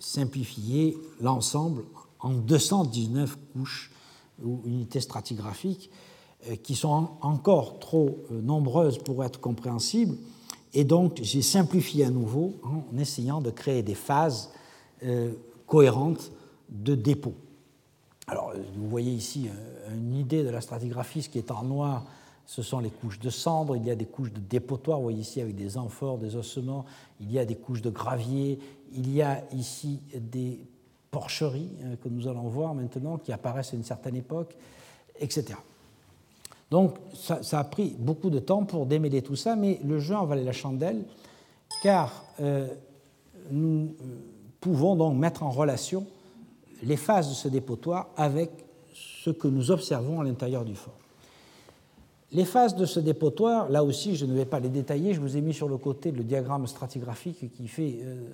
[0.00, 1.84] simplifié l'ensemble
[2.18, 3.92] en 219 couches
[4.42, 5.90] ou unités stratigraphiques
[6.62, 10.16] qui sont encore trop nombreuses pour être compréhensibles.
[10.74, 14.50] Et donc, j'ai simplifié à nouveau en essayant de créer des phases
[15.66, 16.32] cohérentes
[16.68, 17.34] de dépôt.
[18.26, 21.22] Alors, vous voyez ici euh, une idée de la stratigraphie.
[21.22, 22.04] Ce qui est en noir,
[22.46, 23.76] ce sont les couches de cendres.
[23.76, 26.84] Il y a des couches de dépotoir, vous voyez ici avec des amphores, des ossements.
[27.20, 28.58] Il y a des couches de gravier.
[28.92, 30.60] Il y a ici des
[31.10, 34.56] porcheries euh, que nous allons voir maintenant, qui apparaissent à une certaine époque,
[35.20, 35.54] etc.
[36.70, 40.24] Donc, ça, a pris beaucoup de temps pour démêler tout ça, mais le jeu en
[40.24, 41.04] valait la chandelle,
[41.82, 42.66] car euh,
[43.50, 43.94] nous
[44.60, 46.06] pouvons donc mettre en relation
[46.84, 48.50] les phases de ce dépotoir avec
[48.92, 50.98] ce que nous observons à l'intérieur du fort.
[52.32, 55.36] Les phases de ce dépotoir, là aussi, je ne vais pas les détailler, je vous
[55.36, 58.28] ai mis sur le côté le diagramme stratigraphique qui fait euh,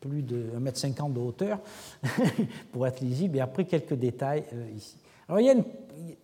[0.00, 1.58] plus de 1,50 m de hauteur
[2.72, 4.96] pour être lisible, et après quelques détails euh, ici.
[5.28, 5.54] Alors, il y a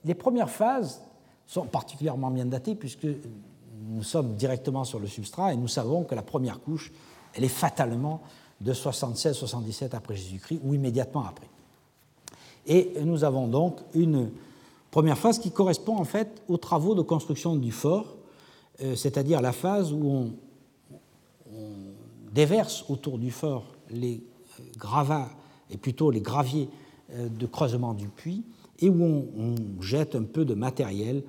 [0.04, 1.00] les premières phases
[1.46, 3.06] sont particulièrement bien datées puisque
[3.88, 6.92] nous sommes directement sur le substrat et nous savons que la première couche,
[7.34, 8.22] elle est fatalement
[8.60, 11.48] de 76-77 après Jésus-Christ ou immédiatement après.
[12.66, 14.30] Et nous avons donc une
[14.90, 18.16] première phase qui correspond en fait aux travaux de construction du fort,
[18.82, 20.32] euh, c'est-à-dire la phase où on,
[22.32, 24.20] déverse autour du fort les
[24.58, 25.30] euh, gravats
[25.70, 26.68] et plutôt les graviers
[27.12, 28.44] euh, de creusement du puits
[28.80, 31.22] et où on, jette un peu de matériel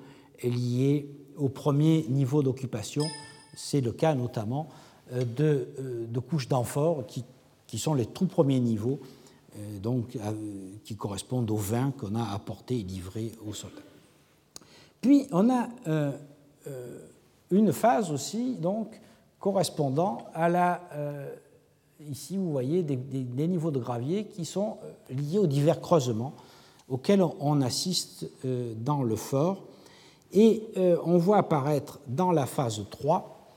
[0.43, 1.07] lié
[1.37, 3.03] au premier niveau d'occupation.
[3.55, 4.69] C'est le cas notamment
[5.11, 5.67] de,
[6.27, 8.99] couches d'amphores qui, sont les tout premiers niveaux
[9.81, 10.31] donc, euh,
[10.83, 13.81] qui correspondent au vin qu'on a apporté et livré aux soldats.
[15.01, 16.11] Puis on a euh,
[17.51, 18.99] une phase aussi donc,
[19.39, 20.81] correspondant à la...
[22.09, 24.77] ici, vous voyez des, des, niveaux de gravier qui sont
[25.09, 26.33] liés aux divers creusements
[26.89, 29.63] auxquels on assiste dans le fort.
[30.33, 30.63] Et
[31.05, 33.51] on voit apparaître dans la phase 3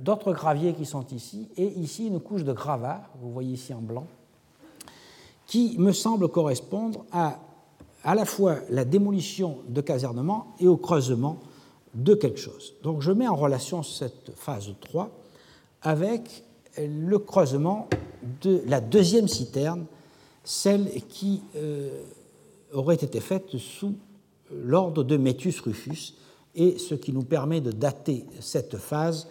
[0.00, 3.80] d'autres graviers qui sont ici, et ici une couche de gravats, vous voyez ici en
[3.80, 4.06] blanc,
[5.46, 11.38] qui me semble correspondre à la fois la démolition de casernement et au creusement
[11.94, 12.74] de quelque chose.
[12.82, 15.10] Donc je mets en relation cette phase 3
[15.82, 16.44] avec
[16.78, 17.88] le creusement
[18.42, 19.86] de la deuxième citerne,
[20.42, 22.02] celle qui euh,
[22.72, 23.94] aurait été faite sous
[24.50, 26.14] l'ordre de Métus Rufus,
[26.54, 29.28] et ce qui nous permet de dater cette phase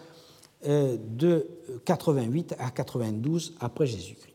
[0.64, 1.46] de
[1.84, 4.34] 88 à 92 après Jésus-Christ.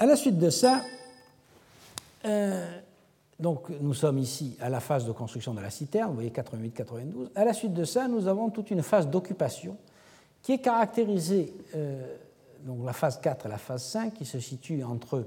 [0.00, 0.82] À la suite de ça,
[2.24, 2.80] euh,
[3.40, 7.30] donc nous sommes ici à la phase de construction de la citerne, vous voyez 88-92.
[7.34, 9.76] À la suite de ça, nous avons toute une phase d'occupation
[10.40, 12.16] qui est caractérisée, euh,
[12.64, 15.24] donc la phase 4 et la phase 5, qui se situe entre,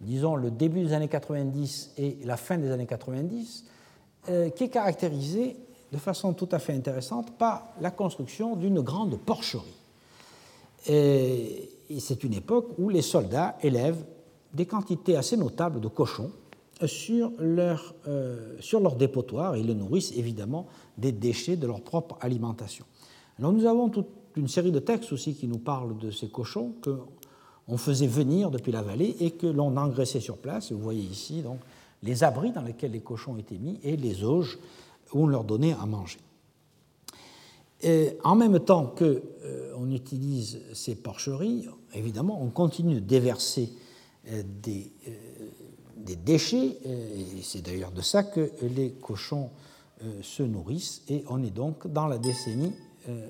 [0.00, 3.66] disons, le début des années 90 et la fin des années 90,
[4.30, 5.58] euh, qui est caractérisée
[5.92, 9.62] de façon tout à fait intéressante par la construction d'une grande porcherie.
[10.88, 14.04] Et, c'est une époque où les soldats élèvent
[14.52, 16.32] des quantités assez notables de cochons
[16.84, 20.66] sur leur, euh, sur dépotoir et les nourrissent évidemment
[20.98, 22.84] des déchets de leur propre alimentation.
[23.38, 26.74] Alors nous avons toute une série de textes aussi qui nous parlent de ces cochons
[26.82, 30.72] qu'on faisait venir depuis la vallée et que l'on engraissait sur place.
[30.72, 31.60] Vous voyez ici donc
[32.02, 34.58] les abris dans lesquels les cochons étaient mis et les auges
[35.12, 36.18] où on leur donnait à manger.
[38.24, 43.70] En même temps qu'on euh, utilise ces porcheries, évidemment, on continue de déverser
[44.28, 45.10] euh, des, euh,
[45.96, 49.50] des, déchets, et c'est d'ailleurs de ça que les cochons
[50.22, 52.72] se nourrissent, et on est donc dans la décennie,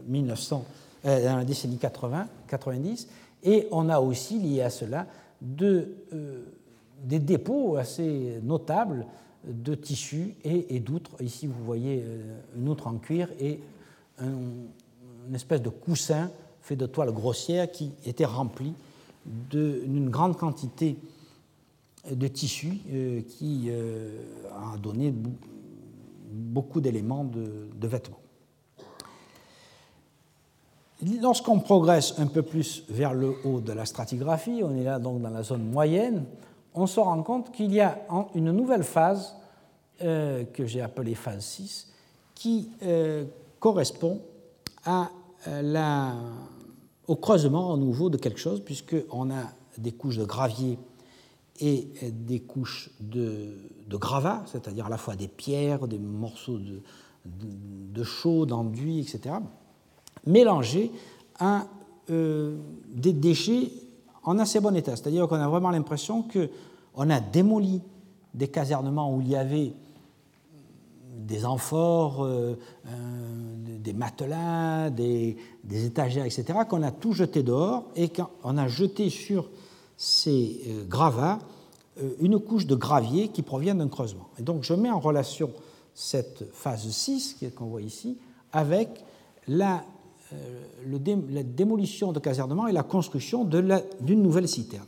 [0.09, 0.65] 1900,
[1.05, 3.09] dans la décennie 80, 90,
[3.44, 5.07] et on a aussi lié à cela
[5.40, 5.94] de,
[7.05, 9.07] des dépôts assez notables
[9.47, 11.23] de tissus et, d'outres.
[11.23, 12.05] Ici, vous voyez
[12.56, 13.60] une outre en cuir et
[14.20, 18.74] une espèce de coussin fait de toile grossière qui était rempli
[19.24, 20.97] d'une grande quantité
[22.10, 24.20] de tissus euh, qui euh,
[24.55, 25.12] a donné
[26.31, 28.20] beaucoup d'éléments de, vêtements.
[31.20, 35.20] Lorsqu'on progresse un peu plus vers le haut de la stratigraphie, on est là donc
[35.20, 36.24] dans la zone moyenne,
[36.77, 37.98] on se rend compte qu'il y a
[38.35, 39.35] une nouvelle phase
[40.03, 41.93] euh, que j'ai appelée phase 6
[42.35, 42.70] qui
[43.59, 44.20] correspond
[44.85, 45.09] à
[45.62, 46.12] la
[47.09, 49.44] au creusement à nouveau de quelque chose, puisqu'on a
[49.78, 50.78] des couches de gravier
[51.61, 53.55] et des couches de,
[53.86, 56.59] de gravats, c'est-à-dire à la fois des pierres, des morceaux
[57.24, 59.36] de, chaux, d'enduit, etc.,
[60.27, 60.90] mélangés
[61.39, 61.66] à
[62.11, 62.57] euh,
[62.89, 63.70] des déchets
[64.27, 64.97] en assez bon état.
[64.97, 67.81] C'est-à-dire qu'on a vraiment l'impression qu'on a démoli
[68.35, 69.73] des casernements où il y avait
[71.16, 72.90] des amphores, euh, euh,
[73.78, 75.36] des matelas, des,
[75.70, 79.48] étagères, etc., qu'on a tout jeté dehors et qu'on a jeté sur
[79.97, 81.39] ces euh, gravats
[82.20, 84.28] une couche de gravier qui provient d'un creusement.
[84.39, 85.51] Et donc je mets en relation
[85.94, 88.19] cette phase 6 qu'on voit ici
[88.53, 89.03] avec
[89.48, 89.82] la,
[90.86, 94.86] la, démolition de casernement et la construction d'une nouvelle citerne.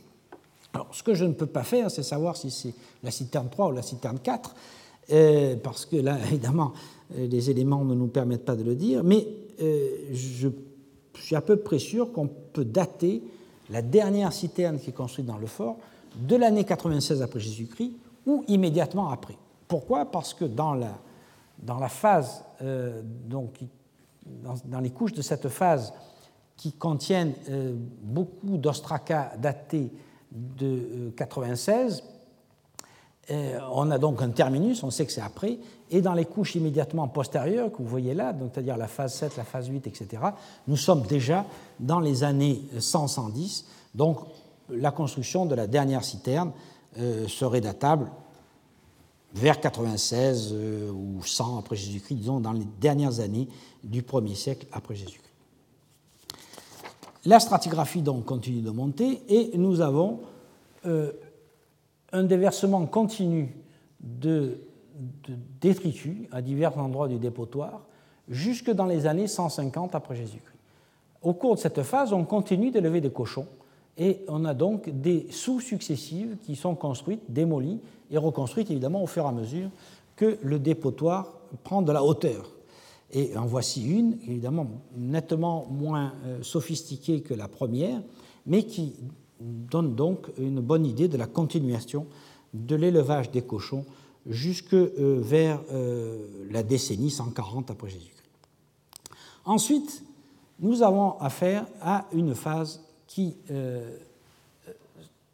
[0.73, 3.69] Alors, ce que je ne peux pas faire, c'est savoir si c'est la citerne 3
[3.69, 4.55] ou la citerne 4,
[5.11, 6.73] euh, parce que là, évidemment,
[7.17, 9.27] euh, les éléments ne nous permettent pas de le dire, mais
[9.61, 10.49] euh, je
[11.15, 13.23] suis à peu près sûr qu'on peut dater
[13.69, 15.77] la dernière citerne qui est construite dans le fort
[16.15, 17.93] de l'année 96 après Jésus-Christ
[18.25, 19.35] ou immédiatement après.
[19.67, 20.05] Pourquoi?
[20.05, 20.97] Parce que dans la,
[21.59, 22.43] dans la phase,
[23.27, 23.59] donc,
[24.65, 25.93] dans, les couches de cette phase
[26.55, 27.33] qui contiennent
[28.01, 29.91] beaucoup d'ostracas datés
[30.31, 32.03] de 96,
[33.31, 35.59] euh, on a donc un terminus, on sait que c'est après,
[35.91, 39.43] et dans les couches immédiatement postérieures que vous voyez là, c'est-à-dire la phase 7, la
[39.43, 40.23] phase 8, etc.,
[40.67, 41.45] nous sommes déjà
[41.79, 44.19] dans les années 100-110, donc
[44.69, 46.51] la construction de la dernière citerne
[46.97, 48.09] euh, serait datable
[49.33, 53.47] vers 96 euh, ou 100 après Jésus-Christ, disons dans les dernières années
[53.83, 55.23] du 1er siècle après Jésus-Christ.
[57.25, 60.21] La stratigraphie donc continue de monter et nous avons
[60.85, 63.53] un déversement continu
[63.99, 64.59] de,
[65.61, 67.81] détritus à divers endroits du dépotoir
[68.27, 70.57] jusque dans les années 150 après Jésus-Christ.
[71.21, 73.47] Au cours de cette phase, on continue d'élever des cochons
[73.99, 79.07] et on a donc des sous successives qui sont construites, démolies et reconstruites évidemment au
[79.07, 79.69] fur et à mesure
[80.15, 82.49] que le dépotoir prend de la hauteur.
[83.11, 88.01] Et en voici une, évidemment nettement moins euh, sophistiquée que la première,
[88.45, 88.95] mais qui
[89.39, 92.07] donne donc une bonne idée de la continuation
[92.53, 93.85] de l'élevage des cochons
[94.27, 95.61] jusque vers
[96.51, 98.29] la décennie 140 après Jésus-Christ.
[99.45, 100.03] Ensuite,
[100.59, 103.35] nous avons affaire à une phase qui,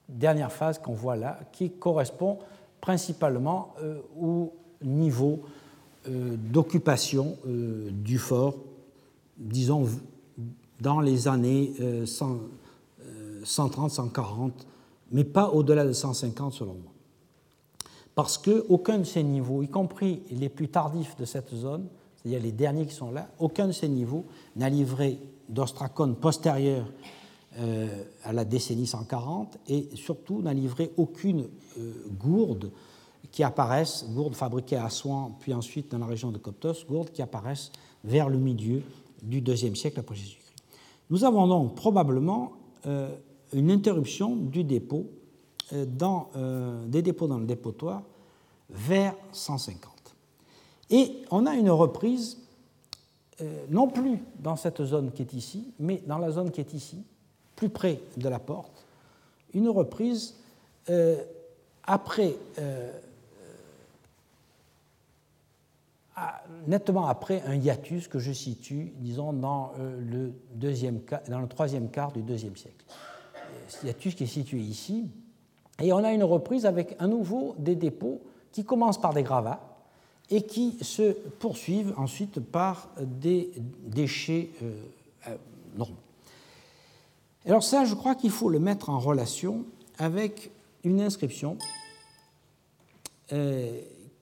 [0.08, 2.40] dernière phase qu'on voit là, qui correspond
[2.80, 3.74] principalement
[4.18, 5.42] au niveau
[6.08, 8.56] d'occupation du fort,
[9.38, 9.88] disons
[10.80, 11.74] dans les années
[12.06, 14.68] 130, 140,
[15.12, 16.94] mais pas au-delà de 150 selon moi.
[18.16, 21.86] Parce qu'aucun de ces niveaux, y compris les plus tardifs de cette zone,
[22.16, 24.26] c'est-à-dire les derniers qui sont là, aucun de ces niveaux
[24.56, 25.20] n'a livré
[25.50, 26.90] d'ostracone postérieur euh,
[28.24, 32.72] à la décennie 140 et surtout n'a livré aucune euh, gourde
[33.32, 37.22] qui apparaissent, gourdes fabriquées à Soin, puis ensuite dans la région de Coptos, gourdes qui
[37.22, 37.72] apparaissent
[38.04, 38.82] vers le milieu
[39.22, 40.54] du IIe siècle après Jésus-Christ.
[41.10, 42.54] Nous avons donc probablement
[42.86, 43.14] euh,
[43.54, 45.08] une interruption du dépôt
[45.74, 48.04] euh, dans, euh, des dépôts dans le dépotoir
[48.70, 49.92] vers 150.
[50.92, 52.38] Et on a une reprise,
[53.70, 57.04] non plus dans cette zone qui est ici, mais dans la zone qui est ici,
[57.56, 58.86] plus près de la porte,
[59.54, 60.36] une reprise
[61.84, 62.36] après
[66.68, 71.90] nettement après un hiatus que je situe, disons, dans, euh, le, deuxième, dans le troisième
[71.90, 72.86] quart du deuxième siècle.
[73.68, 75.10] Ce hiatus qui est situé ici.
[75.82, 78.22] Et on a une reprise avec à nouveau des dépôts
[78.52, 79.62] qui commencent par des gravats
[80.30, 83.52] et qui se poursuivent ensuite par des
[83.84, 84.74] déchets euh,
[85.28, 85.36] euh,
[85.76, 85.98] normaux.
[87.46, 89.66] Alors ça, je crois qu'il faut le mettre en relation
[89.98, 90.52] avec
[90.84, 91.58] une inscription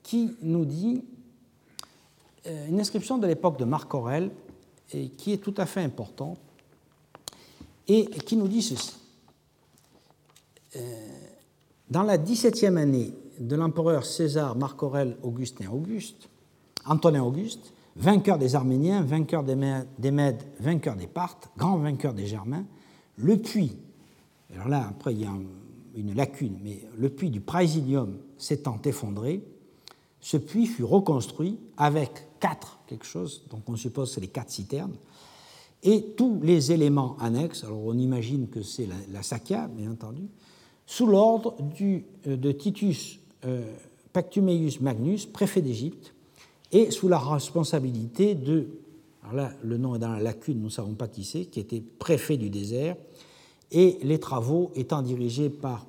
[0.02, 1.02] qui nous dit
[2.46, 4.30] euh, une inscription de l'époque de Marc Aurèle
[4.92, 6.38] et qui est tout à fait importante
[7.88, 8.96] et qui nous dit ceci.
[10.76, 10.80] Euh,
[11.90, 16.28] dans la 17e année de l'empereur César Marc Aurèle Augustin Auguste,
[16.84, 19.54] Antonin Auguste, vainqueur des Arméniens, vainqueur des
[20.10, 22.64] Mèdes, vainqueur des Parthes, grand vainqueur des Germains,
[23.16, 23.76] le puits,
[24.54, 25.32] alors là après il y a
[25.96, 29.42] une lacune, mais le puits du Praesinium s'étant effondré,
[30.20, 32.10] ce puits fut reconstruit avec
[32.40, 34.96] quatre quelque chose, donc on suppose c'est les quatre citernes,
[35.82, 40.22] et tous les éléments annexes, alors on imagine que c'est la, Sakia, bien entendu,
[40.86, 43.70] sous l'ordre euh, de Titus euh,
[44.80, 46.14] Magnus, préfet d'Égypte,
[46.72, 48.68] et sous la responsabilité de,
[49.24, 51.60] alors là le nom est dans la lacune, nous ne savons pas qui c'est, qui
[51.60, 52.96] était préfet du désert,
[53.70, 55.86] et les travaux étant dirigés par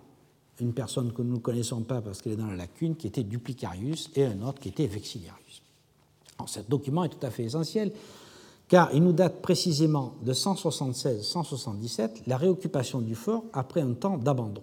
[0.59, 3.23] une personne que nous ne connaissons pas parce qu'elle est dans la lacune, qui était
[3.23, 5.61] Duplicarius, et un autre qui était Vexillarius.
[6.37, 7.91] Alors, ce document est tout à fait essentiel,
[8.67, 14.61] car il nous date précisément de 176-177, la réoccupation du fort après un temps d'abandon.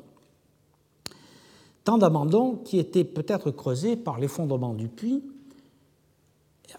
[1.84, 5.22] Temps d'abandon qui était peut-être creusé par l'effondrement du puits,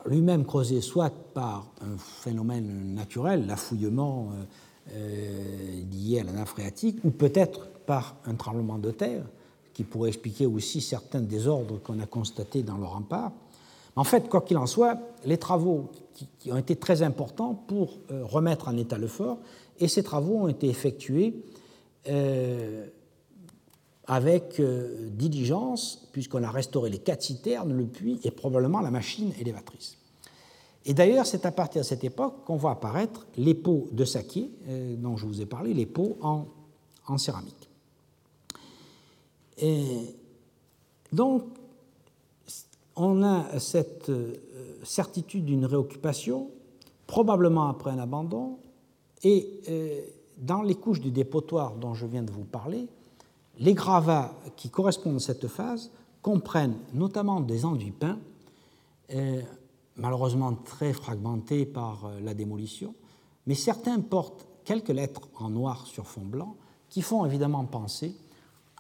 [0.06, 4.44] lui-même creusé soit par un phénomène naturel, l'affouillement euh,
[4.96, 9.24] euh, lié à la nappe phréatique, ou peut-être par un tremblement de terre,
[9.74, 13.32] qui pourrait expliquer aussi certains désordres qu'on a constatés dans le rempart.
[13.96, 15.90] En fait, quoi qu'il en soit, les travaux
[16.40, 19.40] qui, ont été très importants pour euh, remettre en état le fort,
[19.80, 21.44] et ces travaux ont été effectués
[24.08, 29.32] avec euh, diligence, puisqu'on a restauré les quatre citernes, le puits et probablement la machine
[29.40, 29.98] élévatrice.
[30.86, 34.50] Et d'ailleurs, c'est à partir de cette époque qu'on voit apparaître les pots de saké,
[34.98, 36.46] dont je vous ai parlé, les pots en,
[37.18, 37.70] céramique.
[39.60, 39.86] Et
[41.14, 41.44] donc,
[42.96, 44.34] on a cette euh,
[44.84, 46.50] certitude d'une réoccupation,
[47.08, 48.58] probablement après un abandon,
[49.24, 50.02] et euh,
[50.38, 52.88] dans les couches du dépotoir dont je viens de vous parler,
[53.60, 58.20] les gravats qui correspondent à cette phase comprennent notamment des enduits peints,
[59.14, 59.42] euh,
[59.96, 62.96] malheureusement très fragmentés par la démolition,
[63.46, 66.56] mais certains portent quelques lettres en noir sur fond blanc
[66.90, 68.16] qui font évidemment penser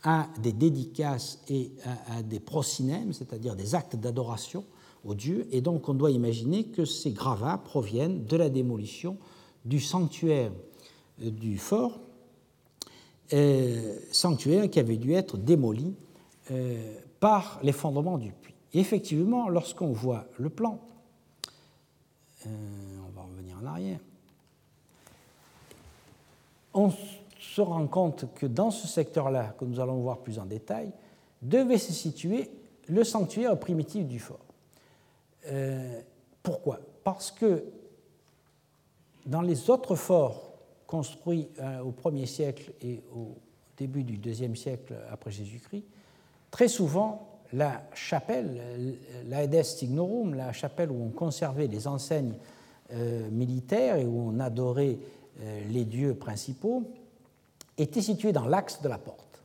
[0.03, 1.71] à des dédicaces et
[2.09, 4.65] à, des procinèmes, c'est-à-dire des actes d'adoration
[5.05, 9.17] aux dieux, et donc on doit imaginer que ces gravats proviennent de la démolition
[9.65, 10.51] du sanctuaire
[11.21, 12.12] euh, du fort, euh,
[14.11, 15.95] sanctuaire qui avait dû être démoli
[16.51, 18.53] euh, par l'effondrement du puits.
[18.73, 20.79] effectivement, lorsqu'on voit le plan,
[22.45, 23.99] on va revenir en arrière,
[26.73, 26.91] on
[27.39, 30.91] se rend compte que dans ce secteur-là, que nous allons voir plus en détail,
[31.41, 32.49] devait se situer
[32.87, 34.45] le sanctuaire primitif du fort.
[35.47, 36.01] Euh,
[36.41, 36.79] pourquoi?
[37.03, 37.63] Parce que
[39.25, 40.52] dans les autres forts
[40.93, 43.35] construits euh, au 1er siècle et au
[43.77, 45.85] début du 2e siècle après Jésus-Christ,
[46.51, 48.61] très souvent la chapelle,
[49.25, 52.33] l'Aedes Signorum, la chapelle où on conservait les enseignes
[53.31, 54.97] militaires et où on adorait
[55.69, 56.83] les dieux principaux,
[57.77, 59.43] était située dans l'axe de la porte.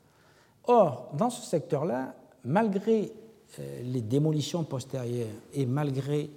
[0.64, 2.14] Or, dans ce secteur-là,
[2.44, 3.12] malgré
[3.58, 6.30] les démolitions postérieures et malgré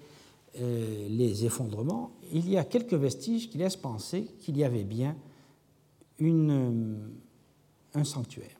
[0.55, 5.15] les effondrements, il y a quelques vestiges qui laissent penser qu'il y avait bien
[6.19, 7.11] une,
[7.93, 8.59] un sanctuaire.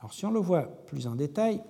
[0.00, 1.62] Alors si on le voit plus en détail,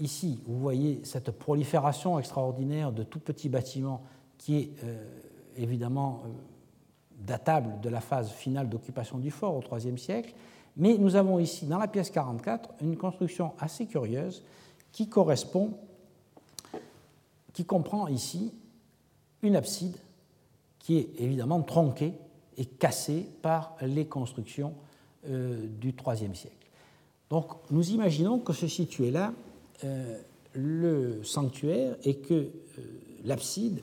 [0.00, 4.02] ici vous voyez cette prolifération extraordinaire de tout petits bâtiments
[4.38, 5.04] qui est euh,
[5.56, 6.28] évidemment euh,
[7.24, 10.34] datable de la phase finale d'occupation du fort au IIIe siècle,
[10.76, 14.42] mais nous avons ici dans la pièce 44 une construction assez curieuse
[14.90, 15.74] qui correspond,
[17.52, 18.52] qui comprend ici
[19.42, 19.96] une abside
[20.78, 22.12] qui est évidemment tronquée
[22.56, 24.74] et cassée par les constructions
[25.28, 26.56] euh, du IIIe siècle.
[27.30, 29.32] Donc nous imaginons que se situait là
[29.84, 30.18] euh,
[30.54, 32.50] le sanctuaire et que euh,
[33.24, 33.82] l'abside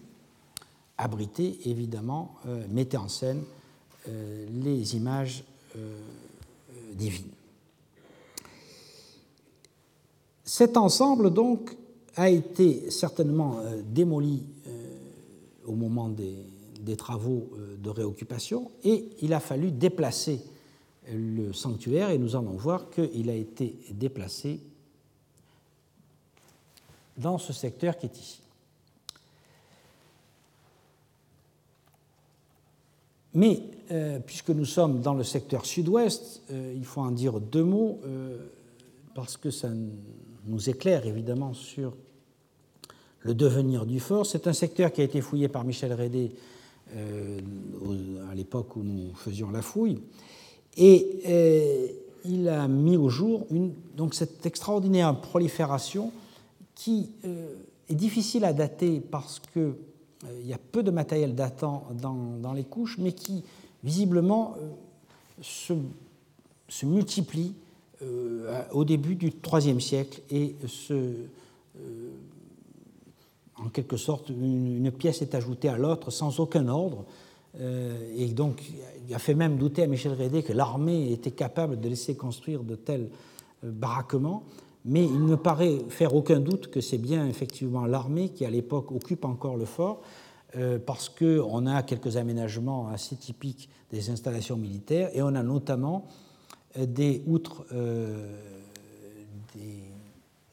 [0.97, 2.35] abritait évidemment,
[2.69, 3.41] mettait en scène
[4.05, 5.45] les images
[6.93, 7.31] divines.
[10.43, 11.77] Cet ensemble donc
[12.15, 14.44] a été certainement démoli
[15.69, 20.41] au moment des, travaux euh, de réoccupation et il a fallu déplacer
[21.14, 24.60] le sanctuaire et nous allons voir qu'il a été déplacé
[27.18, 28.41] dans ce secteur qui est ici.
[33.36, 33.61] Mais
[33.91, 37.99] euh, puisque nous sommes dans le secteur sud-ouest, euh, il faut en dire deux mots
[39.14, 39.69] parce que ça
[40.49, 41.95] nous éclaire évidemment sur
[43.21, 44.26] le devenir du fort.
[44.26, 46.31] C'est un secteur qui a été fouillé par Michel Rédé
[46.95, 47.39] euh,
[48.31, 50.01] à l'époque où nous faisions la fouille.
[50.77, 51.88] Et euh,
[52.26, 53.45] il a mis au jour
[53.95, 56.11] donc cette extraordinaire prolifération
[56.76, 57.53] qui euh,
[57.89, 59.73] est difficile à dater parce qu'il
[60.45, 63.43] y a peu de matériel datant dans, les couches, mais qui
[63.84, 64.55] visiblement
[65.41, 65.73] se,
[66.84, 67.53] multiplie
[68.71, 71.27] au début du IIIe siècle et se
[73.65, 77.05] en quelque sorte, une, pièce est ajoutée à l'autre sans aucun ordre.
[77.59, 78.61] Euh, et donc,
[79.07, 82.63] il a fait même douter à Michel Rédé que l'armée était capable de laisser construire
[82.63, 83.09] de tels
[83.63, 84.43] euh, baraquements.
[84.85, 88.91] Mais il ne paraît faire aucun doute que c'est bien effectivement l'armée qui, à l'époque,
[88.91, 90.01] occupe encore le fort,
[90.55, 96.05] euh, parce qu'on a quelques aménagements assez typiques des installations militaires, et on a notamment
[96.77, 97.65] des outres,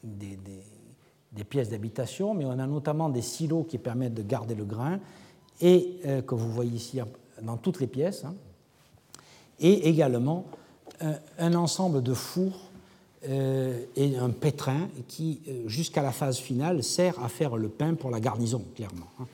[0.02, 0.38] des,
[1.36, 4.98] des pièces d'habitation, mais on a notamment des silos qui permettent de garder le grain,
[5.60, 6.98] et euh, que vous voyez ici
[7.42, 8.34] dans toutes les pièces, hein,
[9.60, 10.46] et également
[11.02, 12.70] euh, un ensemble de fours
[13.28, 18.10] euh, et un pétrin qui, jusqu'à la phase finale, sert à faire le pain pour
[18.10, 19.06] la garnison, clairement.
[19.20, 19.26] Hein.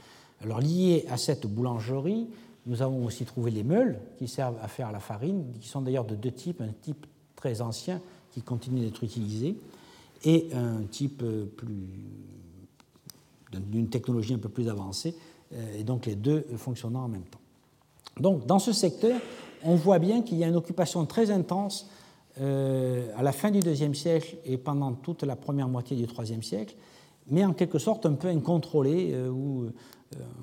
[0.45, 2.27] Alors, lié à cette boulangerie,
[2.67, 6.05] nous avons aussi trouvé les meules qui servent à faire la farine, qui sont d'ailleurs
[6.05, 7.07] de deux types, un type
[7.37, 9.57] très ancien qui continue d'être utilisé,
[10.25, 11.25] et un type
[11.57, 11.89] plus
[13.51, 15.15] d'une technologie un peu plus avancée,
[15.53, 17.41] euh, et donc les deux fonctionnant en même temps.
[18.19, 19.21] Donc dans ce secteur,
[19.65, 21.89] on voit bien qu'il y a une occupation très intense
[22.41, 26.43] euh, à la fin du IIe siècle et pendant toute la première moitié du IIIe
[26.43, 26.75] siècle,
[27.29, 29.71] mais en quelque sorte un peu incontrôlée, euh,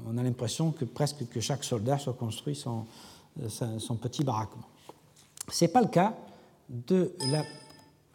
[0.07, 2.85] on a l'impression que presque que chaque soldat soit construit son,
[3.49, 4.67] son petit baraquement.
[5.51, 6.15] Ce n'est pas le cas
[6.69, 7.43] de la,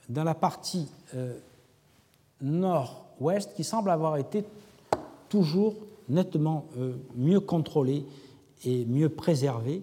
[0.08, 0.88] dans la partie
[2.40, 4.44] nord-ouest qui semble avoir été
[5.28, 5.74] toujours
[6.08, 8.04] nettement euh, mieux contrôlé
[8.64, 9.82] et mieux préservé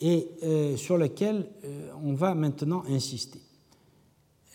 [0.00, 3.40] et euh, sur lequel euh, on va maintenant insister.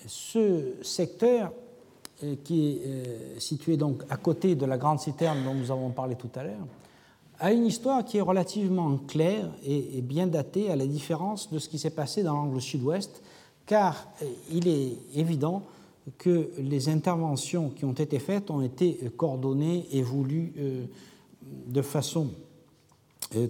[0.06, 1.54] Ce secteur
[2.44, 6.32] qui est situé donc à côté de la grande citerne dont nous avons parlé tout
[6.36, 6.66] à l'heure,
[7.40, 11.70] a une histoire qui est relativement claire et bien datée à la différence de ce
[11.70, 13.22] qui s'est passé dans l'angle sud-ouest,
[13.68, 14.08] car
[14.52, 15.62] il est évident
[16.18, 20.86] que les interventions qui ont été faites ont été coordonnées et voulues euh,
[21.68, 22.30] de façon
[23.36, 23.48] euh,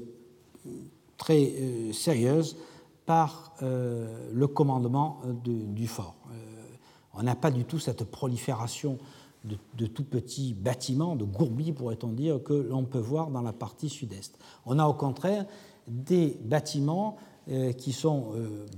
[1.18, 2.58] très euh, sérieuse
[3.06, 6.16] par le commandement du fort.
[7.18, 8.98] On n'a pas du tout cette prolifération
[9.78, 13.90] de, tout petits bâtiments, de gourbilles pourrait-on dire, que l'on peut voir dans la partie
[13.90, 14.38] sud-est.
[14.66, 15.46] On a au contraire
[15.88, 17.16] des bâtiments
[17.78, 18.34] qui sont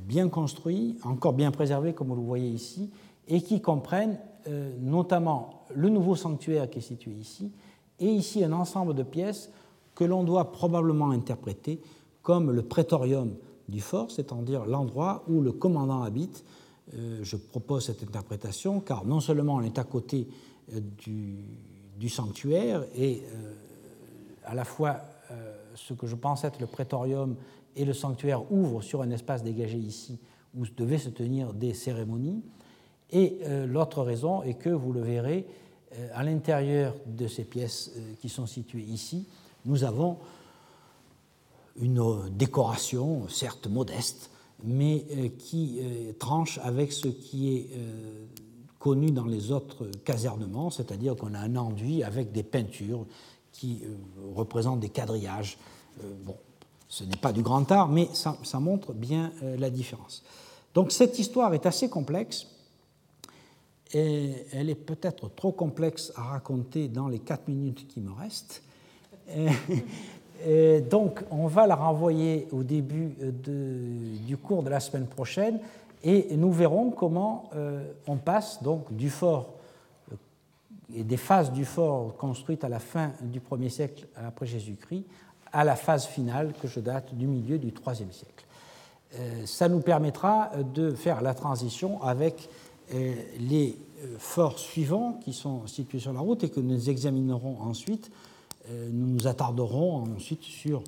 [0.05, 2.91] bien construits, encore bien préservés comme vous le voyez ici,
[3.29, 7.51] et qui comprennent euh, notamment le nouveau sanctuaire qui est situé ici,
[7.99, 9.51] et ici un ensemble de pièces
[9.93, 11.81] que l'on doit probablement interpréter
[12.23, 13.35] comme le prétorium
[13.67, 16.43] du fort, c'est-à-dire l'endroit où le commandant habite
[16.93, 20.27] je propose cette interprétation, car non seulement on est à côté
[20.71, 21.45] du,
[21.97, 23.23] du sanctuaire et
[24.43, 25.01] à la fois
[25.75, 27.35] ce que je pense être le prétorium
[27.75, 30.19] et le sanctuaire ouvrent sur un espace dégagé ici
[30.55, 32.43] où devaient se tenir des cérémonies.
[33.11, 35.45] Et l'autre raison est que, vous le verrez,
[36.13, 39.27] à l'intérieur de ces pièces qui sont situées ici,
[39.65, 40.17] nous avons
[41.79, 44.29] une décoration, certes modeste,
[44.63, 48.25] mais euh, qui euh, tranche avec ce qui est euh,
[48.77, 53.05] connu dans les autres casernements, c'est-à-dire qu'on a un enduit avec des peintures
[53.51, 53.81] qui
[54.33, 55.57] représentent des quadrillages.
[56.23, 56.37] Bon,
[56.87, 60.23] ce n'est pas du grand art, mais ça, ça montre bien la différence.
[60.73, 62.47] Donc cette histoire est assez complexe,
[63.91, 68.63] et elle est peut-être trop complexe à raconter dans les quatre minutes qui me restent.
[70.89, 73.15] Donc, on va la renvoyer au début
[74.25, 75.59] du cours de la semaine prochaine
[76.03, 79.53] et nous verrons comment euh, on passe donc du fort
[80.11, 80.15] euh,
[80.95, 85.05] et des phases du fort construites à la fin du 1er siècle après Jésus-Christ
[85.51, 88.45] à la phase finale que je date du milieu du 3e siècle.
[89.15, 92.49] Euh, ça nous permettra de faire la transition avec
[93.39, 93.77] les
[94.17, 98.28] forts suivants qui sont situés sur la route et que nous examinerons ensuite euh,
[98.91, 100.83] nous nous attarderons ensuite sur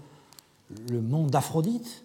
[0.90, 2.03] le monde d'Aphrodite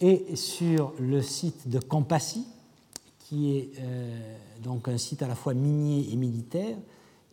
[0.00, 2.46] et sur le site de Campassie,
[3.20, 6.76] qui est euh, donc un site à la fois minier et militaire,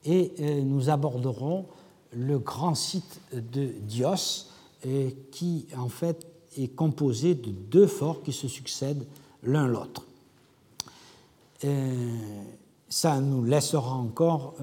[0.06, 1.66] et euh, nous aborderons
[2.14, 4.48] le grand site de Dios,
[5.32, 6.26] qui en fait
[6.58, 9.06] est composé de deux forts qui se succèdent
[9.44, 10.08] l'un l'autre.
[12.90, 14.56] ça nous laissera encore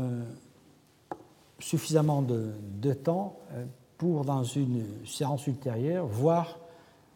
[1.59, 3.65] suffisamment de, temps euh,
[3.97, 6.59] pour, dans une séance ultérieure, voir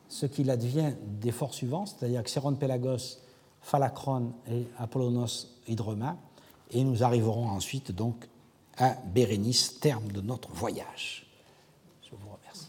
[0.08, 3.18] ce qu'il advient des forts suivants, c'est-à-dire Xéron Pélagos,
[3.60, 6.16] Phalacron et Apollonos Hydroma,
[6.70, 8.28] et nous arriverons ensuite donc
[8.76, 11.26] à Bérénice, terme de notre voyage.
[12.02, 12.68] Je vous remercie.